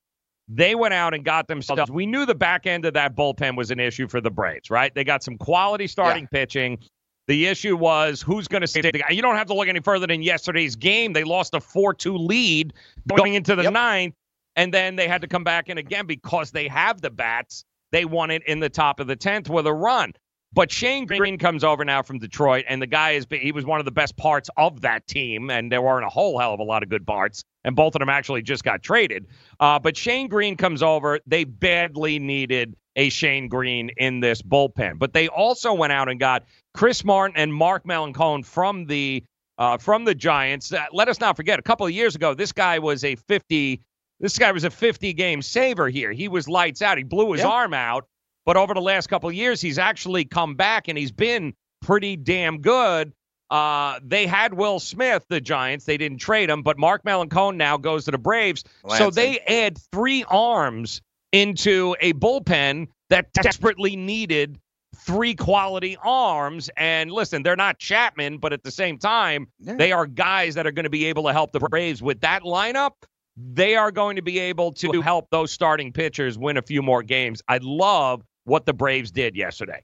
They 0.49 0.73
went 0.73 0.95
out 0.95 1.13
and 1.13 1.23
got 1.23 1.47
themselves. 1.47 1.91
We 1.91 2.07
knew 2.07 2.25
the 2.25 2.33
back 2.33 2.65
end 2.65 2.83
of 2.85 2.95
that 2.95 3.15
bullpen 3.15 3.55
was 3.55 3.69
an 3.69 3.79
issue 3.79 4.07
for 4.07 4.19
the 4.19 4.31
Braves, 4.31 4.71
right? 4.71 4.93
They 4.93 5.03
got 5.03 5.23
some 5.23 5.37
quality 5.37 5.85
starting 5.85 6.23
yeah. 6.23 6.39
pitching. 6.39 6.79
The 7.27 7.45
issue 7.45 7.77
was 7.77 8.23
who's 8.23 8.47
going 8.47 8.65
to 8.65 8.91
guy. 8.91 9.11
You 9.11 9.21
don't 9.21 9.35
have 9.35 9.45
to 9.47 9.53
look 9.53 9.67
any 9.67 9.81
further 9.81 10.07
than 10.07 10.23
yesterday's 10.23 10.75
game. 10.75 11.13
They 11.13 11.23
lost 11.23 11.53
a 11.53 11.61
4 11.61 11.93
2 11.93 12.17
lead 12.17 12.73
going 13.15 13.35
into 13.35 13.55
the 13.55 13.63
yep. 13.63 13.73
ninth, 13.73 14.15
and 14.55 14.73
then 14.73 14.95
they 14.95 15.07
had 15.07 15.21
to 15.21 15.27
come 15.27 15.43
back 15.43 15.69
in 15.69 15.77
again 15.77 16.07
because 16.07 16.49
they 16.49 16.67
have 16.67 16.99
the 17.01 17.11
bats. 17.11 17.63
They 17.91 18.05
won 18.05 18.31
it 18.31 18.41
in 18.47 18.59
the 18.59 18.69
top 18.69 18.99
of 18.99 19.05
the 19.05 19.15
10th 19.15 19.49
with 19.49 19.67
a 19.67 19.73
run. 19.73 20.13
But 20.51 20.71
Shane 20.71 21.05
Greene 21.05 21.37
comes 21.37 21.63
over 21.63 21.85
now 21.85 22.01
from 22.01 22.17
Detroit, 22.17 22.65
and 22.67 22.81
the 22.81 22.87
guy 22.87 23.11
is 23.11 23.27
he 23.31 23.51
was 23.51 23.65
one 23.65 23.79
of 23.79 23.85
the 23.85 23.91
best 23.91 24.17
parts 24.17 24.49
of 24.57 24.81
that 24.81 25.05
team, 25.05 25.51
and 25.51 25.71
there 25.71 25.81
weren't 25.81 26.05
a 26.05 26.09
whole 26.09 26.39
hell 26.39 26.53
of 26.53 26.59
a 26.59 26.63
lot 26.63 26.81
of 26.81 26.89
good 26.89 27.05
parts, 27.05 27.43
and 27.63 27.75
both 27.75 27.93
of 27.93 27.99
them 27.99 28.09
actually 28.09 28.41
just 28.41 28.63
got 28.63 28.81
traded. 28.81 29.27
Uh, 29.59 29.77
but 29.77 29.95
Shane 29.95 30.27
Greene 30.27 30.57
comes 30.57 30.81
over. 30.81 31.19
They 31.27 31.43
badly 31.43 32.17
needed 32.17 32.75
a 32.95 33.09
Shane 33.09 33.47
Greene 33.47 33.91
in 33.97 34.21
this 34.21 34.41
bullpen, 34.41 34.97
but 34.97 35.13
they 35.13 35.27
also 35.27 35.73
went 35.73 35.93
out 35.93 36.09
and 36.09 36.19
got 36.19 36.45
Chris 36.73 37.05
Martin 37.05 37.37
and 37.37 37.53
Mark 37.53 37.85
Melancon 37.85 38.43
from 38.43 38.85
the 38.85 39.23
uh, 39.59 39.77
from 39.77 40.03
the 40.03 40.15
Giants. 40.15 40.73
Uh, 40.73 40.85
let 40.91 41.09
us 41.09 41.19
not 41.19 41.35
forget, 41.35 41.59
a 41.59 41.61
couple 41.61 41.85
of 41.85 41.91
years 41.91 42.15
ago, 42.15 42.33
this 42.33 42.51
guy 42.51 42.79
was 42.79 43.03
a 43.03 43.15
50. 43.15 43.81
This 44.19 44.37
guy 44.37 44.51
was 44.51 44.63
a 44.63 44.69
50 44.69 45.13
game 45.13 45.41
saver 45.41 45.89
here. 45.89 46.11
He 46.11 46.27
was 46.27 46.49
lights 46.49 46.81
out. 46.81 46.97
He 46.97 47.03
blew 47.03 47.31
his 47.33 47.41
arm 47.41 47.73
out, 47.73 48.05
but 48.49 48.57
over 48.57 48.73
the 48.73 48.81
last 48.81 49.09
couple 49.09 49.29
of 49.29 49.35
years, 49.35 49.61
he's 49.61 49.77
actually 49.77 50.25
come 50.25 50.55
back 50.55 50.87
and 50.87 50.97
he's 50.97 51.11
been 51.11 51.53
pretty 51.83 52.15
damn 52.15 52.61
good. 52.61 53.13
Uh, 53.51 53.99
they 54.03 54.25
had 54.25 54.55
Will 54.55 54.79
Smith, 54.79 55.23
the 55.29 55.39
Giants. 55.39 55.85
They 55.85 55.97
didn't 55.97 56.17
trade 56.17 56.49
him, 56.49 56.63
but 56.63 56.75
Mark 56.79 57.03
Melancon 57.03 57.57
now 57.57 57.77
goes 57.77 58.05
to 58.05 58.11
the 58.11 58.17
Braves. 58.17 58.63
Lansing. 58.83 59.05
So 59.05 59.11
they 59.11 59.37
add 59.41 59.77
three 59.91 60.23
arms 60.23 60.99
into 61.31 61.95
a 62.01 62.13
bullpen 62.13 62.87
that 63.11 63.31
desperately 63.33 63.95
needed 63.95 64.57
three 64.95 65.35
quality 65.35 65.95
arms. 66.03 66.71
And 66.75 67.11
listen, 67.11 67.43
they're 67.43 67.55
not 67.55 67.77
Chapman, 67.77 68.39
but 68.39 68.51
at 68.51 68.63
the 68.63 68.71
same 68.71 68.97
time, 68.97 69.45
yeah. 69.59 69.75
they 69.75 69.91
are 69.91 70.07
guys 70.07 70.55
that 70.55 70.65
are 70.65 70.71
going 70.71 70.85
to 70.85 70.89
be 70.89 71.05
able 71.05 71.21
to 71.25 71.33
help 71.33 71.51
the 71.51 71.59
Braves 71.59 72.01
with 72.01 72.21
that 72.21 72.41
lineup. 72.41 72.93
They 73.37 73.75
are 73.75 73.91
going 73.91 74.15
to 74.15 74.23
be 74.23 74.39
able 74.39 74.71
to 74.71 75.01
help 75.01 75.29
those 75.29 75.51
starting 75.51 75.93
pitchers 75.93 76.35
win 76.35 76.57
a 76.57 76.63
few 76.63 76.81
more 76.81 77.03
games. 77.03 77.43
I 77.47 77.59
love 77.61 78.23
what 78.49 78.65
the 78.65 78.73
Braves 78.73 79.11
did 79.11 79.35
yesterday. 79.35 79.83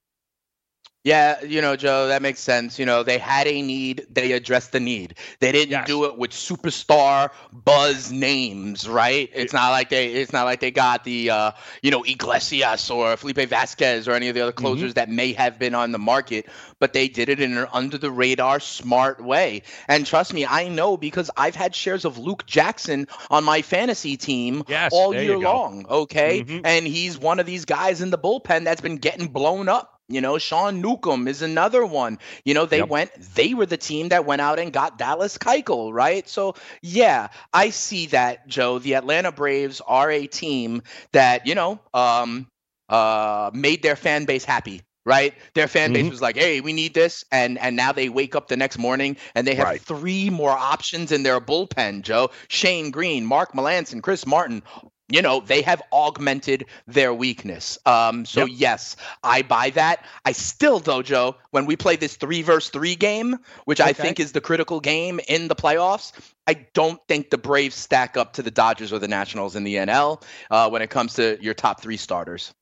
Yeah, 1.06 1.44
you 1.44 1.62
know, 1.62 1.76
Joe, 1.76 2.08
that 2.08 2.24
makes 2.24 2.40
sense. 2.40 2.80
You 2.80 2.88
know, 2.88 3.04
they 3.04 3.20
had 3.20 3.46
a 3.46 3.62
need, 3.62 4.08
they 4.10 4.32
addressed 4.32 4.72
the 4.72 4.80
need. 4.80 5.14
They 5.40 5.52
didn't 5.52 5.70
yes. 5.70 5.86
do 5.86 6.06
it 6.06 6.18
with 6.18 6.32
superstar 6.32 7.30
buzz 7.54 8.12
names, 8.12 8.90
right? 8.90 9.30
It's 9.32 9.54
not 9.54 9.70
like 9.70 9.90
they 9.90 10.08
it's 10.08 10.34
not 10.34 10.46
like 10.46 10.62
they 10.62 10.72
got 10.72 11.04
the 11.04 11.30
uh, 11.30 11.52
you 11.84 11.92
know, 11.92 12.04
Iglesias 12.04 12.90
or 12.90 13.16
Felipe 13.18 13.48
Vasquez 13.48 14.08
or 14.08 14.14
any 14.14 14.30
of 14.30 14.34
the 14.34 14.42
other 14.42 14.52
mm-hmm. 14.52 14.66
closers 14.66 14.94
mm-hmm. 14.94 14.96
that 14.96 15.10
may 15.12 15.34
have 15.34 15.60
been 15.60 15.76
on 15.76 15.92
the 15.92 16.00
market, 16.00 16.48
but 16.80 16.94
they 16.94 17.08
did 17.08 17.30
it 17.30 17.40
in 17.40 17.56
an 17.56 17.68
under 17.72 18.00
the 18.00 18.10
radar 18.10 18.60
smart 18.60 19.24
way. 19.24 19.62
And 19.88 20.08
trust 20.08 20.34
me, 20.34 20.44
I 20.44 20.70
know 20.70 20.98
because 20.98 21.30
I've 21.38 21.56
had 21.56 21.76
shares 21.76 22.06
of 22.06 22.18
Luke 22.18 22.48
Jackson 22.48 23.08
on 23.30 23.44
my 23.44 23.62
fantasy 23.62 24.18
team 24.18 24.64
yes, 24.68 24.92
all 24.92 25.14
year 25.14 25.38
long, 25.38 25.86
okay? 25.86 26.42
Mm-hmm. 26.42 26.66
And 26.66 26.88
he's 26.88 27.16
one 27.16 27.40
of 27.40 27.46
these 27.46 27.66
guys 27.66 28.02
in 28.02 28.10
the 28.10 28.18
bullpen 28.18 28.64
that's 28.64 28.82
been 28.82 28.98
getting 28.98 29.28
blown 29.28 29.70
up 29.70 29.95
you 30.08 30.22
know, 30.22 30.38
Sean 30.38 30.82
Newcomb 30.82 31.28
is 31.28 31.42
another 31.42 31.86
one. 31.86 32.20
You 32.44 32.54
know, 32.54 32.66
they 32.66 32.80
yep. 32.80 32.90
went, 32.90 33.12
they 33.36 33.54
were 33.54 33.66
the 33.66 33.78
team 33.78 34.10
that 34.10 34.26
went 34.26 34.42
out 34.42 34.60
and 34.60 34.72
got 34.72 34.98
Dallas 34.98 35.38
Keuchel, 35.38 35.94
right? 35.94 36.28
So, 36.30 36.56
yeah, 36.82 37.30
I 37.54 37.72
see 37.72 38.08
that, 38.08 38.48
Joe. 38.48 38.80
The 38.80 38.96
Atlanta 38.96 39.32
Braves 39.32 39.82
are 39.86 40.12
a 40.12 40.28
team 40.28 40.84
that, 41.12 41.48
you 41.48 41.56
know, 41.56 41.80
um, 41.94 42.48
uh, 42.90 43.50
made 43.54 43.82
their 43.82 43.96
fan 43.96 44.26
base 44.26 44.46
happy 44.46 44.82
right? 45.06 45.36
Their 45.54 45.68
fan 45.68 45.94
base 45.94 46.04
mm-hmm. 46.04 46.10
was 46.10 46.22
like, 46.22 46.36
"Hey, 46.36 46.62
we 46.62 46.74
need 46.74 46.94
this," 46.94 47.24
and 47.32 47.60
and 47.60 47.76
now 47.76 47.92
they 47.92 48.10
wake 48.10 48.36
up 48.36 48.48
the 48.48 48.58
next 48.58 48.78
morning 48.78 49.18
and 49.36 49.46
they 49.46 49.56
have 49.56 49.68
right. 49.68 49.82
three 49.82 50.30
more 50.30 50.50
options 50.50 51.12
in 51.12 51.24
their 51.24 51.40
bullpen. 51.40 52.02
Joe, 52.02 52.32
Shane 52.48 52.92
Greene, 52.92 53.26
Mark 53.26 53.54
Melancon, 53.54 54.02
Chris 54.02 54.26
Martin, 54.26 54.64
you 55.10 55.22
know 55.22 55.40
they 55.40 55.62
have 55.62 55.82
augmented 55.92 56.66
their 56.88 57.14
weakness 57.14 57.78
um 57.86 58.26
so 58.26 58.42
yep. 58.42 58.50
yes 58.54 58.96
i 59.24 59.42
buy 59.42 59.70
that 59.70 60.06
i 60.26 60.32
still 60.32 60.80
dojo 60.80 61.36
when 61.52 61.66
we 61.66 61.76
play 61.76 61.96
this 61.96 62.16
three 62.16 62.42
versus 62.42 62.70
three 62.70 62.96
game 62.96 63.38
which 63.66 63.80
okay. 63.80 63.90
i 63.90 63.94
think 63.94 64.20
is 64.20 64.32
the 64.32 64.42
critical 64.42 64.80
game 64.80 65.20
in 65.28 65.48
the 65.48 65.56
playoffs 65.56 66.12
i 66.48 66.54
don't 66.74 67.00
think 67.08 67.30
the 67.30 67.38
braves 67.38 67.76
stack 67.76 68.18
up 68.18 68.34
to 68.34 68.42
the 68.42 68.52
dodgers 68.52 68.92
or 68.92 69.00
the 69.00 69.08
nationals 69.08 69.56
in 69.56 69.64
the 69.64 69.76
nl 69.76 70.22
uh, 70.52 70.70
when 70.70 70.82
it 70.82 70.90
comes 70.90 71.14
to 71.14 71.38
your 71.42 71.54
top 71.54 71.82
three 71.82 71.98
starters 71.98 72.54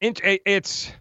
it's 0.00 0.92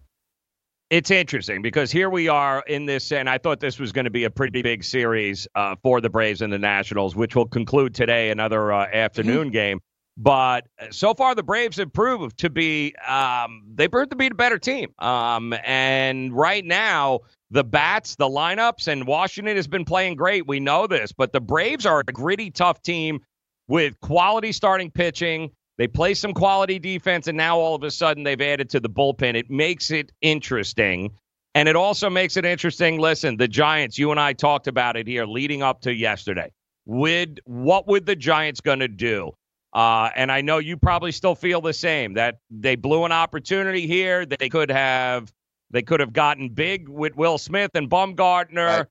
it's 0.92 1.10
interesting 1.10 1.62
because 1.62 1.90
here 1.90 2.10
we 2.10 2.28
are 2.28 2.62
in 2.68 2.86
this, 2.86 3.14
and 3.14 3.30
I 3.30 3.38
thought 3.38 3.62
this 3.62 3.80
was 3.80 3.94
going 3.94 4.04
to 4.04 4.12
be 4.12 4.26
a 4.26 4.30
pretty 4.30 4.62
big 4.62 4.84
series 4.84 5.48
uh, 5.56 5.78
for 5.82 6.02
the 6.02 6.10
Braves 6.10 6.42
and 6.42 6.52
the 6.52 6.60
Nationals, 6.60 7.16
which 7.16 7.34
will 7.34 7.48
conclude 7.48 7.96
today, 7.96 8.30
another 8.30 8.74
uh, 8.74 8.86
afternoon 8.88 9.46
mm-hmm. 9.46 9.54
game. 9.54 9.80
But 10.18 10.68
so 10.92 11.14
far, 11.14 11.36
the 11.36 11.44
Braves 11.44 11.78
have 11.78 11.94
proved 11.94 12.38
to 12.40 12.50
be 12.50 12.94
um, 13.08 13.64
they 13.74 13.88
proved 13.88 14.12
to 14.12 14.16
be 14.16 14.28
a 14.28 14.34
better 14.34 14.60
team. 14.60 14.94
Um, 15.00 15.54
and 15.64 16.34
right 16.34 16.66
now, 16.66 17.22
the 17.50 17.64
bats, 17.64 18.16
the 18.16 18.28
lineups, 18.28 18.88
and 18.88 19.08
Washington 19.08 19.56
has 19.56 19.68
been 19.68 19.86
playing 19.86 20.16
great. 20.16 20.48
We 20.48 20.60
know 20.60 20.86
this, 20.86 21.12
but 21.12 21.34
the 21.34 21.42
Braves 21.42 21.86
are 21.86 22.02
a 22.02 22.04
gritty, 22.04 22.52
tough 22.52 22.82
team 22.82 23.22
with 23.68 24.00
quality 24.02 24.52
starting 24.52 24.92
pitching 24.92 25.52
they 25.82 25.88
play 25.88 26.14
some 26.14 26.34
quality 26.34 26.78
defense, 26.78 27.26
and 27.28 27.36
now 27.36 27.58
all 27.58 27.74
of 27.74 27.82
a 27.82 27.90
sudden 27.90 28.24
they've 28.24 28.40
added 28.40 28.70
to 28.70 28.80
the 28.80 28.88
bullpen. 28.88 29.34
It 29.34 29.50
makes 29.50 29.90
it 29.90 30.12
interesting. 30.22 31.10
And 31.56 31.68
it 31.68 31.76
also 31.76 32.08
makes 32.08 32.38
it 32.38 32.46
interesting. 32.46 33.00
Listen, 33.00 33.36
the 33.36 33.48
Giants, 33.48 33.98
you 33.98 34.12
and 34.12 34.20
I 34.20 34.34
talked 34.34 34.68
about 34.68 34.96
it 34.96 35.08
here 35.08 35.26
leading 35.26 35.64
up 35.64 35.82
to 35.82 35.92
yesterday. 35.92 36.52
Would 36.86 37.42
what 37.46 37.88
would 37.88 38.06
the 38.06 38.16
Giants 38.16 38.62
to 38.62 38.88
do? 38.88 39.32
Uh, 39.74 40.10
and 40.16 40.32
I 40.32 40.42
know 40.42 40.58
you 40.58 40.76
probably 40.76 41.12
still 41.12 41.36
feel 41.36 41.62
the 41.62 41.74
same 41.74 42.16
that 42.16 42.40
they 42.50 42.76
blew 42.76 43.06
an 43.06 43.12
opportunity 43.12 43.88
here. 43.88 44.26
That 44.26 44.40
they 44.40 44.50
could 44.50 44.70
have 44.70 45.32
they 45.72 45.82
could 45.82 46.02
have 46.02 46.14
gotten 46.14 46.50
big 46.50 46.90
with 46.90 47.16
Will 47.16 47.38
Smith 47.38 47.72
and 47.76 47.90
Bumgarner, 47.90 48.80
right. 48.80 48.86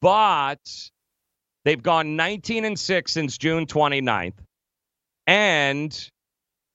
but 0.00 0.90
they've 1.64 1.82
gone 1.82 2.16
19 2.16 2.64
and 2.64 2.78
6 2.78 3.12
since 3.12 3.38
June 3.38 3.66
29th. 3.66 4.34
And 5.26 6.10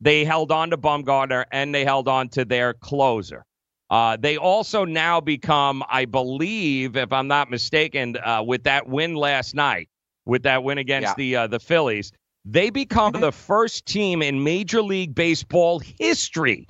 they 0.01 0.23
held 0.23 0.51
on 0.51 0.69
to 0.69 0.77
Bumgarner 0.77 1.45
and 1.51 1.73
they 1.73 1.83
held 1.83 2.07
on 2.07 2.29
to 2.29 2.45
their 2.45 2.73
closer. 2.73 3.43
Uh, 3.89 4.17
they 4.17 4.37
also 4.37 4.85
now 4.85 5.19
become, 5.19 5.83
I 5.89 6.05
believe, 6.05 6.95
if 6.95 7.11
I'm 7.11 7.27
not 7.27 7.49
mistaken, 7.49 8.17
uh, 8.17 8.43
with 8.45 8.63
that 8.63 8.87
win 8.87 9.15
last 9.15 9.55
night, 9.55 9.89
with 10.25 10.43
that 10.43 10.63
win 10.63 10.77
against 10.77 11.07
yeah. 11.07 11.13
the 11.17 11.35
uh, 11.35 11.47
the 11.47 11.59
Phillies, 11.59 12.11
they 12.51 12.69
become 12.69 13.13
mm-hmm. 13.13 13.21
the 13.21 13.31
first 13.31 13.85
team 13.85 14.21
in 14.21 14.43
Major 14.43 14.81
League 14.81 15.13
Baseball 15.13 15.79
history 15.79 16.67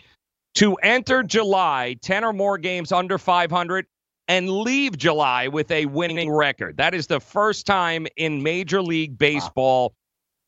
to 0.56 0.76
enter 0.76 1.24
July 1.24 1.96
10 2.02 2.24
or 2.24 2.34
more 2.34 2.58
games 2.58 2.92
under 2.92 3.18
500 3.18 3.86
and 4.28 4.50
leave 4.50 4.98
July 4.98 5.48
with 5.48 5.72
a 5.72 5.86
winning 5.86 6.30
record. 6.30 6.78
That 6.78 6.94
is 6.94 7.08
the 7.08 7.20
first 7.20 7.66
time 7.66 8.08
in 8.18 8.44
Major 8.44 8.82
League 8.82 9.18
Baseball 9.18 9.94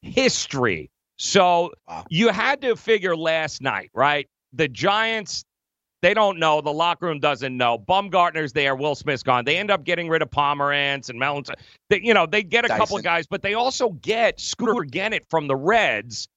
wow. 0.03 0.11
history. 0.11 0.91
So 1.17 1.71
wow. 1.87 2.05
you 2.09 2.29
had 2.29 2.61
to 2.61 2.75
figure 2.75 3.15
last 3.15 3.61
night, 3.61 3.89
right? 3.93 4.27
The 4.53 4.67
Giants, 4.67 5.45
they 6.01 6.13
don't 6.13 6.39
know. 6.39 6.61
The 6.61 6.73
locker 6.73 7.05
room 7.05 7.19
doesn't 7.19 7.55
know. 7.55 7.77
Bumgarner's 7.77 8.53
there. 8.53 8.75
Will 8.75 8.95
Smith's 8.95 9.23
gone. 9.23 9.45
They 9.45 9.57
end 9.57 9.69
up 9.69 9.83
getting 9.83 10.09
rid 10.09 10.21
of 10.21 10.29
Pomeranz 10.29 11.09
and 11.09 11.19
Mellon. 11.19 11.43
They, 11.89 12.01
you 12.01 12.13
know, 12.13 12.25
they 12.25 12.43
get 12.43 12.65
a 12.65 12.67
Dyson. 12.67 12.79
couple 12.79 12.97
of 12.97 13.03
guys, 13.03 13.27
but 13.27 13.41
they 13.41 13.53
also 13.53 13.91
get 14.01 14.39
Scooter 14.39 14.83
Gennett 14.83 15.25
from 15.29 15.47
the 15.47 15.55
Reds. 15.55 16.27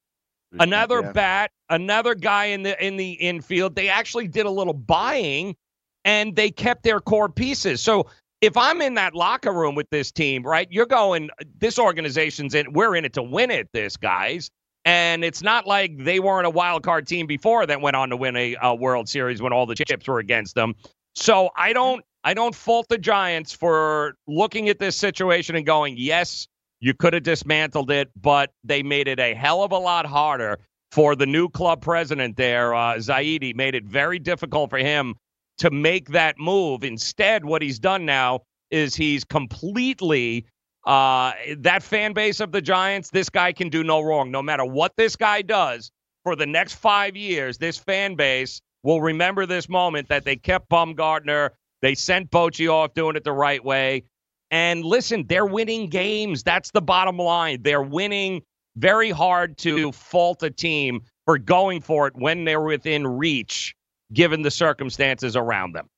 Mm-hmm, 0.53 0.61
another 0.63 1.01
yeah. 1.01 1.13
bat, 1.13 1.51
another 1.71 2.15
guy 2.15 2.47
in 2.47 2.63
the 2.63 2.85
in 2.85 2.97
the 2.97 3.13
infield. 3.13 3.75
They 3.75 3.89
actually 3.89 4.29
did 4.29 4.47
a 4.47 4.51
little 4.51 4.75
buying, 4.75 5.57
and 6.05 6.37
they 6.37 6.51
kept 6.51 6.83
their 6.83 7.01
core 7.01 7.29
pieces. 7.29 7.81
So 7.81 8.07
if 8.41 8.57
I'm 8.57 8.83
in 8.83 8.95
that 8.95 9.15
locker 9.15 9.53
room 9.53 9.75
with 9.75 9.89
this 9.91 10.13
team, 10.13 10.43
right, 10.43 10.69
you're 10.71 10.85
going, 10.85 11.31
this 11.59 11.79
organization's 11.79 12.55
in, 12.55 12.73
we're 12.75 12.95
in 12.95 13.07
it 13.07 13.15
to 13.15 13.23
win 13.23 13.51
it, 13.51 13.69
this 13.73 13.97
guys. 13.97 14.51
And 14.85 15.25
it's 15.25 15.43
not 15.43 15.67
like 15.67 15.97
they 15.97 16.21
weren't 16.21 16.47
a 16.47 16.51
wild 16.51 16.83
card 16.83 17.07
team 17.07 17.27
before 17.27 17.65
that 17.67 17.81
went 17.81 17.97
on 17.97 18.11
to 18.11 18.17
win 18.17 18.37
a, 18.37 18.57
a 18.61 18.75
World 18.75 19.09
Series 19.09 19.41
when 19.41 19.53
all 19.53 19.65
the 19.67 19.75
chips 19.75 20.07
were 20.07 20.19
against 20.19 20.55
them. 20.55 20.75
So 21.15 21.51
I 21.57 21.73
don't 21.73 22.05
I 22.25 22.35
don't 22.35 22.55
fault 22.55 22.89
the 22.89 22.99
Giants 22.99 23.53
for 23.53 24.15
looking 24.27 24.69
at 24.69 24.79
this 24.79 24.97
situation 24.97 25.57
and 25.57 25.65
going, 25.65 25.97
yes, 25.97 26.49
you 26.81 26.95
could 26.95 27.13
have 27.13 27.23
dismantled 27.23 27.91
it, 27.91 28.11
but 28.21 28.51
they 28.63 28.83
made 28.83 29.09
it 29.09 29.21
a 29.21 29.35
hell 29.35 29.63
of 29.63 29.73
a 29.73 29.79
lot 29.79 30.07
harder 30.07 30.59
for 30.91 31.17
the 31.17 31.27
new 31.27 31.49
club 31.49 31.81
president 31.81 32.37
there, 32.37 32.75
uh, 32.75 32.95
Zaidi. 32.95 33.55
Made 33.55 33.75
it 33.75 33.85
very 33.85 34.19
difficult 34.19 34.71
for 34.71 34.79
him 34.79 35.15
to 35.59 35.71
make 35.71 36.09
that 36.11 36.39
move. 36.39 36.85
Instead, 36.85 37.45
what 37.45 37.63
he's 37.63 37.79
done 37.79 38.05
now 38.05 38.41
is 38.71 38.95
he's 38.95 39.25
completely 39.25 40.47
uh, 40.87 41.33
that 41.59 41.83
fan 41.83 42.13
base 42.13 42.41
of 42.41 42.53
the 42.53 42.61
Giants, 42.61 43.11
this 43.11 43.31
guy 43.31 43.53
can 43.53 43.69
do 43.69 43.83
no 43.83 44.01
wrong. 44.01 44.31
No 44.31 44.43
matter 44.43 44.65
what 44.65 44.93
this 44.97 45.17
guy 45.17 45.43
does 45.43 45.91
for 46.23 46.37
the 46.37 46.47
next 46.47 46.75
five 46.75 47.17
years, 47.17 47.59
this 47.59 47.79
fan 47.79 48.15
base 48.15 48.61
will 48.83 49.01
remember 49.01 49.47
this 49.47 49.69
moment 49.69 50.09
that 50.09 50.25
they 50.25 50.37
kept 50.37 50.69
Bumgarner. 50.69 51.51
They 51.81 51.95
sent 51.95 52.31
Bochy 52.31 52.71
off 52.71 52.95
doing 52.95 53.17
it 53.17 53.25
the 53.25 53.33
right 53.33 53.65
way. 53.65 54.05
And 54.51 54.85
listen, 54.85 55.27
they're 55.27 55.47
winning 55.47 55.89
games. 55.89 56.43
That's 56.43 56.71
the 56.71 56.83
bottom 56.83 57.17
line. 57.17 57.63
They're 57.63 57.83
winning 57.83 58.43
very 58.77 59.11
hard 59.11 59.57
to 59.59 59.91
fault 59.93 60.43
a 60.43 60.51
team 60.51 61.03
for 61.25 61.39
going 61.39 61.81
for 61.81 62.07
it 62.07 62.15
when 62.15 62.45
they're 62.45 62.61
within 62.61 63.07
reach, 63.07 63.75
given 64.13 64.43
the 64.43 64.51
circumstances 64.51 65.37
around 65.37 65.73
them. 65.73 65.89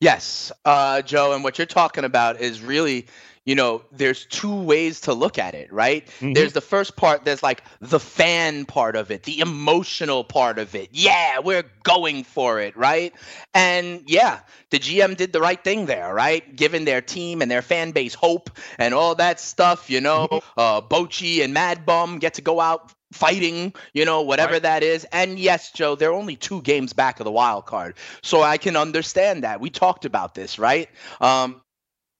Yes, 0.00 0.52
uh, 0.64 1.02
Joe, 1.02 1.32
and 1.32 1.42
what 1.44 1.58
you're 1.58 1.66
talking 1.66 2.04
about 2.04 2.40
is 2.40 2.60
really 2.60 3.06
you 3.44 3.54
know, 3.54 3.82
there's 3.92 4.24
two 4.24 4.54
ways 4.54 5.02
to 5.02 5.12
look 5.12 5.38
at 5.38 5.54
it, 5.54 5.70
right? 5.70 6.06
Mm-hmm. 6.06 6.32
There's 6.32 6.54
the 6.54 6.62
first 6.62 6.96
part, 6.96 7.24
there's 7.26 7.42
like 7.42 7.62
the 7.80 8.00
fan 8.00 8.64
part 8.64 8.96
of 8.96 9.10
it, 9.10 9.24
the 9.24 9.40
emotional 9.40 10.24
part 10.24 10.58
of 10.58 10.74
it. 10.74 10.88
Yeah, 10.92 11.40
we're 11.40 11.64
going 11.82 12.24
for 12.24 12.60
it, 12.60 12.74
right? 12.74 13.12
And 13.52 14.02
yeah, 14.06 14.40
the 14.70 14.78
GM 14.78 15.16
did 15.16 15.34
the 15.34 15.40
right 15.40 15.62
thing 15.62 15.84
there, 15.84 16.14
right? 16.14 16.56
Giving 16.56 16.86
their 16.86 17.02
team 17.02 17.42
and 17.42 17.50
their 17.50 17.62
fan 17.62 17.90
base 17.90 18.14
hope 18.14 18.50
and 18.78 18.94
all 18.94 19.14
that 19.16 19.40
stuff, 19.40 19.90
you 19.90 20.00
know. 20.00 20.28
Mm-hmm. 20.30 20.60
Uh, 20.60 20.80
Bochy 20.80 21.44
and 21.44 21.52
Mad 21.52 21.84
Bum 21.84 22.20
get 22.20 22.34
to 22.34 22.42
go 22.42 22.60
out 22.60 22.94
fighting, 23.14 23.72
you 23.92 24.04
know, 24.04 24.22
whatever 24.22 24.54
right. 24.54 24.62
that 24.62 24.82
is. 24.82 25.04
And 25.12 25.38
yes, 25.38 25.70
Joe, 25.70 25.94
they're 25.94 26.12
only 26.12 26.36
two 26.36 26.60
games 26.62 26.92
back 26.92 27.20
of 27.20 27.24
the 27.24 27.30
wild 27.30 27.66
card. 27.66 27.94
So 28.22 28.42
I 28.42 28.58
can 28.58 28.76
understand 28.76 29.44
that. 29.44 29.60
We 29.60 29.70
talked 29.70 30.04
about 30.04 30.34
this, 30.34 30.58
right? 30.58 30.88
Um, 31.20 31.62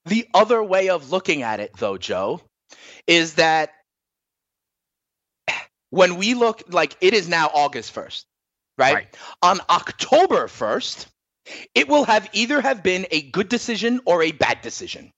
the 0.05 0.27
other 0.33 0.63
way 0.63 0.89
of 0.89 1.11
looking 1.11 1.43
at 1.43 1.59
it, 1.59 1.75
though, 1.77 1.97
Joe, 1.97 2.41
is 3.07 3.35
that 3.35 3.71
when 5.89 6.15
we 6.17 6.33
look 6.33 6.63
like 6.69 6.95
it 7.01 7.13
is 7.13 7.27
now 7.27 7.49
August 7.53 7.93
1st, 7.93 8.25
right? 8.77 8.93
right? 8.93 9.17
On 9.41 9.59
October 9.69 10.47
1st, 10.47 11.07
it 11.73 11.87
will 11.87 12.05
have 12.05 12.29
either 12.33 12.61
have 12.61 12.83
been 12.83 13.05
a 13.11 13.21
good 13.21 13.49
decision 13.49 13.99
or 14.05 14.23
a 14.23 14.31
bad 14.31 14.61
decision. 14.61 15.11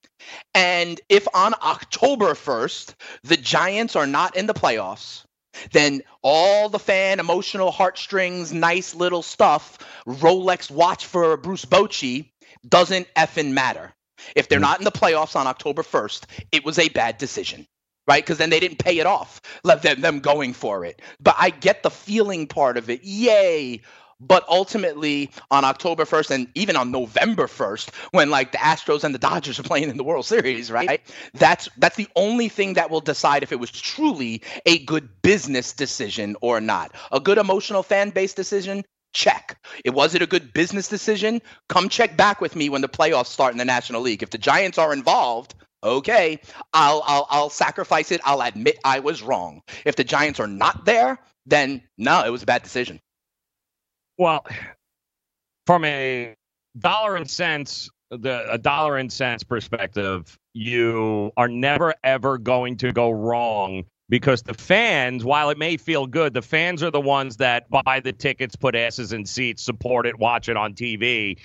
And 0.53 0.99
if 1.09 1.27
on 1.33 1.53
October 1.61 2.33
1st, 2.33 2.95
the 3.23 3.37
Giants 3.37 3.95
are 3.95 4.07
not 4.07 4.35
in 4.35 4.45
the 4.45 4.53
playoffs, 4.53 5.23
then 5.71 6.01
all 6.21 6.69
the 6.69 6.79
fan 6.79 7.19
emotional 7.19 7.71
heartstrings, 7.71 8.53
nice 8.53 8.95
little 8.95 9.23
stuff, 9.23 9.79
Rolex 10.07 10.69
watch 10.69 11.05
for 11.05 11.37
Bruce 11.37 11.65
Bochy 11.65 12.31
doesn't 12.67 13.07
effing 13.15 13.51
matter. 13.51 13.93
If 14.35 14.49
they're 14.49 14.59
mm. 14.59 14.63
not 14.63 14.79
in 14.79 14.85
the 14.85 14.91
playoffs 14.91 15.35
on 15.35 15.47
October 15.47 15.83
1st, 15.83 16.25
it 16.51 16.65
was 16.65 16.79
a 16.79 16.89
bad 16.89 17.17
decision, 17.17 17.67
right? 18.07 18.23
Because 18.23 18.37
then 18.37 18.49
they 18.49 18.59
didn't 18.59 18.79
pay 18.79 18.99
it 18.99 19.05
off, 19.05 19.41
let 19.63 19.81
them, 19.81 20.01
them 20.01 20.19
going 20.19 20.53
for 20.53 20.85
it. 20.85 21.01
But 21.19 21.35
I 21.37 21.49
get 21.49 21.83
the 21.83 21.91
feeling 21.91 22.47
part 22.47 22.77
of 22.77 22.89
it. 22.89 23.03
Yay. 23.03 23.81
But 24.19 24.43
ultimately, 24.49 25.29
on 25.51 25.63
October 25.63 26.03
1st 26.05 26.31
and 26.31 26.47
even 26.55 26.75
on 26.75 26.91
November 26.91 27.45
1st, 27.45 27.93
when 28.11 28.29
like 28.29 28.51
the 28.51 28.57
Astros 28.57 29.03
and 29.03 29.13
the 29.13 29.19
Dodgers 29.19 29.59
are 29.59 29.63
playing 29.63 29.89
in 29.89 29.97
the 29.97 30.03
World 30.03 30.25
Series, 30.25 30.71
right? 30.71 31.01
That's 31.33 31.69
that's 31.77 31.97
the 31.97 32.07
only 32.15 32.49
thing 32.49 32.73
that 32.73 32.89
will 32.89 33.01
decide 33.01 33.43
if 33.43 33.51
it 33.51 33.59
was 33.59 33.71
truly 33.71 34.41
a 34.65 34.79
good 34.79 35.09
business 35.21 35.73
decision 35.73 36.35
or 36.41 36.59
not. 36.59 36.95
A 37.11 37.19
good 37.19 37.37
emotional 37.37 37.83
fan 37.83 38.09
base 38.09 38.33
decision, 38.33 38.83
Check. 39.13 39.57
It 39.83 39.91
was 39.95 40.13
it 40.13 40.21
a 40.21 40.27
good 40.27 40.53
business 40.53 40.87
decision? 40.87 41.41
Come 41.69 41.89
check 41.89 42.17
back 42.17 42.41
with 42.41 42.55
me 42.55 42.69
when 42.69 42.81
the 42.81 42.89
playoffs 42.89 43.27
start 43.27 43.51
in 43.51 43.57
the 43.57 43.65
National 43.65 44.01
League. 44.01 44.21
If 44.21 44.29
the 44.29 44.37
Giants 44.37 44.77
are 44.77 44.93
involved, 44.93 45.55
okay, 45.83 46.39
I'll 46.73 47.01
I'll 47.05 47.27
I'll 47.29 47.49
sacrifice 47.49 48.11
it. 48.11 48.21
I'll 48.25 48.41
admit 48.41 48.77
I 48.83 48.99
was 48.99 49.23
wrong. 49.23 49.61
If 49.85 49.95
the 49.95 50.03
Giants 50.03 50.39
are 50.39 50.47
not 50.47 50.85
there, 50.85 51.19
then 51.45 51.81
no, 51.97 52.23
it 52.25 52.29
was 52.29 52.43
a 52.43 52.45
bad 52.45 52.63
decision. 52.63 52.99
Well, 54.17 54.45
from 55.67 55.85
a 55.85 56.35
dollar 56.79 57.15
and 57.17 57.29
cents, 57.29 57.89
the 58.11 58.51
a 58.51 58.57
dollar 58.57 58.97
and 58.97 59.11
cents 59.11 59.43
perspective, 59.43 60.37
you 60.53 61.31
are 61.37 61.47
never 61.49 61.93
ever 62.03 62.37
going 62.37 62.77
to 62.77 62.91
go 62.93 63.11
wrong 63.11 63.83
because 64.09 64.41
the 64.43 64.53
fans, 64.53 65.23
while 65.25 65.49
it 65.49 65.57
may 65.57 65.77
feel 65.77 66.07
good, 66.07 66.33
the 66.33 66.41
fans 66.41 66.81
are 66.83 66.91
the 66.91 67.01
ones 67.01 67.37
that 67.37 67.69
buy 67.69 67.99
the 67.99 68.13
tickets, 68.13 68.55
put 68.55 68.75
asses 68.75 69.13
in 69.13 69.25
seats, 69.25 69.63
support 69.63 70.07
it, 70.07 70.17
watch 70.19 70.49
it 70.49 70.57
on 70.57 70.73
TV. 70.73 71.37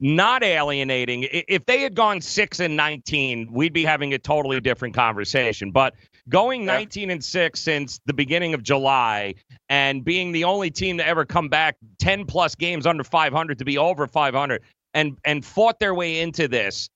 not 0.00 0.42
alienating. 0.42 1.26
If 1.30 1.66
they 1.66 1.80
had 1.82 1.94
gone 1.94 2.20
six 2.20 2.60
and 2.60 2.76
nineteen, 2.76 3.48
we'd 3.52 3.72
be 3.72 3.84
having 3.84 4.14
a 4.14 4.18
totally 4.18 4.60
different 4.60 4.94
conversation. 4.94 5.70
But 5.70 5.94
going 6.28 6.64
19 6.64 7.10
and 7.10 7.24
6 7.24 7.60
since 7.60 8.00
the 8.06 8.14
beginning 8.14 8.54
of 8.54 8.62
July 8.62 9.34
and 9.68 10.04
being 10.04 10.32
the 10.32 10.44
only 10.44 10.70
team 10.70 10.98
to 10.98 11.06
ever 11.06 11.24
come 11.24 11.48
back 11.48 11.76
10 11.98 12.24
plus 12.24 12.54
games 12.54 12.86
under 12.86 13.04
500 13.04 13.58
to 13.58 13.64
be 13.64 13.78
over 13.78 14.06
500 14.06 14.62
and 14.94 15.18
and 15.24 15.44
fought 15.44 15.78
their 15.80 15.94
way 15.94 16.20
into 16.20 16.48
this 16.48 16.88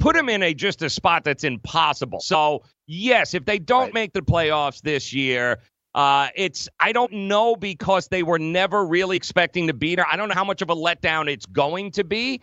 put 0.00 0.16
them 0.16 0.28
in 0.28 0.42
a 0.42 0.52
just 0.52 0.82
a 0.82 0.90
spot 0.90 1.22
that's 1.22 1.44
impossible. 1.44 2.18
So, 2.20 2.62
yes, 2.86 3.34
if 3.34 3.44
they 3.44 3.60
don't 3.60 3.84
right. 3.84 3.94
make 3.94 4.12
the 4.12 4.22
playoffs 4.22 4.80
this 4.80 5.12
year, 5.12 5.60
uh, 5.94 6.28
it's 6.34 6.68
I 6.80 6.90
don't 6.92 7.12
know 7.12 7.54
because 7.54 8.08
they 8.08 8.24
were 8.24 8.38
never 8.38 8.84
really 8.84 9.16
expecting 9.16 9.68
to 9.68 9.74
beat 9.74 9.98
her. 10.00 10.06
I 10.10 10.16
don't 10.16 10.28
know 10.28 10.34
how 10.34 10.44
much 10.44 10.62
of 10.62 10.70
a 10.70 10.74
letdown 10.74 11.30
it's 11.30 11.46
going 11.46 11.92
to 11.92 12.04
be. 12.04 12.40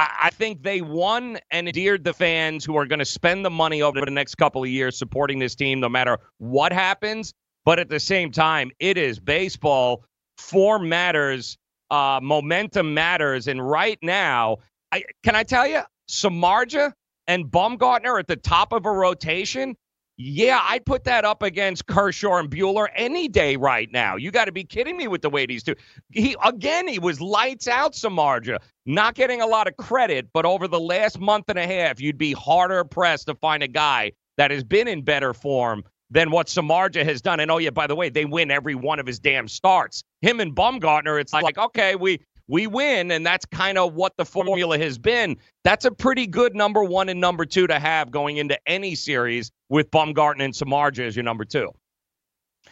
I, 0.00 0.30
think 0.30 0.62
they 0.62 0.80
won 0.80 1.38
and 1.50 1.68
endeared 1.68 2.04
the 2.04 2.14
fans 2.14 2.64
who 2.64 2.76
are 2.76 2.86
going 2.86 3.00
to 3.00 3.04
spend 3.04 3.44
the 3.44 3.50
money 3.50 3.82
over 3.82 4.00
the 4.00 4.10
next 4.10 4.36
couple 4.36 4.62
of 4.62 4.68
years 4.68 4.96
supporting 4.96 5.38
this 5.38 5.54
team, 5.54 5.80
no 5.80 5.88
matter 5.88 6.18
what 6.38 6.72
happens. 6.72 7.34
But 7.64 7.78
at 7.78 7.88
the 7.88 8.00
same 8.00 8.30
time, 8.30 8.70
it 8.78 8.96
is 8.96 9.18
baseball. 9.18 10.04
Form 10.38 10.88
matters, 10.88 11.58
uh, 11.90 12.20
momentum 12.22 12.94
matters, 12.94 13.46
and 13.46 13.68
right 13.68 13.98
now, 14.00 14.58
I 14.90 15.04
can 15.22 15.34
I 15.34 15.42
tell 15.42 15.66
you, 15.66 15.82
Samardzija 16.08 16.92
and 17.26 17.44
Bumgarner 17.44 18.18
at 18.18 18.26
the 18.26 18.36
top 18.36 18.72
of 18.72 18.86
a 18.86 18.90
rotation 18.90 19.76
yeah, 20.22 20.60
I'd 20.68 20.84
put 20.84 21.04
that 21.04 21.24
up 21.24 21.42
against 21.42 21.86
Kershaw 21.86 22.36
and 22.36 22.50
Buehler 22.50 22.88
any 22.94 23.26
day 23.26 23.56
right 23.56 23.90
now. 23.90 24.16
You 24.16 24.30
got 24.30 24.44
to 24.44 24.52
be 24.52 24.64
kidding 24.64 24.98
me 24.98 25.08
with 25.08 25.22
the 25.22 25.30
way 25.30 25.46
these 25.46 25.62
two. 25.62 25.74
He 26.10 26.36
again, 26.44 26.86
he 26.86 26.98
was 26.98 27.22
lights 27.22 27.66
out, 27.66 27.94
Samardzija. 27.94 28.58
Not 28.84 29.14
getting 29.14 29.40
a 29.40 29.46
lot 29.46 29.66
of 29.66 29.78
credit, 29.78 30.28
but 30.34 30.44
over 30.44 30.68
the 30.68 30.78
last 30.78 31.18
month 31.18 31.46
and 31.48 31.58
a 31.58 31.66
half, 31.66 32.02
you'd 32.02 32.18
be 32.18 32.34
harder 32.34 32.84
pressed 32.84 33.28
to 33.28 33.34
find 33.34 33.62
a 33.62 33.68
guy 33.68 34.12
that 34.36 34.50
has 34.50 34.62
been 34.62 34.88
in 34.88 35.00
better 35.02 35.32
form 35.32 35.84
than 36.10 36.30
what 36.30 36.48
Samardzija 36.48 37.02
has 37.02 37.22
done. 37.22 37.40
And 37.40 37.50
oh 37.50 37.56
yeah, 37.56 37.70
by 37.70 37.86
the 37.86 37.96
way, 37.96 38.10
they 38.10 38.26
win 38.26 38.50
every 38.50 38.74
one 38.74 38.98
of 38.98 39.06
his 39.06 39.18
damn 39.18 39.48
starts. 39.48 40.04
Him 40.20 40.38
and 40.40 40.54
Bumgarner, 40.54 41.18
it's 41.18 41.32
like 41.32 41.56
okay, 41.56 41.96
we 41.96 42.20
we 42.50 42.66
win, 42.66 43.12
and 43.12 43.24
that's 43.24 43.46
kind 43.46 43.78
of 43.78 43.94
what 43.94 44.16
the 44.16 44.24
formula 44.24 44.76
has 44.76 44.98
been. 44.98 45.36
That's 45.62 45.84
a 45.84 45.90
pretty 45.90 46.26
good 46.26 46.54
number 46.54 46.82
one 46.82 47.08
and 47.08 47.20
number 47.20 47.46
two 47.46 47.68
to 47.68 47.78
have 47.78 48.10
going 48.10 48.38
into 48.38 48.58
any 48.66 48.96
series 48.96 49.52
with 49.68 49.90
Bumgarner 49.90 50.42
and 50.42 50.52
Samardzija 50.52 51.06
as 51.06 51.16
your 51.16 51.22
number 51.22 51.44
two. 51.44 51.70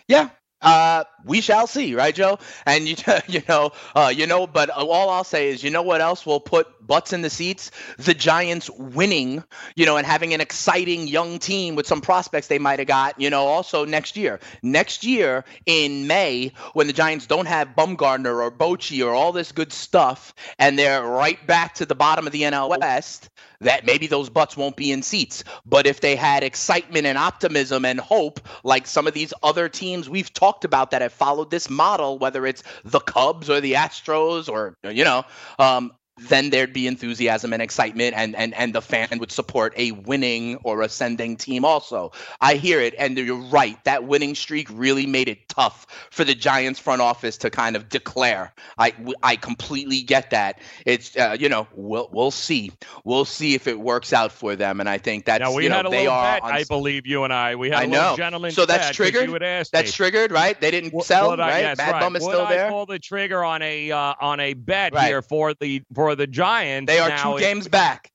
Yeah, 0.09 0.31
uh, 0.61 1.05
we 1.25 1.41
shall 1.41 1.67
see, 1.67 1.95
right, 1.95 2.15
Joe? 2.15 2.39
And 2.67 2.89
you, 2.89 2.97
you 3.29 3.43
know, 3.49 3.71
uh, 3.95 4.13
you 4.15 4.27
know. 4.27 4.47
But 4.47 4.71
all 4.71 5.11
I'll 5.11 5.25
say 5.25 5.49
is, 5.51 5.63
you 5.63 5.71
know, 5.71 5.83
what 5.83 6.01
else 6.01 6.27
will 6.27 6.41
put 6.41 6.67
butts 6.85 7.13
in 7.13 7.23
the 7.23 7.31
seats? 7.31 7.71
The 7.99 8.15
Giants 8.15 8.69
winning, 8.71 9.45
you 9.77 9.87
know, 9.87 9.97
and 9.97 10.07
having 10.07 10.35
an 10.35 10.41
exciting 10.41 11.07
young 11.07 11.39
team 11.39 11.77
with 11.77 11.87
some 11.87 12.01
prospects 12.01 12.49
they 12.49 12.59
might 12.59 12.79
have 12.81 12.89
got, 12.89 13.21
you 13.21 13.31
know, 13.31 13.47
also 13.47 13.85
next 13.85 14.17
year. 14.17 14.41
Next 14.63 15.05
year 15.05 15.45
in 15.67 16.07
May, 16.07 16.53
when 16.73 16.87
the 16.87 16.93
Giants 16.93 17.27
don't 17.27 17.47
have 17.47 17.77
Bumgarner 17.77 18.43
or 18.43 18.51
Bochy 18.51 19.05
or 19.07 19.13
all 19.15 19.33
this 19.33 19.53
good 19.53 19.73
stuff, 19.73 20.35
and 20.59 20.79
they're 20.79 21.05
right 21.05 21.45
back 21.47 21.75
to 21.77 21.87
the 21.87 21.95
bottom 21.95 22.27
of 22.27 22.33
the 22.33 22.43
NL 22.43 22.69
West, 22.81 23.31
that 23.61 23.85
maybe 23.85 24.07
those 24.07 24.31
butts 24.31 24.57
won't 24.57 24.77
be 24.77 24.93
in 24.93 25.03
seats. 25.03 25.45
But 25.67 25.87
if 25.87 26.01
they 26.01 26.17
had 26.17 26.45
excitement 26.45 27.07
and 27.07 27.19
optimism 27.19 27.85
and 27.85 27.99
hope, 27.99 28.41
like 28.65 28.87
some 28.87 29.07
of 29.07 29.15
these 29.15 29.33
other 29.43 29.69
teams 29.69 30.09
we've 30.09 30.33
talked 30.33 30.65
about 30.65 30.91
that 30.91 31.03
have 31.03 31.13
followed 31.13 31.51
this 31.51 31.69
model, 31.69 32.19
whether 32.19 32.47
it's 32.47 32.63
the 32.85 33.01
Cubs 33.01 33.51
or 33.51 33.61
the 33.61 33.75
Astros 33.75 34.49
or, 34.49 34.75
you 34.85 35.05
know, 35.05 35.25
um, 35.59 35.93
then 36.29 36.51
there'd 36.51 36.73
be 36.73 36.87
enthusiasm 36.87 37.53
and 37.53 37.63
excitement 37.63 38.15
and, 38.17 38.35
and 38.37 38.55
and 38.55 38.75
the 38.75 38.83
fan 38.83 39.09
would 39.19 39.31
support 39.33 39.73
a 39.77 39.93
winning 39.93 40.57
or 40.65 40.83
ascending 40.83 41.37
team 41.37 41.65
also. 41.65 42.13
I 42.41 42.55
hear 42.55 42.81
it 42.81 42.95
and 42.99 43.17
you're 43.17 43.37
right. 43.37 43.83
That 43.85 44.05
winning 44.05 44.35
streak 44.35 44.69
really 44.73 45.07
made 45.07 45.29
it 45.29 45.49
tough 45.49 45.87
for 46.11 46.25
the 46.25 46.35
giants 46.35 46.79
front 46.81 47.01
office 47.03 47.37
to 47.39 47.51
kind 47.51 47.77
of 47.77 47.89
declare. 47.89 48.53
I 48.79 48.93
i 49.23 49.37
completely 49.37 50.03
get 50.03 50.31
that. 50.31 50.61
It's 50.87 51.17
uh, 51.17 51.37
you 51.39 51.49
know 51.49 51.67
we'll 51.75 52.09
we'll 52.13 52.31
see. 52.31 52.73
We'll 53.05 53.25
see 53.25 53.55
if 53.55 53.67
it 53.67 53.79
works 53.79 54.13
out 54.13 54.33
for 54.33 54.57
them 54.57 54.81
and 54.81 54.89
i 54.89 54.99
think 54.99 55.25
that's 55.27 55.41
now, 55.41 55.53
we 55.53 55.65
you 55.65 55.69
know, 55.69 55.77
had 55.77 55.87
a 55.87 55.91
they 55.91 55.99
little 56.09 56.13
are 56.13 56.41
bet, 56.41 56.45
i 56.45 56.65
believe 56.65 57.07
you 57.07 57.25
and 57.25 57.33
i. 57.33 57.55
We 57.57 57.71
had 57.71 57.79
I 57.81 57.85
a 57.85 57.87
know. 57.87 58.15
gentleman 58.17 58.51
so 58.51 58.67
that's 58.67 58.91
triggered? 58.91 59.31
that's 59.73 59.73
me. 59.73 59.91
triggered 59.93 60.31
right? 60.33 60.59
They 60.61 60.71
didn't 60.71 60.95
sell 61.03 61.31
I, 61.33 61.37
right? 61.37 61.59
yes, 61.61 61.77
Mad 61.77 61.93
right. 61.93 62.01
Bum 62.01 62.17
is 62.17 62.23
would 62.23 62.31
still 62.33 62.47
I 62.47 62.57
there? 62.57 62.71
pull 62.71 62.87
the 62.87 62.99
trigger 62.99 63.45
on 63.45 63.63
a 63.63 63.91
uh, 63.91 64.15
on 64.21 64.41
a 64.41 64.55
bet 64.55 64.95
Right. 64.95 65.07
here 65.09 65.23
for 65.23 65.55
the 65.55 65.83
for 65.95 66.08
the 66.15 66.27
giants 66.27 66.91
they 66.93 66.99
are 66.99 67.09
now, 67.09 67.35
two 67.35 67.41
games 67.41 67.69
back 67.69 68.11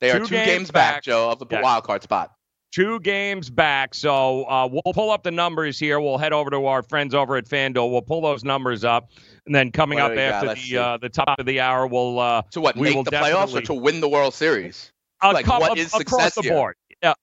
they 0.00 0.10
are 0.10 0.18
two 0.18 0.26
two 0.26 0.34
games 0.34 0.46
games 0.46 0.70
back, 0.70 0.94
back. 0.96 1.02
joe 1.02 1.30
of 1.30 1.38
the 1.38 1.46
Yes. 1.50 1.62
wild 1.62 1.84
card 1.84 2.02
spot 2.02 2.32
two 2.70 3.00
games 3.00 3.48
back. 3.50 3.94
So 3.94 4.44
uh, 4.44 4.68
we'll 4.70 4.92
pull 4.92 5.10
up 5.10 5.22
the 5.22 5.30
numbers 5.30 5.78
here. 5.78 6.00
We'll 6.00 6.18
head 6.18 6.32
over 6.32 6.50
to 6.50 6.66
our 6.66 6.82
friends 6.82 7.14
over 7.14 7.36
at 7.36 7.46
FanDuel. 7.46 7.90
We'll 7.90 8.02
pull 8.02 8.20
those 8.20 8.44
numbers 8.44 8.84
up, 8.84 9.10
and 9.46 9.54
then 9.54 9.72
coming 9.72 9.98
What 9.98 10.04
up 10.04 10.10
do 10.12 10.16
we 10.16 10.28
got? 10.28 10.46
after 10.48 10.60
the 10.60 10.76
uh, 10.78 10.96
the 10.98 11.08
top 11.08 11.38
of 11.38 11.46
the 11.46 11.60
hour, 11.60 11.86
we'll 11.86 12.18
uh, 12.18 12.42
to 12.52 12.60
what 12.60 12.76
we 12.76 12.82
make 12.88 12.94
will 12.96 13.04
the 13.04 13.10
playoffs 13.10 13.54
or 13.54 13.62
to 13.62 13.74
win 13.74 14.00
the 14.00 14.08
world 14.08 14.34
series 14.34 14.92
a 15.22 15.32
like 15.32 15.46
what 15.46 15.78
is 15.78 15.88
across 15.88 16.08
success 16.08 16.34
the 16.34 16.42
here? 16.42 16.74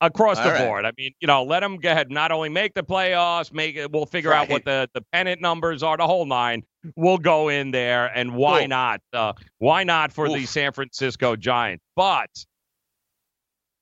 Across 0.02 0.38
All 0.38 0.46
the 0.46 0.52
right. 0.52 0.66
board. 0.68 0.86
I 0.86 0.92
mean, 0.98 1.12
you 1.20 1.28
know, 1.28 1.44
let 1.44 1.60
them 1.62 1.78
go 1.78 1.92
ahead. 1.92 2.10
Not 2.10 2.32
only 2.32 2.50
make 2.50 2.74
the 2.74 2.84
playoffs, 2.84 3.52
make 3.54 3.76
it. 3.76 3.92
We'll 3.92 4.06
figure 4.06 4.34
out 4.34 4.50
what 4.50 4.64
the 4.66 4.90
the 4.94 5.02
pennant 5.12 5.42
numbers 5.42 5.84
are. 5.84 5.98
The 5.98 6.08
whole 6.08 6.26
nine. 6.26 6.64
We'll 6.96 7.18
go 7.18 7.50
in 7.50 7.72
there, 7.72 8.06
and 8.16 8.36
why 8.36 8.60
Cool. 8.62 8.68
not? 8.70 9.02
Uh, 9.12 9.34
why 9.58 9.84
not 9.84 10.14
for 10.14 10.30
the 10.30 10.46
San 10.46 10.72
Francisco 10.72 11.36
Giants? 11.36 11.84
But 11.96 12.30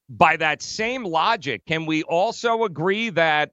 by 0.09 0.37
that 0.37 0.61
same 0.61 1.03
logic, 1.03 1.63
can 1.67 1.85
we 1.85 2.03
also 2.03 2.63
agree 2.63 3.09
that 3.11 3.51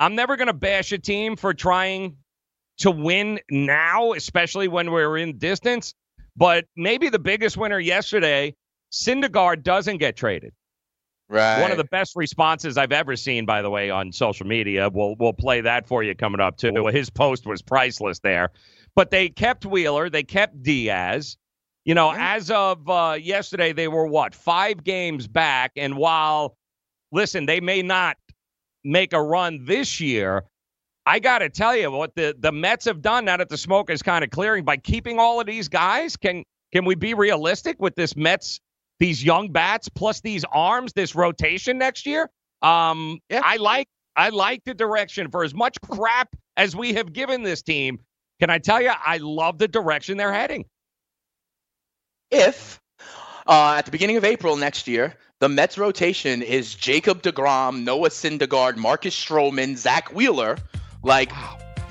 I'm 0.00 0.14
never 0.14 0.36
going 0.36 0.48
to 0.48 0.52
bash 0.52 0.92
a 0.92 0.98
team 0.98 1.36
for 1.36 1.54
trying 1.54 2.16
to 2.78 2.90
win 2.90 3.40
now, 3.50 4.12
especially 4.12 4.68
when 4.68 4.90
we're 4.90 5.16
in 5.18 5.38
distance? 5.38 5.94
But 6.36 6.64
maybe 6.76 7.08
the 7.08 7.18
biggest 7.18 7.56
winner 7.56 7.78
yesterday, 7.78 8.54
Syndergaard 8.90 9.62
doesn't 9.62 9.98
get 9.98 10.16
traded. 10.16 10.52
Right 11.32 11.60
One 11.60 11.70
of 11.70 11.78
the 11.78 11.84
best 11.84 12.14
responses 12.14 12.76
I've 12.76 12.92
ever 12.92 13.16
seen, 13.16 13.46
by 13.46 13.62
the 13.62 13.70
way, 13.70 13.90
on 13.90 14.12
social 14.12 14.46
media. 14.46 14.90
We'll 14.92 15.16
we'll 15.18 15.32
play 15.32 15.62
that 15.62 15.86
for 15.86 16.02
you 16.02 16.14
coming 16.14 16.40
up 16.40 16.56
too. 16.56 16.86
His 16.86 17.10
post 17.10 17.46
was 17.46 17.62
priceless 17.62 18.20
there. 18.20 18.50
But 18.94 19.10
they 19.10 19.30
kept 19.30 19.64
Wheeler, 19.64 20.10
they 20.10 20.22
kept 20.22 20.62
Diaz. 20.62 21.36
You 21.84 21.94
know, 21.94 22.12
as 22.16 22.50
of 22.50 22.88
uh, 22.88 23.18
yesterday, 23.20 23.72
they 23.72 23.88
were 23.88 24.06
what 24.06 24.34
five 24.34 24.84
games 24.84 25.26
back, 25.26 25.72
and 25.76 25.96
while 25.96 26.56
listen, 27.10 27.46
they 27.46 27.60
may 27.60 27.82
not 27.82 28.16
make 28.84 29.12
a 29.12 29.22
run 29.22 29.64
this 29.64 30.00
year. 30.00 30.44
I 31.04 31.18
got 31.18 31.38
to 31.38 31.48
tell 31.48 31.74
you 31.74 31.90
what 31.90 32.14
the 32.14 32.36
the 32.38 32.52
Mets 32.52 32.84
have 32.84 33.02
done 33.02 33.24
now 33.24 33.36
that 33.36 33.48
the 33.48 33.58
smoke 33.58 33.90
is 33.90 34.02
kind 34.02 34.22
of 34.22 34.30
clearing 34.30 34.64
by 34.64 34.76
keeping 34.76 35.18
all 35.18 35.40
of 35.40 35.46
these 35.46 35.68
guys. 35.68 36.16
Can 36.16 36.44
can 36.72 36.84
we 36.84 36.94
be 36.94 37.14
realistic 37.14 37.80
with 37.80 37.96
this 37.96 38.14
Mets 38.16 38.60
these 39.00 39.24
young 39.24 39.50
bats 39.50 39.88
plus 39.88 40.20
these 40.20 40.44
arms, 40.50 40.92
this 40.92 41.14
rotation 41.14 41.78
next 41.78 42.06
year? 42.06 42.30
Um, 42.62 43.18
I 43.30 43.56
like 43.56 43.88
I 44.16 44.28
like 44.28 44.62
the 44.64 44.74
direction 44.74 45.30
for 45.30 45.44
as 45.44 45.54
much 45.54 45.80
crap 45.80 46.34
as 46.56 46.76
we 46.76 46.94
have 46.94 47.12
given 47.12 47.42
this 47.42 47.62
team. 47.62 47.98
Can 48.40 48.50
I 48.50 48.58
tell 48.58 48.80
you, 48.80 48.90
I 48.92 49.18
love 49.18 49.58
the 49.58 49.68
direction 49.68 50.16
they're 50.16 50.32
heading. 50.32 50.64
if 52.30 52.80
uh, 53.46 53.74
at 53.78 53.84
the 53.84 53.90
beginning 53.90 54.16
of 54.16 54.24
April 54.24 54.56
next 54.56 54.86
year, 54.88 55.14
the 55.40 55.48
Mets 55.48 55.76
rotation 55.76 56.42
is 56.42 56.74
Jacob 56.74 57.22
DeGrom, 57.22 57.84
Noah 57.84 58.10
Syndergaard, 58.10 58.76
Marcus 58.76 59.14
Stroman, 59.14 59.76
Zack 59.76 60.12
Wheeler, 60.14 60.56
like 61.02 61.32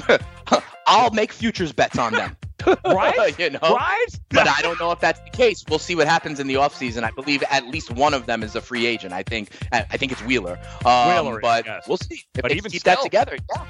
I'll 0.88 1.12
make 1.12 1.32
futures 1.34 1.74
bets 1.74 1.97
on 1.97 2.14
them. 2.14 2.38
Right? 2.86 3.38
you 3.39 3.49
know? 3.51 3.59
Right? 3.62 4.05
But 4.30 4.47
I 4.47 4.62
don't 4.62 4.80
know 4.80 4.91
if 4.91 4.99
that's 4.99 5.20
the 5.22 5.30
case. 5.30 5.64
We'll 5.70 5.80
see 5.80 5.95
what 5.95 6.07
happens 6.07 6.39
in 6.39 6.47
the 6.47 6.55
offseason. 6.55 7.03
I 7.03 7.12
believe 7.12 7.43
at 7.49 7.68
least 7.68 7.91
one 7.91 8.14
of 8.14 8.26
them 8.26 8.43
is 8.43 8.55
a 8.55 8.62
free 8.62 8.86
agent. 8.86 9.14
I 9.14 9.24
think 9.24 9.49
I 9.72 9.86
I 9.91 9.97
think 9.97 10.12
it's 10.12 10.24
Wheeler. 10.24 10.59
Um, 10.86 11.09
Wheeler 11.09 11.39
but 11.41 11.66
yes. 11.66 11.88
we'll 11.88 11.97
see 11.97 12.24
if 12.34 12.41
But 12.41 12.49
they 12.49 12.55
even 12.57 12.72
keep 12.72 12.84
that 12.84 13.01
together. 13.01 13.38
Yeah. 13.55 13.66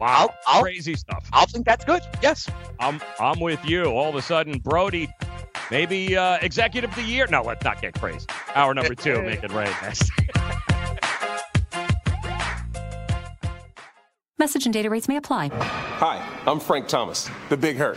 Wow, 0.00 0.06
I'll- 0.08 0.34
I'll- 0.46 0.62
crazy 0.62 0.94
stuff. 0.94 1.26
I'll 1.32 1.46
think 1.46 1.64
that's 1.64 1.84
good. 1.84 2.02
Yes. 2.22 2.48
I'm 2.78 3.00
I'm 3.18 3.40
with 3.40 3.64
you. 3.64 3.84
All 3.84 4.10
of 4.10 4.14
a 4.14 4.22
sudden, 4.22 4.58
Brodie, 4.58 5.08
maybe 5.70 6.16
uh, 6.16 6.38
executive 6.42 6.90
of 6.90 6.96
the 6.96 7.02
year. 7.02 7.26
No, 7.30 7.42
let's 7.42 7.64
not 7.64 7.80
get 7.80 7.98
crazy. 7.98 8.26
Hour 8.54 8.74
number 8.74 8.94
two, 8.94 9.22
make 9.22 9.42
it 9.42 9.52
rain. 9.52 9.72
Message 14.38 14.66
and 14.66 14.72
data 14.74 14.90
rates 14.90 15.08
may 15.08 15.16
apply. 15.16 15.48
Hi, 15.48 16.22
I'm 16.46 16.60
Frank 16.60 16.88
Thomas, 16.88 17.30
the 17.48 17.56
Big 17.56 17.76
Hurt. 17.78 17.96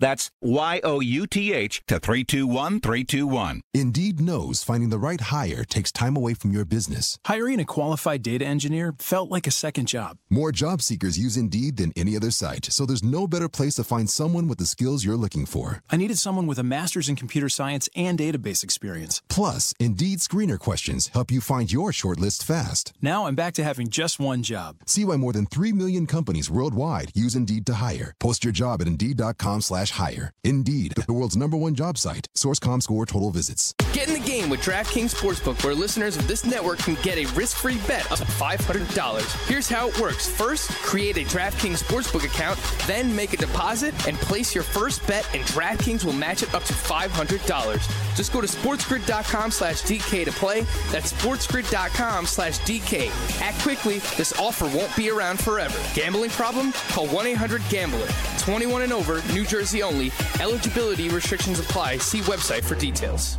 That's 0.00 0.30
Y 0.42 0.80
O 0.84 1.00
U 1.00 1.26
T 1.26 1.52
H 1.52 1.82
to 1.86 1.98
321321. 1.98 3.62
Indeed 3.72 4.20
knows 4.20 4.62
finding 4.62 4.90
the 4.90 4.98
right 4.98 5.20
hire 5.20 5.64
takes 5.64 5.90
time 5.90 6.16
away 6.16 6.34
from 6.34 6.50
your 6.50 6.64
business. 6.64 7.18
Hiring 7.24 7.60
a 7.60 7.64
qualified 7.64 8.22
data 8.22 8.44
engineer 8.44 8.94
felt 8.98 9.30
like 9.30 9.46
a 9.46 9.52
second 9.52 9.86
job. 9.86 10.18
More 10.28 10.52
job 10.52 10.82
seekers 10.82 11.18
use 11.18 11.36
Indeed 11.36 11.76
than 11.76 11.92
any 11.96 12.16
other 12.16 12.30
site, 12.30 12.66
so 12.66 12.84
there's 12.84 13.02
no 13.02 13.26
better 13.26 13.48
place 13.48 13.76
to 13.76 13.84
find 13.84 14.10
someone 14.10 14.48
with 14.48 14.58
the 14.58 14.66
skills 14.66 15.04
you're 15.04 15.16
looking 15.16 15.46
for. 15.46 15.82
I 15.88 15.96
needed 15.96 16.18
someone 16.18 16.46
with 16.46 16.58
a 16.58 16.64
master's 16.64 17.08
in 17.08 17.16
computer 17.16 17.48
science 17.48 17.88
and 17.96 18.18
database 18.18 18.62
experience. 18.62 19.22
Plus, 19.28 19.72
Indeed 19.80 20.18
screener 20.18 20.58
questions 20.58 21.08
help 21.08 21.30
you 21.30 21.40
find 21.40 21.72
your 21.72 21.92
shortlist 21.92 22.42
fast. 22.42 22.92
Now 23.00 23.26
I'm 23.26 23.34
back 23.34 23.54
to 23.54 23.64
having 23.64 23.88
just 23.88 24.20
one 24.20 24.42
job. 24.42 24.76
See 24.86 25.04
why 25.04 25.16
more 25.16 25.32
than 25.32 25.46
3 25.46 25.72
million 25.72 26.06
companies 26.06 26.50
worldwide 26.50 27.12
use 27.14 27.34
Indeed 27.34 27.64
to 27.66 27.74
hire. 27.74 28.14
Post 28.18 28.44
your 28.44 28.52
job 28.52 28.82
at 28.82 28.86
Indeed.com 28.88 29.62
slash 29.88 29.98
hire. 29.98 30.32
Indeed, 30.44 30.94
the 31.06 31.12
world's 31.12 31.36
number 31.36 31.56
one 31.56 31.74
job 31.74 31.98
site. 31.98 32.28
Source.comScore 32.34 33.06
total 33.06 33.30
visits. 33.30 33.74
Get 33.92 34.08
in 34.08 34.14
the 34.14 34.26
game 34.26 34.50
with 34.50 34.60
DraftKings 34.60 35.14
Sportsbook, 35.14 35.62
where 35.64 35.74
listeners 35.74 36.16
of 36.16 36.26
this 36.28 36.44
network 36.44 36.78
can 36.78 36.96
get 37.02 37.18
a 37.18 37.26
risk-free 37.34 37.78
bet 37.86 38.10
up 38.12 38.18
to 38.18 38.24
$500. 38.24 39.48
Here's 39.48 39.68
how 39.68 39.88
it 39.88 39.98
works. 40.00 40.28
First, 40.28 40.70
create 40.82 41.16
a 41.16 41.24
DraftKings 41.24 41.82
Sportsbook 41.82 42.24
account, 42.24 42.58
then 42.86 43.14
make 43.14 43.32
a 43.32 43.36
deposit 43.36 43.94
and 44.06 44.16
place 44.18 44.54
your 44.54 44.64
first 44.64 45.06
bet, 45.06 45.28
and 45.34 45.42
DraftKings 45.44 46.04
will 46.04 46.12
match 46.12 46.42
it 46.42 46.54
up 46.54 46.64
to 46.64 46.72
$500. 46.74 48.16
Just 48.16 48.32
go 48.32 48.40
to 48.40 48.46
sportsgrid.com 48.46 49.50
slash 49.50 49.82
DK 49.82 50.24
to 50.24 50.32
play. 50.32 50.62
That's 50.90 51.12
sportsgrid.com 51.12 52.26
slash 52.26 52.58
DK. 52.60 53.10
Act 53.40 53.58
quickly. 53.60 53.98
This 54.16 54.38
offer 54.38 54.66
won't 54.76 54.94
be 54.96 55.10
around 55.10 55.38
forever. 55.38 55.78
Gambling 55.94 56.30
problem? 56.30 56.72
Call 56.90 57.06
1-800-GAMBLER. 57.08 58.08
21 58.38 58.82
and 58.82 58.92
over, 58.92 59.22
New 59.32 59.44
Jersey 59.44 59.77
only. 59.82 60.10
Eligibility 60.40 61.08
restrictions 61.08 61.58
apply. 61.60 61.98
See 61.98 62.20
website 62.20 62.64
for 62.64 62.74
details. 62.74 63.38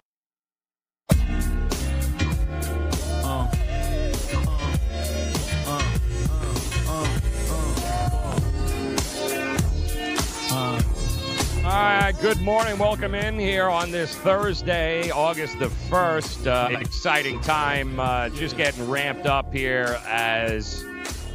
right, 11.73 12.13
good 12.21 12.41
morning. 12.41 12.77
Welcome 12.77 13.15
in 13.15 13.39
here 13.39 13.69
on 13.69 13.91
this 13.91 14.13
Thursday, 14.17 15.09
August 15.11 15.57
the 15.59 15.67
1st. 15.67 16.47
Uh, 16.47 16.79
exciting 16.79 17.39
time, 17.39 17.99
uh, 17.99 18.29
just 18.29 18.57
getting 18.57 18.89
ramped 18.89 19.25
up 19.25 19.53
here 19.53 19.99
as 20.05 20.83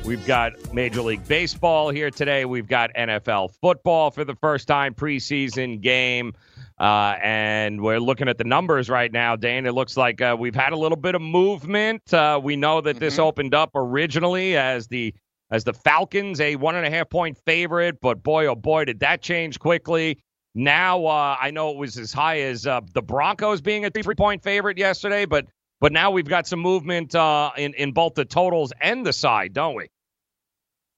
we've 0.04 0.26
got 0.26 0.74
Major 0.74 1.00
League 1.00 1.26
Baseball 1.26 1.88
here 1.88 2.10
today. 2.10 2.44
We've 2.44 2.68
got 2.68 2.92
NFL 2.94 3.54
football 3.62 4.10
for 4.10 4.24
the 4.24 4.34
first 4.34 4.68
time, 4.68 4.94
preseason 4.94 5.80
game. 5.80 6.34
Uh, 6.78 7.16
and 7.22 7.80
we're 7.80 8.00
looking 8.00 8.28
at 8.28 8.36
the 8.36 8.44
numbers 8.44 8.90
right 8.90 9.10
now, 9.10 9.36
Dane. 9.36 9.64
It 9.64 9.72
looks 9.72 9.96
like 9.96 10.20
uh, 10.20 10.36
we've 10.38 10.54
had 10.54 10.74
a 10.74 10.76
little 10.76 10.98
bit 10.98 11.14
of 11.14 11.22
movement. 11.22 12.12
Uh, 12.12 12.38
we 12.42 12.56
know 12.56 12.82
that 12.82 12.98
this 12.98 13.18
opened 13.18 13.54
up 13.54 13.70
originally 13.74 14.58
as 14.58 14.86
the 14.88 15.14
as 15.50 15.64
the 15.64 15.72
Falcons, 15.72 16.40
a 16.40 16.56
one 16.56 16.74
and 16.74 16.84
a 16.84 16.90
half 16.90 17.08
point 17.08 17.38
favorite, 17.46 18.00
but 18.00 18.22
boy, 18.22 18.46
oh 18.46 18.54
boy, 18.54 18.84
did 18.84 19.00
that 19.00 19.22
change 19.22 19.58
quickly. 19.58 20.18
Now 20.58 21.04
uh, 21.04 21.36
I 21.38 21.50
know 21.50 21.70
it 21.70 21.76
was 21.76 21.98
as 21.98 22.14
high 22.14 22.40
as 22.40 22.66
uh, 22.66 22.80
the 22.94 23.02
Broncos 23.02 23.60
being 23.60 23.84
a 23.84 23.90
three 23.90 24.14
point 24.14 24.42
favorite 24.42 24.78
yesterday, 24.78 25.26
but 25.26 25.46
but 25.80 25.92
now 25.92 26.10
we've 26.10 26.28
got 26.28 26.46
some 26.46 26.60
movement 26.60 27.14
uh, 27.14 27.50
in 27.58 27.74
in 27.74 27.92
both 27.92 28.14
the 28.14 28.24
totals 28.24 28.72
and 28.80 29.04
the 29.04 29.12
side, 29.12 29.52
don't 29.52 29.74
we? 29.74 29.88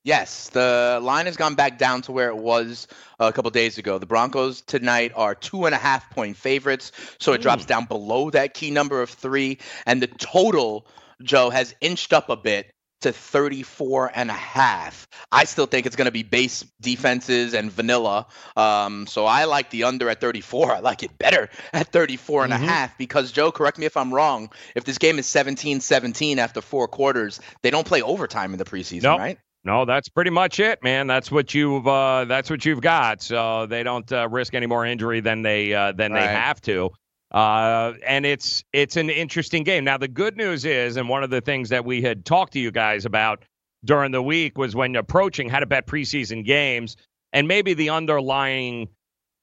Yes, 0.05 0.49
the 0.51 1.01
line 1.03 1.27
has 1.27 1.37
gone 1.37 1.57
back 1.57 1.77
down 1.77 2.03
to 2.03 2.13
where 2.13 2.29
it 2.29 2.37
was 2.37 2.87
a 3.19 3.33
couple 3.33 3.51
days 3.51 3.79
ago. 3.79 3.99
The 3.99 4.07
Broncos 4.07 4.63
tonight 4.63 5.11
are 5.17 5.35
two 5.35 5.67
and 5.67 5.75
a 5.75 5.79
half 5.79 6.09
point 6.11 6.37
favorites, 6.37 6.93
so 7.19 7.33
it 7.33 7.43
drops 7.43 7.65
down 7.65 7.87
below 7.87 8.31
that 8.31 8.55
key 8.55 8.71
number 8.71 9.03
of 9.03 9.11
three. 9.11 9.59
And 9.87 10.01
the 10.01 10.07
total, 10.07 10.87
Joe, 11.21 11.51
has 11.51 11.75
inched 11.81 12.13
up 12.13 12.31
a 12.31 12.37
bit 12.37 12.73
to 13.03 13.13
34 13.13 14.11
and 14.15 14.31
a 14.31 14.35
half. 14.35 15.07
I 15.31 15.45
still 15.45 15.67
think 15.67 15.87
it's 15.87 15.97
going 15.97 16.07
to 16.07 16.13
be 16.13 16.23
base 16.23 16.65
defenses 16.81 17.55
and 17.55 17.71
vanilla. 17.71 18.27
Um, 18.57 19.07
so 19.07 19.25
I 19.27 19.45
like 19.45 19.71
the 19.71 19.85
under 19.85 20.09
at 20.09 20.21
34. 20.21 20.73
I 20.73 20.81
like 20.81 21.03
it 21.03 21.17
better 21.19 21.49
at 21.73 21.89
34 21.93 22.45
and 22.45 22.53
Mm-hmm. 22.53 22.65
a 22.65 22.67
half 22.67 22.99
because 22.99 23.31
Joe, 23.33 23.53
correct 23.53 23.79
me 23.79 23.87
if 23.87 23.97
I'm 23.97 24.13
wrong. 24.13 24.51
If 24.75 24.85
this 24.85 24.99
game 24.99 25.19
is 25.19 25.27
17-17 25.27 26.39
after 26.39 26.61
four 26.61 26.89
quarters, 26.89 27.41
they 27.63 27.71
don't 27.71 27.87
play 27.87 28.03
overtime 28.03 28.53
in 28.53 28.59
the 28.59 28.65
preseason, 28.65 29.03
Nope. 29.05 29.19
right? 29.21 29.39
No, 29.65 29.85
that's 29.85 30.09
pretty 30.09 30.31
much 30.31 30.61
it, 30.61 30.83
man. 30.83 31.09
That's 31.09 31.31
what 31.31 31.53
you've 31.53 31.87
uh, 31.87 32.25
that's 32.27 32.49
what 32.49 32.65
you've 32.65 32.81
got. 32.81 33.21
So 33.21 33.67
they 33.67 33.83
don't 33.83 34.11
uh, 34.11 34.29
risk 34.29 34.55
any 34.55 34.67
more 34.67 34.87
injury 34.87 35.21
than 35.21 35.43
they 35.43 35.75
uh, 35.75 35.93
than 35.93 36.13
they 36.13 36.23
have 36.23 36.61
to. 36.63 36.91
Uh, 37.31 37.93
and 38.07 38.25
it's 38.25 38.65
it's 38.73 38.97
an 38.97 39.11
interesting 39.11 39.63
game. 39.63 39.85
Now 39.85 39.99
the 39.99 40.09
good 40.09 40.37
news 40.37 40.65
is, 40.65 40.97
and 40.97 41.09
one 41.09 41.23
of 41.23 41.31
the 41.31 41.41
things 41.41 41.69
that 41.69 41.85
we 41.85 42.01
had 42.01 42.25
talked 42.25 42.55
to 42.55 42.61
you 42.61 42.71
guys 42.71 43.05
about 43.05 43.45
during 43.85 44.13
the 44.13 44.23
week 44.23 44.57
was 44.57 44.75
when 44.75 44.97
approaching 44.97 45.49
how 45.49 45.61
to 45.61 45.67
bet 45.67 45.87
preseason 45.87 46.45
games, 46.45 46.97
and 47.33 47.47
maybe 47.47 47.75
the 47.75 47.91
underlying 47.91 48.89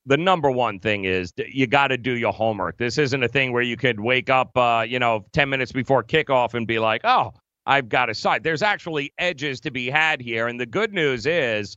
the 0.05 0.17
number 0.17 0.51
one 0.51 0.79
thing 0.79 1.05
is 1.05 1.33
you 1.37 1.67
got 1.67 1.87
to 1.87 1.97
do 1.97 2.11
your 2.11 2.33
homework. 2.33 2.77
This 2.77 2.97
isn't 2.97 3.23
a 3.23 3.27
thing 3.27 3.51
where 3.51 3.63
you 3.63 3.75
could 3.75 3.99
wake 3.99 4.29
up, 4.29 4.55
uh, 4.55 4.85
you 4.87 4.99
know, 4.99 5.25
10 5.33 5.49
minutes 5.49 5.71
before 5.71 6.03
kickoff 6.03 6.53
and 6.53 6.67
be 6.67 6.77
like, 6.79 7.01
oh, 7.03 7.33
I've 7.65 7.89
got 7.89 8.09
a 8.09 8.13
side. 8.13 8.43
There's 8.43 8.61
actually 8.61 9.13
edges 9.17 9.59
to 9.61 9.71
be 9.71 9.89
had 9.89 10.21
here. 10.21 10.47
And 10.47 10.59
the 10.59 10.67
good 10.67 10.93
news 10.93 11.25
is, 11.25 11.75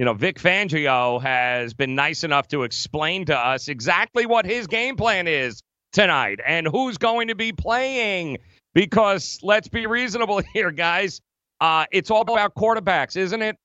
you 0.00 0.06
know, 0.06 0.14
Vic 0.14 0.38
Fangio 0.38 1.20
has 1.20 1.74
been 1.74 1.94
nice 1.94 2.24
enough 2.24 2.48
to 2.48 2.62
explain 2.62 3.26
to 3.26 3.36
us 3.36 3.68
exactly 3.68 4.24
what 4.24 4.46
his 4.46 4.66
game 4.66 4.96
plan 4.96 5.28
is 5.28 5.62
tonight 5.92 6.40
and 6.46 6.66
who's 6.66 6.96
going 6.96 7.28
to 7.28 7.34
be 7.34 7.52
playing. 7.52 8.38
Because 8.72 9.38
let's 9.42 9.68
be 9.68 9.86
reasonable 9.86 10.40
here, 10.54 10.70
guys. 10.70 11.20
Uh, 11.60 11.84
it's 11.92 12.10
all 12.10 12.22
about 12.22 12.54
quarterbacks, 12.54 13.14
isn't 13.14 13.42
it? 13.42 13.56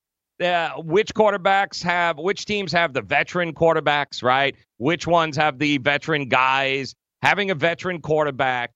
uh, 0.42 0.72
which 0.80 1.14
quarterbacks 1.14 1.82
have 1.82 2.18
which 2.18 2.44
teams 2.44 2.74
have 2.74 2.92
the 2.92 3.02
veteran 3.02 3.54
quarterbacks, 3.54 4.22
right? 4.22 4.58
Which 4.76 5.08
ones 5.08 5.38
have 5.38 5.58
the 5.58 5.78
veteran 5.78 6.28
guys? 6.28 6.94
Having 7.22 7.52
a 7.52 7.56
veteran 7.56 8.02
quarterback 8.02 8.72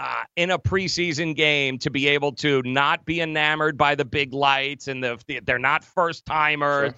uh, 0.00 0.24
in 0.36 0.50
a 0.50 0.58
preseason 0.58 1.34
game 1.34 1.78
to 1.78 1.90
be 1.90 2.08
able 2.08 2.32
to 2.32 2.62
not 2.64 3.04
be 3.04 3.20
enamored 3.20 3.76
by 3.76 3.94
the 3.94 4.04
big 4.04 4.32
lights 4.32 4.88
and 4.88 5.02
the 5.02 5.18
they're 5.44 5.58
not 5.58 5.84
first 5.84 6.26
timers. 6.26 6.92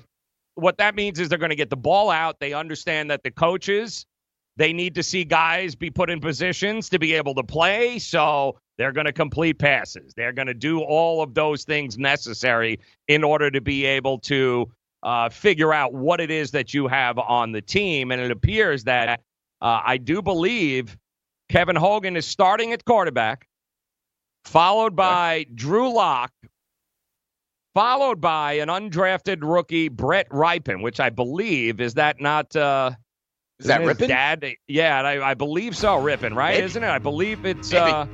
What 0.55 0.79
that 0.79 0.95
means 0.95 1.21
is 1.21 1.29
they're 1.29 1.39
going 1.39 1.51
to 1.51 1.57
get 1.57 1.69
the 1.69 1.77
ball 1.77 2.09
out. 2.09 2.41
They 2.41 2.55
understand 2.55 3.11
that 3.11 3.23
the 3.23 3.31
coaches 3.31 4.07
they 4.57 4.73
need 4.73 4.95
to 4.95 5.03
see 5.03 5.25
guys 5.25 5.75
be 5.75 5.91
put 5.91 6.09
in 6.11 6.21
positions 6.21 6.89
to 6.89 6.99
be 6.99 7.15
able 7.15 7.35
to 7.35 7.43
play. 7.43 7.99
So 7.99 8.59
they're 8.79 8.93
going 8.93 9.07
to 9.07 9.13
complete 9.13 9.59
passes. 9.59 10.15
They're 10.15 10.33
going 10.33 10.47
to 10.47 10.55
do 10.55 10.81
all 10.81 11.23
of 11.23 11.35
those 11.35 11.65
things 11.65 11.99
necessary 11.99 12.81
in 13.07 13.23
order 13.23 13.51
to 13.51 13.61
be 13.61 13.85
able 13.85 14.19
to 14.21 14.71
uh, 15.03 15.29
figure 15.29 15.73
out 15.73 15.93
what 15.93 16.21
it 16.21 16.31
is 16.31 16.51
that 16.53 16.73
you 16.73 16.89
have 16.89 17.19
on 17.19 17.53
the 17.53 17.61
team. 17.61 18.11
And 18.11 18.21
it 18.21 18.31
appears 18.31 18.85
that 18.85 19.21
uh, 19.61 19.81
I 19.85 19.99
do 19.99 20.23
believe 20.23 20.97
Kevin 21.49 21.77
Hogan 21.77 22.17
is 22.17 22.27
starting 22.27 22.73
at 22.73 22.85
quarterback, 22.85 23.47
followed 24.45 24.97
by 24.97 25.47
Drew 25.55 25.93
Lock, 25.93 26.33
followed 27.75 28.21
by 28.21 28.55
an 28.55 28.69
undrafted 28.69 29.39
rookie, 29.43 29.89
Brett 29.89 30.29
Rypien, 30.31 30.83
which 30.83 30.99
I 31.01 31.11
believe 31.11 31.81
is 31.81 31.95
that 31.95 32.21
not. 32.21 32.55
Uh, 32.57 32.93
is 33.59 33.67
that 33.67 33.81
Rypien? 33.81 34.09
Dad, 34.09 34.45
yeah, 34.67 35.01
I, 35.03 35.31
I 35.31 35.35
believe 35.35 35.77
so. 35.77 35.97
Rypien, 35.99 36.35
right? 36.35 36.55
Maybe. 36.55 36.65
Isn't 36.65 36.83
it? 36.83 36.89
I 36.89 36.99
believe 36.99 37.47
it's 37.47 37.73
uh, 37.73 38.07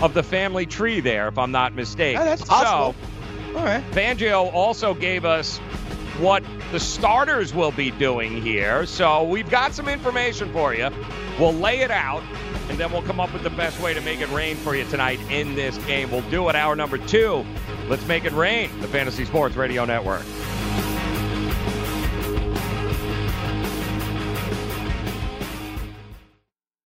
of 0.00 0.14
the 0.14 0.22
family 0.22 0.66
tree 0.66 1.00
there, 1.00 1.28
if 1.28 1.38
I'm 1.38 1.52
not 1.52 1.74
mistaken. 1.74 2.22
Oh, 2.22 2.24
that's 2.24 2.44
possible. 2.44 2.94
So, 3.52 3.58
All 3.58 3.64
right. 3.64 3.84
Fangio 3.92 4.52
also 4.52 4.94
gave 4.94 5.24
us 5.24 5.58
what 6.18 6.42
the 6.72 6.80
starters 6.80 7.54
will 7.54 7.72
be 7.72 7.90
doing 7.92 8.42
here. 8.42 8.84
So 8.86 9.22
we've 9.22 9.48
got 9.50 9.74
some 9.74 9.88
information 9.88 10.52
for 10.52 10.74
you. 10.74 10.90
We'll 11.38 11.54
lay 11.54 11.80
it 11.80 11.90
out, 11.90 12.22
and 12.70 12.78
then 12.78 12.92
we'll 12.92 13.02
come 13.02 13.18
up 13.18 13.32
with 13.32 13.42
the 13.42 13.50
best 13.50 13.80
way 13.80 13.92
to 13.92 14.00
make 14.00 14.20
it 14.20 14.30
rain 14.30 14.54
for 14.54 14.76
you 14.76 14.84
tonight 14.84 15.18
in 15.28 15.56
this 15.56 15.76
game. 15.86 16.08
We'll 16.08 16.28
do 16.30 16.48
it 16.48 16.54
hour 16.54 16.76
number 16.76 16.98
two. 16.98 17.44
Let's 17.88 18.06
make 18.06 18.24
it 18.24 18.32
rain, 18.32 18.70
the 18.80 18.86
Fantasy 18.86 19.24
Sports 19.24 19.56
Radio 19.56 19.84
Network. 19.84 20.22